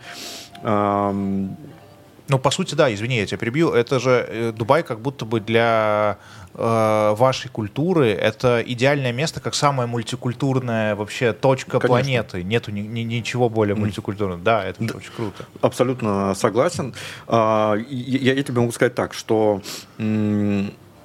Ну, 2.30 2.40
по 2.40 2.52
сути, 2.52 2.76
да, 2.76 2.94
извини, 2.94 3.18
я 3.18 3.26
тебя 3.26 3.38
перебью. 3.38 3.72
Это 3.72 4.00
же 4.00 4.26
э, 4.28 4.52
Дубай 4.52 4.84
как 4.84 5.00
будто 5.00 5.24
бы 5.26 5.40
для 5.40 6.18
э, 6.54 7.16
вашей 7.18 7.50
культуры 7.50 8.10
это 8.10 8.62
идеальное 8.66 9.14
место, 9.14 9.40
как 9.40 9.56
самая 9.56 9.88
мультикультурная 9.88 10.96
вообще 10.96 11.32
точка 11.32 11.80
Конечно. 11.80 11.88
планеты. 11.88 12.44
Нету 12.44 12.72
ни, 12.72 12.82
ни, 12.82 13.02
ничего 13.02 13.50
более 13.50 13.76
мультикультурного. 13.76 14.42
Да, 14.42 14.66
это 14.66 14.84
да, 14.84 14.98
очень 14.98 15.12
круто. 15.16 15.46
Абсолютно 15.62 16.36
согласен. 16.36 16.94
А, 17.28 17.76
я, 17.76 18.34
я 18.34 18.44
тебе 18.44 18.60
могу 18.60 18.74
сказать 18.74 18.94
так, 18.94 19.14
что 19.14 19.62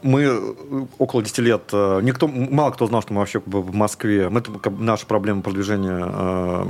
мы 0.03 0.23
э, 0.23 0.55
около 0.99 1.23
10 1.23 1.39
лет, 1.39 1.63
э, 1.73 2.01
никто, 2.03 2.27
мало 2.29 2.71
кто 2.73 2.87
знал, 2.87 3.03
что 3.03 3.13
мы 3.13 3.21
вообще 3.21 3.41
в 3.45 3.75
Москве, 3.75 4.29
мы, 4.29 4.43
наша 4.79 5.07
проблема 5.07 5.43
продвижения 5.43 6.05
э, 6.07 6.67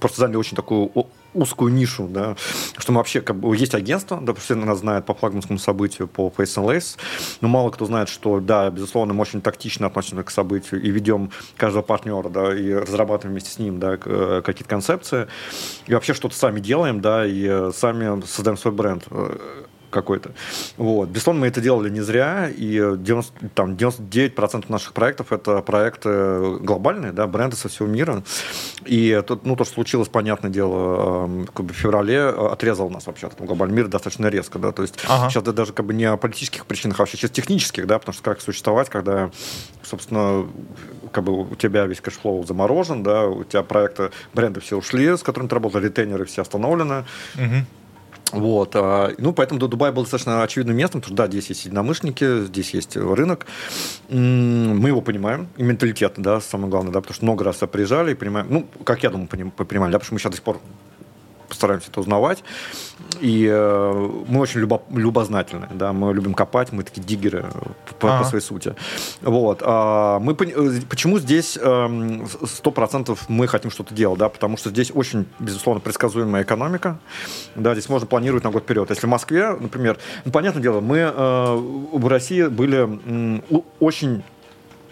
просто 0.00 0.20
заняли 0.20 0.36
очень 0.36 0.56
такую 0.56 0.90
узкую 1.34 1.72
нишу, 1.72 2.08
да, 2.08 2.36
что 2.76 2.92
мы 2.92 2.98
вообще, 2.98 3.20
как 3.20 3.36
бы, 3.36 3.56
есть 3.56 3.74
агентство, 3.74 4.20
да, 4.20 4.34
все 4.34 4.54
нас 4.54 4.80
знают 4.80 5.06
по 5.06 5.14
флагманскому 5.14 5.58
событию, 5.58 6.08
по 6.08 6.28
Face 6.36 6.56
and 6.56 6.66
Lace, 6.66 6.98
но 7.40 7.48
мало 7.48 7.70
кто 7.70 7.86
знает, 7.86 8.08
что, 8.08 8.40
да, 8.40 8.68
безусловно, 8.70 9.14
мы 9.14 9.22
очень 9.22 9.40
тактично 9.40 9.86
относимся 9.86 10.24
к 10.24 10.30
событию 10.30 10.82
и 10.82 10.90
ведем 10.90 11.30
каждого 11.56 11.82
партнера, 11.82 12.28
да, 12.28 12.54
и 12.54 12.72
разрабатываем 12.72 13.32
вместе 13.32 13.50
с 13.50 13.58
ним, 13.58 13.78
да, 13.78 13.96
какие-то 13.96 14.68
концепции, 14.68 15.28
и 15.86 15.94
вообще 15.94 16.12
что-то 16.12 16.34
сами 16.34 16.60
делаем, 16.60 17.00
да, 17.00 17.24
и 17.26 17.70
сами 17.72 18.24
создаем 18.26 18.58
свой 18.58 18.74
бренд 18.74 19.04
какой-то. 19.92 20.32
Вот. 20.76 21.08
Безусловно, 21.08 21.42
мы 21.42 21.46
это 21.46 21.60
делали 21.60 21.90
не 21.90 22.00
зря, 22.00 22.48
и 22.48 22.96
90, 22.96 23.48
там, 23.54 23.74
99% 23.74 24.64
наших 24.68 24.92
проектов— 24.92 25.26
это 25.32 25.62
проекты 25.62 26.58
глобальные, 26.58 27.12
да, 27.12 27.26
бренды 27.26 27.56
со 27.56 27.68
всего 27.68 27.86
мира. 27.86 28.24
И 28.84 29.22
тут, 29.26 29.46
ну, 29.46 29.54
то, 29.54 29.64
что 29.64 29.74
случилось, 29.74 30.08
понятное 30.08 30.50
дело, 30.50 31.24
эм, 31.26 31.46
как 31.46 31.66
бы 31.66 31.74
в 31.74 31.76
феврале 31.76 32.16
э, 32.16 32.48
отрезал 32.50 32.90
нас 32.90 33.06
вообще 33.06 33.26
от 33.28 33.34
этого 33.34 33.46
глобального 33.46 33.76
мира 33.76 33.88
достаточно 33.88 34.26
резко, 34.26 34.58
да, 34.58 34.72
то 34.72 34.82
есть 34.82 34.98
ага. 35.08 35.30
сейчас 35.30 35.42
это 35.42 35.52
даже 35.52 35.72
как 35.72 35.86
бы 35.86 35.94
не 35.94 36.04
о 36.04 36.16
политических 36.16 36.66
причинах, 36.66 36.98
а 36.98 37.02
вообще 37.02 37.16
чисто 37.16 37.36
технических, 37.36 37.86
да, 37.86 37.98
потому 37.98 38.14
что 38.14 38.22
как 38.22 38.40
существовать, 38.40 38.88
когда, 38.88 39.30
собственно, 39.82 40.46
как 41.12 41.24
бы 41.24 41.42
у 41.42 41.54
тебя 41.54 41.86
весь 41.86 42.00
cash 42.00 42.22
flow 42.22 42.44
заморожен, 42.44 43.02
да, 43.02 43.26
у 43.26 43.44
тебя 43.44 43.62
проекты, 43.62 44.10
бренды 44.34 44.60
все 44.60 44.76
ушли, 44.76 45.16
с 45.16 45.22
которыми 45.22 45.48
ты 45.48 45.54
работал, 45.54 45.80
retainer'ы 45.80 46.24
все 46.24 46.42
остановлены, 46.42 47.04
угу. 47.34 47.66
Вот. 48.32 48.72
А, 48.74 49.12
ну, 49.18 49.32
поэтому 49.32 49.60
Дубай 49.60 49.92
был 49.92 50.02
достаточно 50.02 50.42
очевидным 50.42 50.76
местом, 50.76 51.00
потому 51.00 51.16
что, 51.16 51.24
да, 51.24 51.30
здесь 51.30 51.48
есть 51.48 51.66
единомышленники, 51.66 52.44
здесь 52.44 52.70
есть 52.70 52.96
рынок. 52.96 53.46
Мы 54.08 54.88
его 54.88 55.00
понимаем, 55.00 55.48
и 55.56 55.62
менталитет, 55.62 56.14
да, 56.16 56.40
самое 56.40 56.70
главное, 56.70 56.92
да, 56.92 57.00
потому 57.00 57.14
что 57.14 57.24
много 57.24 57.44
раз 57.44 57.58
приезжали 57.58 58.12
и 58.12 58.14
понимаем, 58.14 58.46
ну, 58.50 58.66
как 58.84 59.02
я 59.02 59.10
думаю, 59.10 59.28
понимали, 59.28 59.92
да, 59.92 59.98
потому 59.98 60.04
что 60.04 60.14
мы 60.14 60.18
сейчас 60.18 60.30
до 60.32 60.36
сих 60.36 60.44
пор 60.44 60.60
стараемся 61.54 61.90
это 61.90 62.00
узнавать. 62.00 62.42
И 63.20 63.48
э, 63.50 64.10
мы 64.28 64.40
очень 64.40 64.60
любо, 64.60 64.82
любознательны, 64.90 65.68
да, 65.72 65.92
мы 65.92 66.14
любим 66.14 66.34
копать, 66.34 66.72
мы 66.72 66.82
такие 66.82 67.02
digger'ы 67.02 67.46
по, 67.98 68.18
по 68.18 68.24
своей 68.24 68.42
сути. 68.42 68.74
Вот. 69.20 69.62
А 69.62 70.18
мы, 70.18 70.32
э, 70.32 70.80
почему 70.88 71.18
здесь 71.18 71.58
эм, 71.60 72.26
сто 72.44 72.70
процентов 72.70 73.28
мы 73.28 73.46
хотим 73.46 73.70
что-то 73.70 73.94
делать, 73.94 74.18
да, 74.18 74.28
потому 74.28 74.56
что 74.56 74.70
здесь 74.70 74.90
очень, 74.94 75.26
безусловно, 75.38 75.80
предсказуемая 75.80 76.42
экономика, 76.42 76.98
да, 77.54 77.74
здесь 77.74 77.88
можно 77.88 78.06
планировать 78.06 78.44
на 78.44 78.50
год 78.50 78.62
вперед. 78.64 78.90
Если 78.90 79.06
в 79.06 79.10
Москве, 79.10 79.56
например, 79.58 79.98
ну, 80.24 80.32
понятное 80.32 80.62
дело, 80.62 80.80
мы 80.80 80.98
э, 80.98 81.54
в 81.92 82.08
России 82.08 82.46
были 82.46 82.88
э, 83.04 83.60
очень 83.80 84.22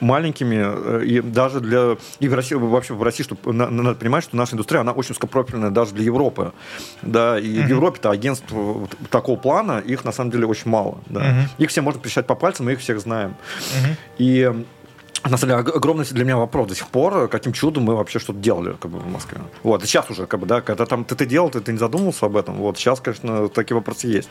маленькими, 0.01 0.61
э, 0.61 1.05
и 1.05 1.21
даже 1.21 1.61
для... 1.61 1.97
И 2.19 2.29
в 2.29 2.35
России, 2.35 2.55
вообще 2.55 2.95
в 2.95 3.03
России, 3.03 3.23
чтобы, 3.25 3.53
надо 3.53 3.95
понимать, 3.95 4.25
что 4.25 4.37
наша 4.37 4.55
индустрия, 4.55 4.81
она 4.81 4.93
очень 4.93 5.13
узкопрофильная 5.13 5.71
даже 5.71 5.95
для 5.95 6.05
Европы. 6.05 6.53
Да, 7.03 7.39
и 7.39 7.45
mm-hmm. 7.45 7.67
в 7.67 7.69
Европе-то 7.69 8.11
агентств 8.11 8.53
такого 9.11 9.37
плана, 9.37 9.79
их 9.79 10.05
на 10.05 10.13
самом 10.13 10.31
деле 10.31 10.47
очень 10.47 10.71
мало. 10.71 10.99
Да. 11.07 11.21
Mm-hmm. 11.21 11.49
Их 11.59 11.71
все 11.71 11.83
можно 11.83 12.01
пересчитать 12.01 12.27
по 12.27 12.35
пальцам, 12.35 12.67
мы 12.67 12.73
их 12.73 12.81
всех 12.81 13.01
знаем. 13.01 13.31
Mm-hmm. 13.31 13.97
И 14.19 14.65
на 15.29 15.37
самом 15.37 15.65
деле, 15.65 15.77
огромный 15.77 16.05
для 16.05 16.25
меня 16.25 16.37
вопрос 16.37 16.69
до 16.69 16.75
сих 16.75 16.89
пор, 16.89 17.29
каким 17.29 17.53
чудом 17.53 17.85
мы 17.85 17.95
вообще 17.95 18.19
что-то 18.19 18.39
делали 18.39 18.75
как 18.81 18.91
бы, 18.91 18.99
в 18.99 19.07
Москве. 19.07 19.39
Вот, 19.63 19.83
и 19.83 19.87
сейчас 19.87 20.09
уже, 20.11 20.27
как 20.27 20.41
бы, 20.41 20.47
да, 20.47 20.61
когда 20.61 20.87
там 20.87 21.05
ты, 21.05 21.15
ты 21.15 21.27
делал, 21.27 21.51
ты, 21.51 21.61
ты 21.61 21.73
не 21.73 21.79
задумывался 21.79 22.27
об 22.27 22.37
этом, 22.37 22.57
вот, 22.57 22.79
сейчас, 22.79 23.01
конечно, 23.01 23.49
такие 23.49 23.77
вопросы 23.77 24.07
есть. 24.07 24.31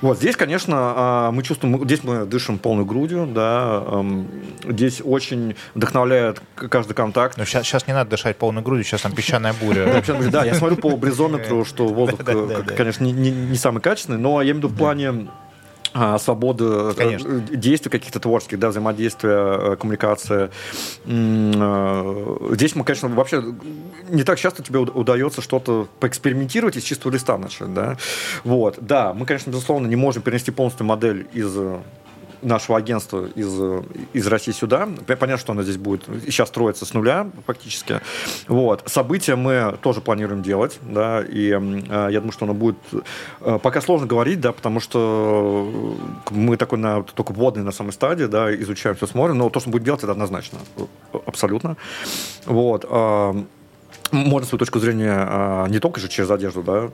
Вот, 0.00 0.18
здесь, 0.18 0.36
конечно, 0.36 0.76
а, 0.76 1.30
мы 1.32 1.42
чувствуем, 1.42 1.82
здесь 1.84 2.04
мы 2.04 2.24
дышим 2.24 2.58
полной 2.58 2.84
грудью, 2.84 3.26
да, 3.26 3.84
здесь 4.64 5.02
очень 5.04 5.56
вдохновляет 5.74 6.40
каждый 6.54 6.94
контакт. 6.94 7.36
Но 7.36 7.44
сейчас, 7.44 7.66
сейчас 7.66 7.86
не 7.86 7.92
надо 7.92 8.10
дышать 8.10 8.36
полной 8.36 8.62
грудью, 8.62 8.84
сейчас 8.84 9.02
там 9.02 9.12
песчаная 9.12 9.54
буря. 9.60 10.02
Да, 10.30 10.44
я 10.44 10.54
смотрю 10.54 10.76
по 10.76 10.90
бризометру, 10.96 11.64
что 11.64 11.88
воздух, 11.88 12.20
конечно, 12.76 13.04
не 13.04 13.56
самый 13.56 13.80
качественный, 13.80 14.18
но 14.18 14.40
я 14.40 14.52
имею 14.52 14.54
в 14.54 14.58
виду 14.58 14.68
в 14.68 14.76
плане 14.76 15.28
а, 15.94 16.18
свободу 16.18 16.90
э, 16.90 16.94
Конечно. 16.94 17.40
действий 17.40 17.90
каких-то 17.90 18.20
творческих, 18.20 18.58
да, 18.58 18.68
взаимодействия, 18.68 19.72
э, 19.72 19.76
коммуникация. 19.76 20.50
Э, 21.06 22.36
здесь 22.52 22.74
мы, 22.74 22.84
конечно, 22.84 23.08
вообще 23.08 23.42
не 24.08 24.22
так 24.22 24.38
часто 24.38 24.62
тебе 24.62 24.80
удается 24.80 25.40
что-то 25.40 25.88
поэкспериментировать 26.00 26.76
и 26.76 26.80
с 26.80 26.84
чистого 26.84 27.12
листа 27.12 27.38
начать, 27.38 27.72
да. 27.72 27.96
Вот, 28.44 28.78
да, 28.80 29.14
мы, 29.14 29.26
конечно, 29.26 29.50
безусловно, 29.50 29.86
не 29.86 29.96
можем 29.96 30.22
перенести 30.22 30.50
полностью 30.50 30.86
модель 30.86 31.26
из 31.32 31.56
нашего 32.42 32.78
агентства 32.78 33.26
из, 33.34 33.52
из 34.12 34.26
России 34.26 34.52
сюда. 34.52 34.88
Понятно, 35.06 35.38
что 35.38 35.52
она 35.52 35.62
здесь 35.62 35.76
будет 35.76 36.04
сейчас 36.24 36.48
строится 36.48 36.84
с 36.84 36.94
нуля 36.94 37.28
фактически. 37.46 38.00
Вот. 38.46 38.82
События 38.86 39.36
мы 39.36 39.76
тоже 39.82 40.00
планируем 40.00 40.42
делать, 40.42 40.78
да, 40.82 41.22
и 41.22 41.50
э, 41.50 42.08
я 42.10 42.20
думаю, 42.20 42.32
что 42.32 42.44
оно 42.44 42.54
будет... 42.54 42.76
Э, 43.40 43.58
пока 43.62 43.80
сложно 43.80 44.06
говорить, 44.06 44.40
да, 44.40 44.52
потому 44.52 44.80
что 44.80 45.96
мы 46.30 46.56
такой 46.56 46.78
на, 46.78 47.02
только 47.02 47.32
вводный 47.32 47.62
на 47.62 47.72
самой 47.72 47.92
стадии, 47.92 48.24
да, 48.24 48.54
изучаем, 48.54 48.96
все 48.96 49.06
смотрим, 49.06 49.38
но 49.38 49.50
то, 49.50 49.60
что 49.60 49.68
мы 49.68 49.72
будем 49.72 49.84
делать, 49.86 50.02
это 50.02 50.12
однозначно. 50.12 50.58
Абсолютно. 51.26 51.76
Вот. 52.46 52.86
Э, 52.88 53.34
можно 54.10 54.48
свою 54.48 54.58
точку 54.58 54.78
зрения 54.78 55.26
э, 55.28 55.66
не 55.68 55.78
только 55.80 56.00
же 56.00 56.08
через 56.08 56.30
одежду, 56.30 56.62
да, 56.62 56.90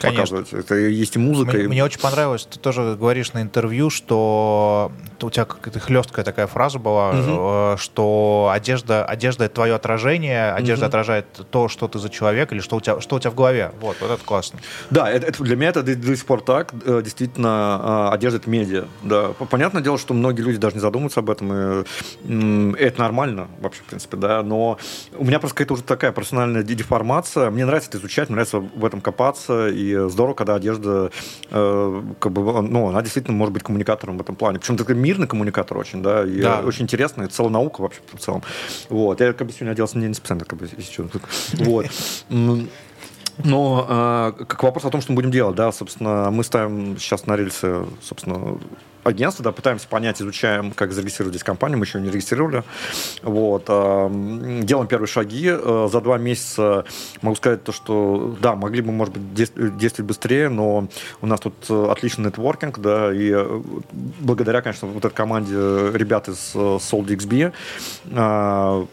Конечно. 0.00 0.38
показывать. 0.38 0.52
Это 0.52 0.74
есть 0.74 1.16
и 1.16 1.18
музыка. 1.18 1.52
Мне, 1.52 1.64
и... 1.64 1.68
мне 1.68 1.84
очень 1.84 2.00
понравилось, 2.00 2.46
ты 2.50 2.58
тоже 2.58 2.96
говоришь 2.98 3.32
на 3.32 3.42
интервью, 3.42 3.90
что 3.90 4.92
у 5.20 5.30
тебя 5.30 5.44
какая-то 5.44 5.80
хлесткая 5.80 6.24
такая 6.24 6.46
фраза 6.46 6.78
была, 6.78 7.10
угу. 7.10 7.78
что 7.78 8.50
одежда, 8.52 9.04
одежда 9.04 9.44
это 9.44 9.54
твое 9.54 9.74
отражение, 9.74 10.52
одежда 10.52 10.86
угу. 10.86 10.88
отражает 10.88 11.26
то, 11.50 11.68
что 11.68 11.88
ты 11.88 11.98
за 11.98 12.10
человек 12.10 12.52
или 12.52 12.60
что 12.60 12.76
у 12.76 12.80
тебя, 12.80 13.00
что 13.00 13.16
у 13.16 13.20
тебя 13.20 13.30
в 13.30 13.34
голове. 13.34 13.72
Вот, 13.80 13.96
вот 14.00 14.10
это 14.10 14.24
классно. 14.24 14.58
Да, 14.90 15.10
это, 15.10 15.26
это 15.26 15.42
для 15.42 15.56
меня 15.56 15.70
это 15.70 15.82
до, 15.82 15.94
до 15.94 16.16
сих 16.16 16.26
пор 16.26 16.42
так. 16.42 16.72
Э, 16.84 17.00
действительно, 17.02 17.48
а, 17.48 18.10
одежда 18.12 18.38
это 18.38 18.50
медиа. 18.50 18.84
Да. 19.02 19.28
Понятное 19.50 19.82
дело, 19.82 19.98
что 19.98 20.14
многие 20.14 20.42
люди 20.42 20.58
даже 20.58 20.76
не 20.76 20.80
задумываются 20.80 21.20
об 21.20 21.30
этом, 21.30 21.52
и, 21.52 21.84
это 22.78 23.00
нормально 23.00 23.48
вообще, 23.60 23.82
в 23.82 23.86
принципе, 23.86 24.16
да, 24.16 24.42
но 24.42 24.78
у 25.16 25.24
меня 25.24 25.38
просто 25.38 25.56
какая-то 25.56 25.74
уже 25.74 25.82
такая 25.82 26.12
профессиональная 26.12 26.62
деформация. 26.62 27.50
Мне 27.50 27.64
нравится 27.64 27.90
это 27.90 27.98
изучать, 27.98 28.28
мне 28.28 28.36
нравится 28.36 28.58
в 28.58 28.84
этом 28.84 29.00
копаться, 29.00 29.68
и 29.68 29.85
здорово, 29.94 30.34
когда 30.34 30.54
одежда, 30.54 31.10
э, 31.50 32.02
как 32.18 32.32
бы, 32.32 32.62
ну, 32.62 32.88
она 32.88 33.02
действительно 33.02 33.36
может 33.36 33.52
быть 33.52 33.62
коммуникатором 33.62 34.18
в 34.18 34.20
этом 34.20 34.36
плане. 34.36 34.58
Причем 34.58 34.76
такой 34.76 34.94
мирный 34.94 35.26
коммуникатор 35.26 35.78
очень, 35.78 36.02
да, 36.02 36.24
и 36.24 36.42
да. 36.42 36.60
очень 36.60 36.84
интересно, 36.84 37.22
это 37.22 37.34
целая 37.34 37.52
наука 37.52 37.80
вообще 37.80 38.00
в 38.12 38.18
целом. 38.18 38.42
Вот, 38.88 39.20
я 39.20 39.32
как 39.32 39.46
бы 39.46 39.52
сегодня 39.52 39.72
оделся 39.72 39.98
не 39.98 40.12
специально, 40.14 40.44
как 40.44 40.58
бы, 40.58 40.68
если 40.76 40.92
что. 40.92 41.08
Вот. 41.64 41.86
Но 43.44 43.86
э, 43.88 44.44
как 44.44 44.62
вопрос 44.62 44.84
о 44.86 44.90
том, 44.90 45.02
что 45.02 45.12
мы 45.12 45.16
будем 45.16 45.30
делать, 45.30 45.56
да, 45.56 45.70
собственно, 45.70 46.30
мы 46.30 46.42
ставим 46.42 46.96
сейчас 46.98 47.26
на 47.26 47.36
рельсы, 47.36 47.84
собственно, 48.00 48.58
агентство, 49.06 49.44
да, 49.44 49.52
пытаемся 49.52 49.88
понять, 49.88 50.20
изучаем, 50.20 50.72
как 50.72 50.92
зарегистрировать 50.92 51.34
здесь 51.34 51.44
компанию, 51.44 51.78
мы 51.78 51.84
еще 51.84 52.00
не 52.00 52.10
регистрировали. 52.10 52.64
Вот. 53.22 53.64
Э, 53.68 54.08
делаем 54.62 54.86
первые 54.88 55.08
шаги. 55.08 55.48
Э, 55.48 55.88
за 55.90 56.00
два 56.00 56.18
месяца 56.18 56.84
могу 57.22 57.36
сказать 57.36 57.64
то, 57.64 57.72
что, 57.72 58.36
да, 58.40 58.56
могли 58.56 58.82
бы, 58.82 58.92
может 58.92 59.16
быть, 59.16 59.50
действовать 59.76 60.08
быстрее, 60.08 60.48
но 60.48 60.88
у 61.20 61.26
нас 61.26 61.40
тут 61.40 61.70
отличный 61.70 62.26
нетворкинг, 62.26 62.78
да, 62.78 63.12
и 63.14 63.34
благодаря, 64.20 64.62
конечно, 64.62 64.88
вот 64.88 65.04
этой 65.04 65.14
команде 65.14 65.54
ребят 65.54 66.28
из 66.28 66.54
SoulDXB, 66.54 67.52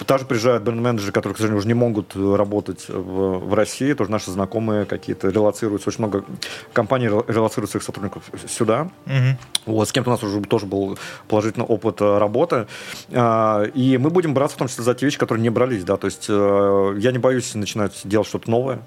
также 0.06 0.26
приезжают 0.26 0.64
бренд-менеджеры, 0.64 1.12
которые, 1.12 1.36
к 1.36 1.38
сожалению, 1.38 1.60
уже 1.60 1.68
не 1.68 1.74
могут 1.74 2.16
работать 2.16 2.86
в, 2.88 3.40
в 3.40 3.54
России, 3.54 3.94
тоже 3.94 4.12
наши 4.12 4.32
знакомые 4.32 4.86
какие-то 4.86 5.30
релацируются, 5.30 5.90
очень 5.90 6.00
много 6.00 6.26
компаний 6.74 7.08
релацируют 7.08 7.72
своих 7.72 7.84
сотрудников 7.84 8.24
сюда. 8.48 8.90
Угу. 9.06 9.74
Вот, 9.74 9.90
с 9.90 9.92
кем-то 10.04 10.10
у 10.10 10.14
нас 10.14 10.24
уже 10.24 10.42
тоже 10.42 10.66
был 10.66 10.98
положительный 11.28 11.66
опыт 11.66 12.02
э, 12.02 12.18
работы. 12.18 12.68
А, 13.12 13.64
и 13.64 13.98
мы 13.98 14.10
будем 14.10 14.34
браться 14.34 14.56
в 14.56 14.60
том 14.60 14.68
числе 14.68 14.84
за 14.84 14.94
те 14.94 15.06
вещи, 15.06 15.18
которые 15.18 15.42
не 15.42 15.50
брались, 15.50 15.84
да, 15.84 15.98
то 15.98 16.06
есть 16.06 16.26
э, 16.30 16.96
я 16.98 17.12
не 17.12 17.18
боюсь 17.18 17.56
начинать 17.56 18.02
делать 18.04 18.28
что-то 18.28 18.50
новое, 18.50 18.82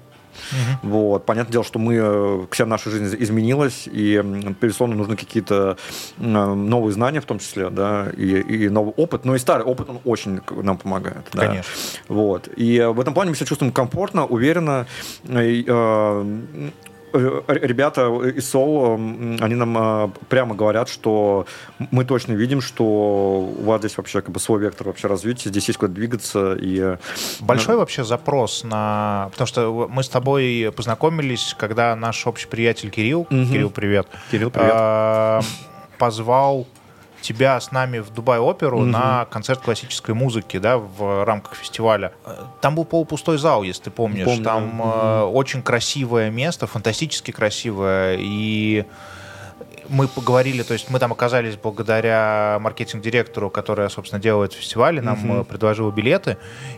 Угу. 0.51 0.89
Вот. 0.91 1.25
Понятное 1.25 1.51
дело, 1.51 1.63
что 1.63 1.79
мы, 1.79 1.95
э, 1.95 2.45
вся 2.51 2.67
наша 2.67 2.91
жизнь 2.91 3.15
изменилась, 3.19 3.87
и 3.91 4.21
безусловно 4.61 4.95
нужны 4.95 5.15
какие-то 5.15 5.77
новые 6.17 6.93
знания 6.93 7.21
в 7.21 7.25
том 7.25 7.39
числе, 7.39 7.71
да, 7.71 8.09
и, 8.15 8.39
и 8.41 8.69
новый 8.69 8.93
опыт, 8.97 9.25
но 9.25 9.35
и 9.35 9.39
старый 9.39 9.65
опыт, 9.65 9.89
он 9.89 9.99
очень 10.05 10.41
нам 10.51 10.77
помогает. 10.77 11.27
Конечно. 11.31 11.63
Да. 12.07 12.13
Вот. 12.13 12.49
И 12.55 12.79
в 12.79 12.99
этом 12.99 13.15
плане 13.15 13.31
мы 13.31 13.35
себя 13.35 13.47
чувствуем 13.47 13.73
комфортно, 13.73 14.25
уверенно, 14.25 14.85
и, 15.27 15.65
Э, 15.67 16.69
ребята 17.13 18.07
из 18.23 18.49
Сол, 18.49 18.95
они 18.95 19.55
нам 19.55 19.77
э, 19.77 20.09
прямо 20.29 20.55
говорят, 20.55 20.89
что 20.89 21.45
мы 21.91 22.05
точно 22.05 22.33
видим, 22.33 22.61
что 22.61 22.83
у 22.83 23.63
вас 23.63 23.79
здесь 23.79 23.97
вообще 23.97 24.21
как 24.21 24.31
бы 24.31 24.39
свой 24.39 24.59
вектор 24.59 24.87
вообще 24.87 25.07
развития, 25.07 25.49
здесь 25.49 25.67
есть 25.67 25.79
куда 25.79 25.93
двигаться. 25.93 26.53
И... 26.55 26.79
Э, 26.79 26.97
Большой 27.39 27.75
ну... 27.75 27.79
вообще 27.79 28.03
запрос 28.03 28.63
на... 28.63 29.29
Потому 29.31 29.47
что 29.47 29.87
мы 29.89 30.03
с 30.03 30.09
тобой 30.09 30.71
познакомились, 30.75 31.55
когда 31.57 31.95
наш 31.95 32.25
общий 32.27 32.47
приятель 32.47 32.89
Кирилл, 32.89 33.21
угу. 33.21 33.29
Кирилл, 33.29 33.69
привет. 33.69 34.07
Кирилл, 34.31 34.51
привет. 34.51 35.45
Позвал 35.97 36.67
тебя 37.27 37.59
с 37.59 37.71
нами 37.71 37.99
в 37.99 38.09
Дубай 38.11 38.39
оперу 38.39 38.77
угу. 38.77 38.85
на 38.85 39.25
концерт 39.25 39.59
классической 39.61 40.15
музыки, 40.15 40.57
да, 40.57 40.77
в 40.77 41.25
рамках 41.25 41.55
фестиваля. 41.55 42.13
Там 42.61 42.75
был 42.75 42.85
полупустой 42.85 43.37
зал, 43.37 43.63
если 43.63 43.83
ты 43.83 43.91
помнишь. 43.91 44.25
Помню. 44.25 44.43
Там 44.43 44.79
угу. 44.79 45.37
очень 45.37 45.61
красивое 45.61 46.29
место, 46.29 46.67
фантастически 46.67 47.31
красивое 47.31 48.17
и 48.19 48.85
мы 49.89 50.07
поговорили, 50.07 50.63
то 50.63 50.73
есть 50.73 50.89
мы 50.89 50.99
там 50.99 51.11
оказались 51.11 51.55
благодаря 51.55 52.57
маркетинг-директору, 52.61 53.49
которая, 53.49 53.89
собственно, 53.89 54.21
делает 54.21 54.53
фестивали, 54.53 54.99
нам 54.99 55.17
uh-huh. 55.17 55.43
предложила 55.45 55.91
билеты, 55.91 56.37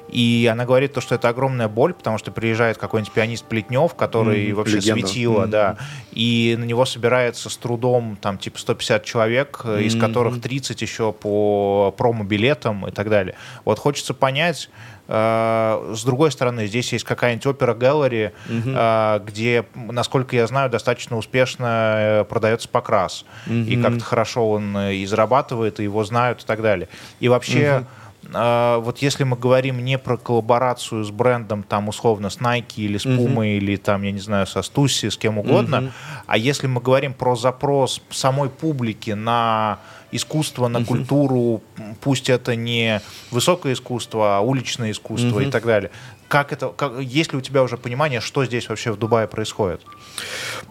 и 0.10 0.49
она 0.51 0.66
говорит 0.66 0.93
то, 0.93 1.01
что 1.01 1.16
это 1.16 1.30
огромная 1.30 1.68
боль, 1.68 1.93
потому 1.93 2.18
что 2.18 2.32
приезжает 2.32 2.78
какой-нибудь 2.78 3.14
пианист 3.14 3.45
Плетнев, 3.45 3.95
который 3.95 4.49
uh-huh. 4.49 4.53
вообще 4.53 4.78
Легенда. 4.78 5.07
светило, 5.07 5.43
uh-huh. 5.43 5.47
да, 5.47 5.78
и 6.12 6.55
на 6.60 6.64
него 6.64 6.86
собирается 6.86 7.49
с 7.49 7.57
трудом 7.57 8.18
там 8.22 8.38
типа 8.38 8.60
150 8.60 9.05
человек, 9.05 9.62
uh-huh. 9.64 9.84
из 9.84 9.99
которых 9.99 10.41
30 10.41 10.82
еще 10.82 11.12
по 11.12 11.93
промо-билетам 11.97 12.88
и 12.88 12.91
так 12.91 13.10
далее. 13.10 13.36
Вот 13.66 13.80
хочется 13.80 14.14
понять, 14.14 14.70
с 15.12 16.03
другой 16.03 16.32
стороны, 16.32 16.68
здесь 16.68 16.93
есть 16.93 17.03
какая-нибудь 17.03 17.45
опера 17.47 17.74
галери, 17.74 18.32
угу. 18.47 19.26
где, 19.26 19.66
насколько 19.74 20.36
я 20.36 20.45
знаю, 20.45 20.70
достаточно 20.70 21.18
успешно 21.18 21.95
э, 21.97 22.24
продается 22.26 22.70
покрас. 22.70 23.26
Угу. 23.47 23.55
И 23.55 23.82
как-то 23.82 24.03
хорошо 24.03 24.51
он 24.51 24.78
и 24.78 25.03
зарабатывает, 25.05 25.80
и 25.80 25.84
его 25.84 26.03
знают 26.03 26.43
и 26.43 26.45
так 26.45 26.62
далее. 26.62 26.89
И 27.20 27.28
вообще... 27.28 27.80
Угу 27.80 27.86
вот 28.32 29.00
если 29.00 29.24
мы 29.24 29.36
говорим 29.36 29.84
не 29.84 29.98
про 29.98 30.18
коллаборацию 30.18 31.04
с 31.04 31.12
брендом, 31.12 31.64
там, 31.64 31.88
условно, 31.88 32.30
с 32.30 32.38
Nike 32.38 32.78
или 32.78 32.98
с 32.98 33.06
Puma, 33.06 33.38
uh-huh. 33.38 33.58
или 33.58 33.76
там, 33.76 34.04
я 34.04 34.12
не 34.12 34.20
знаю, 34.20 34.46
со 34.48 34.60
Stussy, 34.60 35.10
с 35.10 35.18
кем 35.18 35.38
угодно, 35.38 35.76
uh-huh. 35.76 35.92
а 36.28 36.38
если 36.38 36.68
мы 36.68 36.82
говорим 36.82 37.14
про 37.14 37.36
запрос 37.36 38.02
самой 38.12 38.50
публики 38.50 39.12
на 39.12 39.80
искусство, 40.12 40.68
на 40.68 40.86
культуру, 40.86 41.62
пусть 42.02 42.30
это 42.30 42.56
не 42.56 43.02
высокое 43.32 43.74
искусство, 43.74 44.38
а 44.38 44.40
уличное 44.42 44.92
искусство 44.92 45.40
и 45.40 45.50
так 45.50 45.66
далее. 45.66 45.92
Как 46.28 46.54
это, 46.54 46.70
как, 46.70 47.00
есть 47.00 47.32
ли 47.32 47.40
у 47.40 47.42
тебя 47.42 47.64
уже 47.64 47.76
понимание, 47.78 48.22
что 48.22 48.46
здесь 48.46 48.70
вообще 48.70 48.92
в 48.92 48.98
Дубае 48.98 49.28
происходит? 49.28 49.82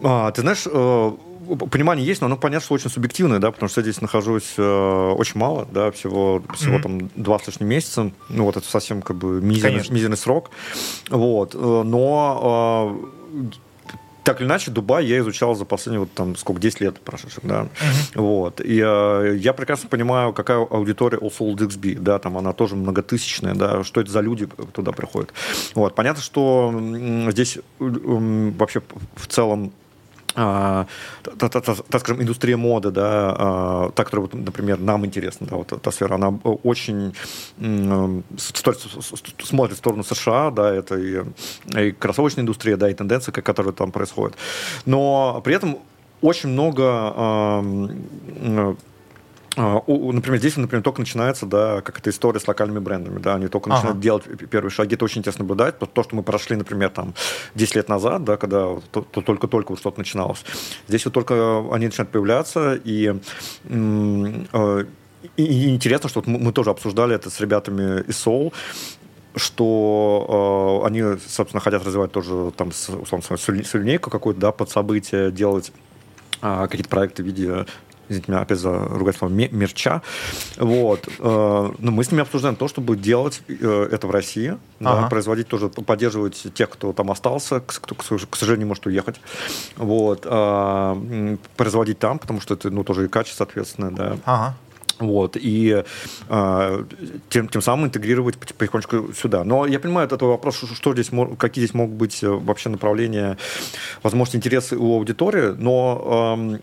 А, 0.01 0.31
ты 0.31 0.41
знаешь, 0.41 0.63
э, 0.65 1.11
понимание 1.55 2.05
есть, 2.05 2.21
но 2.21 2.27
оно 2.27 2.37
понятно, 2.37 2.65
что 2.65 2.75
очень 2.75 2.89
субъективное, 2.89 3.39
да, 3.39 3.51
потому 3.51 3.69
что 3.69 3.81
я 3.81 3.83
здесь 3.83 4.01
нахожусь 4.01 4.53
э, 4.57 5.11
очень 5.17 5.39
мало, 5.39 5.67
да, 5.71 5.91
всего, 5.91 6.43
всего 6.55 6.77
mm-hmm. 6.77 6.81
там 6.81 7.09
два 7.15 7.39
с 7.39 7.47
лишним 7.47 7.67
месяца, 7.67 8.11
ну 8.29 8.43
вот 8.43 8.57
это 8.57 8.67
совсем 8.67 9.01
как 9.01 9.17
бы 9.17 9.41
мизерный, 9.41 9.83
мизерный 9.89 10.17
срок, 10.17 10.51
вот, 11.09 11.55
э, 11.55 11.57
но 11.57 12.99
э, 13.33 13.55
так 14.29 14.41
или 14.41 14.47
иначе, 14.47 14.69
Дубай 14.69 15.07
я 15.07 15.17
изучал 15.19 15.55
за 15.55 15.65
последние 15.65 16.01
вот 16.01 16.11
там 16.13 16.35
сколько, 16.35 16.61
10 16.61 16.81
лет 16.81 16.99
прошедших, 17.01 17.43
да. 17.43 17.61
Uh-huh. 17.63 18.21
Вот. 18.21 18.61
И 18.61 18.79
э, 18.79 19.37
я 19.39 19.53
прекрасно 19.53 19.89
понимаю, 19.89 20.33
какая 20.33 20.59
аудитория 20.59 21.17
у 21.17 21.29
Soul 21.29 21.55
DXB, 21.55 21.99
да, 21.99 22.19
там 22.19 22.37
она 22.37 22.53
тоже 22.53 22.75
многотысячная, 22.75 23.55
да, 23.55 23.83
что 23.83 24.01
это 24.01 24.11
за 24.11 24.19
люди 24.19 24.47
туда 24.71 24.91
приходят. 24.91 25.33
Вот. 25.73 25.95
Понятно, 25.95 26.21
что 26.21 26.71
здесь 27.31 27.57
вообще 27.79 28.83
в 29.15 29.25
целом 29.25 29.71
так 30.33 31.99
скажем, 31.99 32.21
индустрия 32.21 32.57
моды, 32.57 32.91
да, 32.91 33.35
а, 33.37 33.91
та, 33.95 34.03
которая, 34.03 34.29
например, 34.33 34.79
нам 34.79 35.05
интересна, 35.05 35.47
да, 35.47 35.55
вот 35.55 35.71
эта 35.71 35.91
сфера, 35.91 36.15
она 36.15 36.29
очень 36.63 37.13
смотрит 39.43 39.75
в 39.75 39.77
сторону 39.77 40.03
США, 40.03 40.51
да, 40.51 40.73
это 40.73 40.95
и, 40.95 41.23
и 41.75 41.91
кроссовочная 41.91 42.43
индустрия, 42.43 42.77
да, 42.77 42.89
и 42.89 42.93
тенденции, 42.93 43.31
которые 43.31 43.73
там 43.73 43.91
происходят. 43.91 44.37
Но 44.85 45.41
при 45.43 45.55
этом 45.55 45.79
очень 46.21 46.49
много 46.49 46.83
а, 46.85 47.63
например, 49.59 50.39
здесь, 50.39 50.55
например, 50.55 50.83
только 50.83 51.01
начинается, 51.01 51.45
да, 51.45 51.81
как 51.81 51.99
эта 51.99 52.09
история 52.09 52.39
с 52.39 52.47
локальными 52.47 52.79
брендами, 52.79 53.19
да, 53.19 53.35
они 53.35 53.47
только 53.47 53.69
ага. 53.69 53.75
начинают 53.75 53.99
делать 53.99 54.23
первые 54.49 54.71
шаги, 54.71 54.95
это 54.95 55.05
очень 55.05 55.19
интересно 55.19 55.43
наблюдать, 55.43 55.77
то, 55.77 56.03
что 56.03 56.15
мы 56.15 56.23
прошли, 56.23 56.55
например, 56.55 56.89
там, 56.89 57.13
10 57.55 57.75
лет 57.75 57.89
назад, 57.89 58.23
да, 58.23 58.37
когда 58.37 58.75
только-только 58.91 59.71
вот 59.71 59.79
что-то 59.79 59.99
начиналось, 59.99 60.43
здесь 60.87 61.03
вот 61.05 61.13
только 61.13 61.65
они 61.71 61.87
начинают 61.87 62.11
появляться, 62.11 62.79
и 62.83 63.19
э, 63.65 64.85
и, 65.35 65.69
интересно, 65.69 66.07
что 66.07 66.21
вот 66.21 66.27
мы 66.27 66.53
тоже 66.53 66.69
обсуждали 66.69 67.13
это 67.13 67.29
с 67.29 67.41
ребятами 67.41 68.01
из 68.07 68.25
Soul, 68.25 68.53
что 69.35 70.81
э, 70.83 70.87
они, 70.87 71.19
собственно, 71.27 71.59
хотят 71.59 71.85
развивать 71.85 72.11
тоже 72.11 72.51
там, 72.55 72.69
условно, 72.69 73.37
свою 73.37 73.83
линейку 73.83 74.09
какую-то, 74.09 74.39
да, 74.39 74.51
под 74.51 74.69
события, 74.69 75.31
делать 75.31 75.73
э, 76.41 76.67
какие-то 76.69 76.89
проекты 76.89 77.23
в 77.23 77.25
виде 77.25 77.65
извините 78.09 78.31
меня 78.31 78.41
опять 78.41 78.59
за 78.59 78.71
ругательство, 78.71 79.27
мерча. 79.27 80.01
Вот. 80.57 81.07
Э, 81.19 81.71
но 81.77 81.91
мы 81.91 82.03
с 82.03 82.11
ними 82.11 82.21
обсуждаем 82.21 82.55
то, 82.55 82.67
чтобы 82.67 82.97
делать 82.97 83.41
э, 83.47 83.89
это 83.91 84.07
в 84.07 84.11
России, 84.11 84.57
ага. 84.79 85.01
да, 85.01 85.07
производить 85.07 85.47
тоже, 85.47 85.69
поддерживать 85.69 86.47
тех, 86.53 86.69
кто 86.69 86.91
там 86.93 87.11
остался, 87.11 87.61
кто, 87.61 87.95
к 87.95 88.35
сожалению, 88.35 88.67
может 88.67 88.85
уехать. 88.85 89.21
Вот. 89.77 90.25
Э, 90.25 91.37
производить 91.55 91.99
там, 91.99 92.19
потому 92.19 92.41
что 92.41 92.55
это 92.55 92.69
ну, 92.69 92.83
тоже 92.83 93.05
и 93.05 93.07
качество, 93.07 93.45
соответственно, 93.45 93.91
да. 93.91 94.17
Ага. 94.25 94.55
Вот, 94.99 95.37
и 95.39 95.83
э, 96.27 96.83
тем, 97.29 97.47
тем 97.47 97.61
самым 97.61 97.85
интегрировать 97.85 98.37
потихонечку 98.37 99.13
сюда. 99.13 99.45
Но 99.45 99.65
я 99.65 99.79
понимаю 99.79 100.07
этот 100.07 100.21
вопрос, 100.21 100.57
что 100.73 100.93
здесь, 100.93 101.09
какие 101.37 101.63
здесь 101.63 101.73
могут 101.73 101.95
быть 101.95 102.21
вообще 102.21 102.67
направления, 102.67 103.37
возможно, 104.03 104.35
интересы 104.35 104.75
у 104.75 104.95
аудитории, 104.95 105.55
но 105.57 106.37
э, 106.51 106.59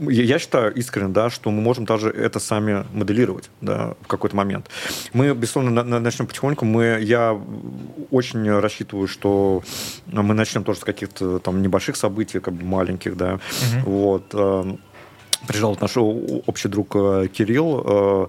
я 0.00 0.38
считаю 0.38 0.72
искренне, 0.74 1.12
да, 1.12 1.30
что 1.30 1.50
мы 1.50 1.60
можем 1.60 1.84
даже 1.84 2.08
это 2.08 2.38
сами 2.38 2.84
моделировать 2.92 3.50
да, 3.60 3.94
в 4.02 4.06
какой-то 4.06 4.36
момент. 4.36 4.68
Мы, 5.12 5.34
безусловно, 5.34 5.82
на, 5.82 6.00
начнем 6.00 6.26
потихоньку. 6.26 6.64
Мы, 6.64 6.98
я 7.00 7.40
очень 8.10 8.50
рассчитываю, 8.50 9.08
что 9.08 9.62
мы 10.06 10.34
начнем 10.34 10.64
тоже 10.64 10.80
с 10.80 10.84
каких-то 10.84 11.38
там 11.38 11.62
небольших 11.62 11.96
событий, 11.96 12.40
как 12.40 12.54
бы 12.54 12.64
маленьких, 12.64 13.16
да. 13.16 13.34
Угу. 13.84 13.90
Вот 13.90 14.34
эм, 14.34 14.78
приезжал 15.46 15.76
наш 15.80 15.96
общий 15.96 16.68
друг 16.68 16.94
э, 16.94 17.28
Кирилл, 17.32 17.82
э, 17.84 18.26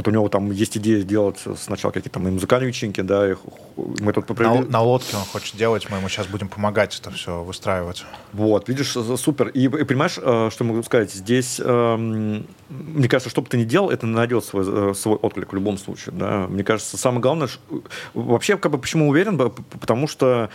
вот 0.00 0.08
у 0.08 0.10
него 0.10 0.28
там 0.30 0.50
есть 0.50 0.78
идея 0.78 1.00
сделать 1.00 1.38
сначала 1.58 1.92
какие-то 1.92 2.18
и 2.18 2.22
музыкальные 2.22 2.68
вечеринки, 2.68 3.02
да, 3.02 3.30
их, 3.30 3.38
мы 3.76 4.14
тут 4.14 4.26
попробовали. 4.26 4.64
На, 4.64 4.70
на 4.70 4.80
лодке 4.80 5.14
он 5.14 5.24
хочет 5.24 5.56
делать, 5.56 5.90
мы 5.90 5.98
ему 5.98 6.08
сейчас 6.08 6.26
будем 6.26 6.48
помогать 6.48 6.98
это 6.98 7.10
все 7.10 7.42
выстраивать. 7.42 8.04
Вот, 8.32 8.68
видишь, 8.70 8.92
супер. 8.92 9.48
И, 9.48 9.64
и 9.64 9.84
понимаешь, 9.84 10.18
э, 10.18 10.48
что 10.50 10.64
могу 10.64 10.82
сказать, 10.82 11.12
здесь, 11.12 11.60
эм, 11.62 12.46
мне 12.70 13.08
кажется, 13.08 13.28
что 13.28 13.42
бы 13.42 13.48
ты 13.48 13.58
ни 13.58 13.64
делал, 13.64 13.90
это 13.90 14.06
найдет 14.06 14.42
свой, 14.44 14.64
э, 14.66 14.94
свой 14.94 15.16
отклик 15.16 15.52
в 15.52 15.54
любом 15.54 15.76
случае, 15.76 16.14
да. 16.16 16.46
Мне 16.48 16.64
кажется, 16.64 16.96
самое 16.96 17.20
главное, 17.20 17.48
вообще, 18.14 18.56
как 18.56 18.72
бы, 18.72 18.78
почему 18.78 19.06
уверен, 19.06 19.36
потому 19.38 20.08
что 20.08 20.48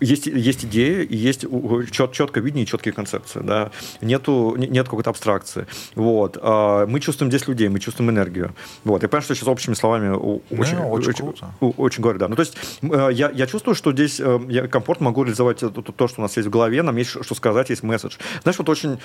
есть, 0.00 0.26
есть 0.26 0.64
идеи, 0.64 1.04
и 1.04 1.16
есть 1.16 1.44
чет, 1.90 2.12
четкое 2.12 2.42
видение 2.42 2.64
и 2.64 2.66
четкие 2.66 2.92
концепции. 2.92 3.40
Да? 3.42 3.70
Нету, 4.00 4.56
нет 4.56 4.88
какой-то 4.88 5.10
абстракции. 5.10 5.66
Вот. 5.94 6.38
А 6.40 6.86
мы 6.86 7.00
чувствуем 7.00 7.30
здесь 7.30 7.46
людей, 7.48 7.68
мы 7.68 7.80
чувствуем 7.80 8.10
энергию. 8.10 8.54
Вот. 8.84 9.02
Я 9.02 9.08
понимаю, 9.08 9.22
что 9.22 9.34
сейчас 9.34 9.48
общими 9.48 9.74
словами 9.74 10.08
очень, 10.08 10.76
ну, 10.76 10.90
очень, 10.90 11.10
очень, 11.10 11.24
круто. 11.24 11.54
очень 11.60 12.02
говорю. 12.02 12.18
Да. 12.18 12.28
Ну, 12.28 12.36
то 12.36 12.42
есть 12.42 12.56
я, 12.82 13.30
я 13.30 13.46
чувствую, 13.46 13.74
что 13.74 13.92
здесь 13.92 14.20
я 14.48 14.68
комфортно 14.68 15.06
могу 15.06 15.24
реализовать 15.24 15.60
то, 15.60 15.70
то, 15.70 16.08
что 16.08 16.20
у 16.20 16.22
нас 16.22 16.36
есть 16.36 16.48
в 16.48 16.50
голове, 16.50 16.82
нам 16.82 16.96
есть 16.96 17.10
что 17.10 17.34
сказать, 17.34 17.70
есть 17.70 17.82
месседж. 17.82 18.16
Знаешь, 18.42 18.58
вот 18.58 18.68
очень 18.68 18.98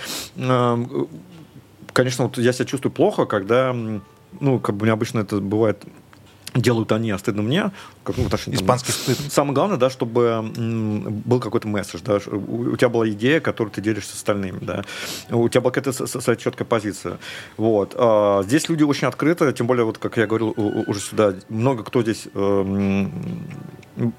конечно, 1.95 2.25
вот 2.25 2.37
я 2.37 2.51
себя 2.53 2.65
чувствую 2.65 2.91
плохо, 2.91 3.25
когда, 3.25 3.73
ну, 4.39 4.59
как 4.59 4.75
бы 4.75 4.81
у 4.81 4.85
меня 4.85 4.93
обычно 4.93 5.19
это 5.19 5.39
бывает 5.39 5.83
делают 6.55 6.91
они, 6.91 7.11
а 7.11 7.17
стыдно 7.17 7.41
мне. 7.41 7.71
Как, 8.03 8.17
ну, 8.17 8.29
точнее, 8.29 8.55
испанский 8.55 8.91
стыд. 8.91 9.17
Самое 9.31 9.53
главное, 9.53 9.77
да, 9.77 9.89
чтобы 9.89 10.41
был 11.25 11.39
какой-то 11.39 11.67
месседж, 11.67 12.01
да, 12.03 12.15
у, 12.15 12.75
тебя 12.77 12.89
была 12.89 13.07
идея, 13.09 13.39
которую 13.39 13.71
ты 13.71 13.81
делишься 13.81 14.13
с 14.13 14.15
остальными, 14.15 14.59
да, 14.61 14.83
у 15.29 15.47
тебя 15.49 15.61
была 15.61 15.71
какая-то 15.71 16.35
четкая 16.37 16.65
позиция. 16.65 17.17
Вот. 17.57 17.93
А 17.97 18.43
здесь 18.43 18.69
люди 18.69 18.83
очень 18.83 19.07
открыты, 19.07 19.51
тем 19.53 19.67
более, 19.67 19.85
вот, 19.85 19.97
как 19.97 20.17
я 20.17 20.27
говорил 20.27 20.53
уже 20.55 20.99
сюда, 20.99 21.35
много 21.49 21.83
кто 21.83 22.01
здесь 22.01 22.27
э, 22.33 23.07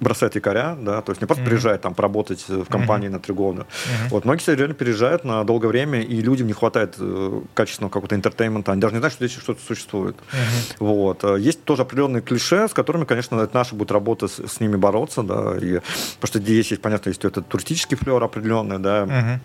бросает 0.00 0.34
якоря, 0.34 0.76
да, 0.80 1.02
то 1.02 1.12
есть 1.12 1.20
не 1.20 1.26
просто 1.26 1.42
mm-hmm. 1.42 1.46
приезжает 1.46 1.80
там 1.82 1.94
поработать 1.94 2.44
в 2.48 2.64
компании 2.66 3.08
mm-hmm. 3.08 3.12
на 3.12 3.20
три 3.20 3.34
года. 3.34 3.62
Mm-hmm. 3.62 4.08
Вот, 4.10 4.24
многие 4.24 4.54
реально 4.54 4.74
переезжают 4.74 5.24
на 5.24 5.44
долгое 5.44 5.68
время, 5.68 6.02
и 6.02 6.20
людям 6.20 6.46
не 6.46 6.52
хватает 6.52 6.96
э, 6.98 7.40
качественного 7.54 7.90
какого-то 7.90 8.14
entertainment'а, 8.14 8.72
они 8.72 8.80
даже 8.80 8.94
не 8.94 8.98
знают, 8.98 9.14
что 9.14 9.26
здесь 9.26 9.38
что-то 9.38 9.60
существует. 9.66 10.16
Mm-hmm. 10.16 10.76
Вот. 10.80 11.24
А 11.24 11.36
есть 11.36 11.64
тоже 11.64 11.82
определенные 11.82 12.22
клише, 12.22 12.68
с 12.68 12.74
которыми, 12.74 13.04
конечно, 13.04 13.40
это 13.40 13.54
наша 13.54 13.74
будет 13.74 13.90
работа 13.90 14.28
с, 14.28 14.38
с 14.38 14.60
ними 14.60 14.76
бороться, 14.76 15.22
да, 15.22 15.56
и, 15.56 15.80
потому 16.20 16.28
что 16.28 16.38
здесь 16.38 16.70
есть, 16.70 16.82
понятно, 16.82 17.10
есть 17.10 17.24
это 17.24 17.42
туристический 17.42 17.96
флер 17.96 18.22
определенный, 18.22 18.78
да, 18.78 19.04
uh-huh. 19.04 19.38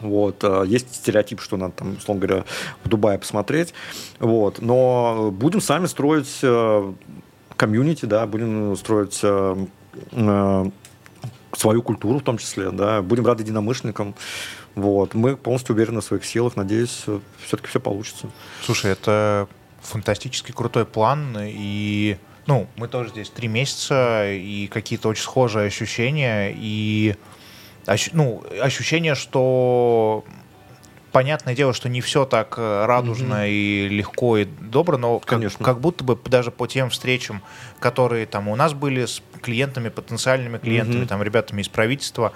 Вот, 0.00 0.42
а, 0.42 0.64
есть 0.64 0.94
стереотип, 0.94 1.40
что 1.40 1.56
надо 1.56 1.74
там, 1.74 1.96
условно 1.96 2.26
говоря, 2.26 2.44
в 2.82 2.88
Дубае 2.88 3.18
посмотреть. 3.18 3.74
Вот, 4.18 4.60
но 4.60 5.30
будем 5.32 5.60
сами 5.60 5.86
строить 5.86 6.40
э, 6.42 6.92
комьюнити, 7.64 8.04
да, 8.04 8.26
будем 8.26 8.76
строить 8.76 9.20
э, 9.22 9.66
э, 10.12 10.64
свою 11.52 11.82
культуру 11.82 12.18
в 12.18 12.22
том 12.22 12.36
числе, 12.36 12.70
да, 12.70 13.00
будем 13.00 13.24
рады 13.24 13.42
единомышленникам. 13.42 14.14
Вот. 14.74 15.14
Мы 15.14 15.36
полностью 15.36 15.74
уверены 15.74 16.02
в 16.02 16.04
своих 16.04 16.26
силах, 16.26 16.56
надеюсь, 16.56 17.06
все-таки 17.46 17.68
все 17.68 17.80
получится. 17.80 18.28
Слушай, 18.62 18.92
это 18.92 19.48
фантастически 19.80 20.52
крутой 20.52 20.84
план, 20.84 21.38
и 21.40 22.18
ну, 22.46 22.66
мы 22.76 22.86
тоже 22.88 23.08
здесь 23.08 23.30
три 23.30 23.48
месяца, 23.48 24.30
и 24.30 24.66
какие-то 24.66 25.08
очень 25.08 25.22
схожие 25.22 25.66
ощущения, 25.66 26.54
и 26.54 27.16
ну, 28.12 28.44
ощущение, 28.60 29.14
что 29.14 30.22
понятное 31.14 31.54
дело, 31.54 31.72
что 31.72 31.88
не 31.88 32.00
все 32.00 32.24
так 32.24 32.56
э, 32.58 32.86
радужно 32.86 33.46
mm-hmm. 33.46 33.50
и 33.50 33.88
легко 33.88 34.36
и 34.36 34.44
добро, 34.44 34.98
но 34.98 35.20
как, 35.20 35.40
как 35.62 35.78
будто 35.78 36.02
бы 36.02 36.18
даже 36.26 36.50
по 36.50 36.66
тем 36.66 36.90
встречам, 36.90 37.40
которые 37.78 38.26
там 38.26 38.48
у 38.48 38.56
нас 38.56 38.72
были 38.72 39.06
с 39.06 39.22
клиентами, 39.40 39.90
потенциальными 39.90 40.58
клиентами, 40.58 41.04
mm-hmm. 41.04 41.06
там 41.06 41.22
ребятами 41.22 41.62
из 41.62 41.68
правительства, 41.68 42.32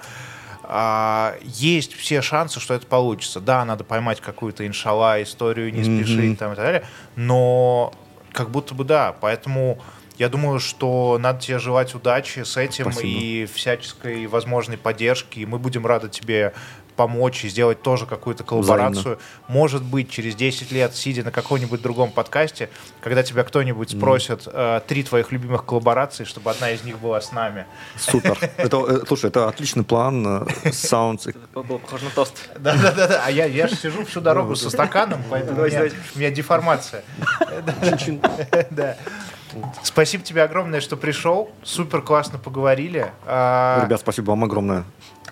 а, 0.63 1.35
есть 1.43 1.93
все 1.93 2.21
шансы, 2.21 2.61
что 2.61 2.73
это 2.73 2.87
получится. 2.87 3.41
Да, 3.41 3.65
надо 3.65 3.83
поймать 3.83 4.21
какую-то 4.21 4.65
иншалла 4.65 5.21
историю, 5.21 5.73
не 5.73 5.83
спешить 5.83 6.31
mm-hmm. 6.31 6.37
там 6.37 6.53
и 6.53 6.55
так 6.55 6.63
далее, 6.63 6.83
но 7.17 7.93
как 8.31 8.49
будто 8.49 8.75
бы 8.75 8.85
да, 8.85 9.13
поэтому 9.19 9.81
я 10.17 10.29
думаю, 10.29 10.59
что 10.59 11.17
надо 11.19 11.41
тебе 11.41 11.59
желать 11.59 11.95
удачи 11.95 12.43
с 12.43 12.55
этим 12.55 12.93
Спасибо. 12.93 13.07
и 13.07 13.45
всяческой 13.45 14.27
возможной 14.27 14.77
поддержки. 14.77 15.39
И 15.39 15.45
мы 15.45 15.59
будем 15.59 15.85
рады 15.85 16.09
тебе 16.09 16.53
помочь 16.99 17.45
и 17.45 17.47
сделать 17.47 17.81
тоже 17.81 18.05
какую-то 18.05 18.43
коллаборацию. 18.43 19.15
Взаимно. 19.15 19.21
Может 19.47 19.83
быть, 19.83 20.11
через 20.11 20.35
10 20.35 20.69
лет, 20.73 20.93
сидя 20.93 21.23
на 21.23 21.31
каком-нибудь 21.31 21.81
другом 21.81 22.11
подкасте, 22.11 22.69
когда 22.99 23.23
тебя 23.23 23.45
кто-нибудь 23.45 23.91
спросит 23.91 24.41
э, 24.47 24.81
три 24.85 25.03
твоих 25.03 25.31
любимых 25.31 25.63
коллаборации, 25.63 26.25
чтобы 26.25 26.51
одна 26.51 26.71
из 26.71 26.83
них 26.83 26.99
была 26.99 27.21
с 27.21 27.31
нами. 27.31 27.65
Супер. 27.95 28.37
Это, 28.57 28.77
э, 28.79 29.05
слушай, 29.07 29.27
это 29.27 29.47
отличный 29.47 29.85
план. 29.85 30.45
Саунд. 30.73 31.25
Похож 31.53 32.01
на 32.01 32.09
тост. 32.09 32.49
Да-да-да. 32.59 33.23
А 33.25 33.31
я, 33.31 33.45
я 33.45 33.69
же 33.69 33.77
сижу 33.77 34.03
всю 34.03 34.19
дорогу 34.19 34.57
со 34.57 34.69
стаканом, 34.69 35.23
поэтому 35.29 35.61
у 35.61 35.65
меня, 35.65 35.83
у 36.15 36.19
меня 36.19 36.31
деформация. 36.31 37.03
Да. 38.71 38.97
Спасибо 39.83 40.23
тебе 40.23 40.43
огромное, 40.43 40.81
что 40.81 40.97
пришел. 40.97 41.49
Супер 41.63 42.01
классно 42.01 42.37
поговорили. 42.37 43.11
А, 43.25 43.83
Ребят, 43.85 43.99
спасибо 44.01 44.31
вам 44.31 44.43
огромное. 44.43 44.83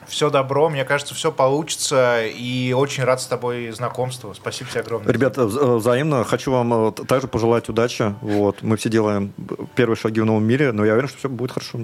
Все 0.08 0.30
добро, 0.30 0.70
мне 0.70 0.86
кажется, 0.86 1.14
все 1.14 1.32
получится. 1.32 2.26
И 2.26 2.74
очень 2.74 3.04
рад 3.04 3.22
с 3.22 3.26
тобой 3.26 3.72
знакомству. 3.72 4.34
Спасибо 4.34 4.70
тебе 4.70 4.82
огромное. 4.82 5.12
Ребята, 5.12 5.46
взаимно. 5.46 6.24
Хочу 6.24 6.52
вам 6.52 6.88
э, 6.88 6.92
также 6.92 7.28
пожелать 7.28 7.70
удачи. 7.70 8.16
Вот. 8.22 8.62
Мы 8.62 8.78
все 8.78 8.90
делаем 8.90 9.34
первые 9.76 9.98
шаги 9.98 10.22
в 10.22 10.26
новом 10.26 10.44
мире, 10.44 10.72
но 10.72 10.86
я 10.86 10.94
уверен, 10.94 11.10
что 11.10 11.18
все 11.18 11.30
будет 11.30 11.52
хорошо. 11.52 11.80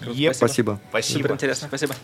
Спасибо. 0.00 0.32
Спасибо. 0.32 0.80
Спасибо. 0.90 1.18
Супер 1.18 1.32
интересно. 1.32 1.68
Спасибо. 1.68 1.94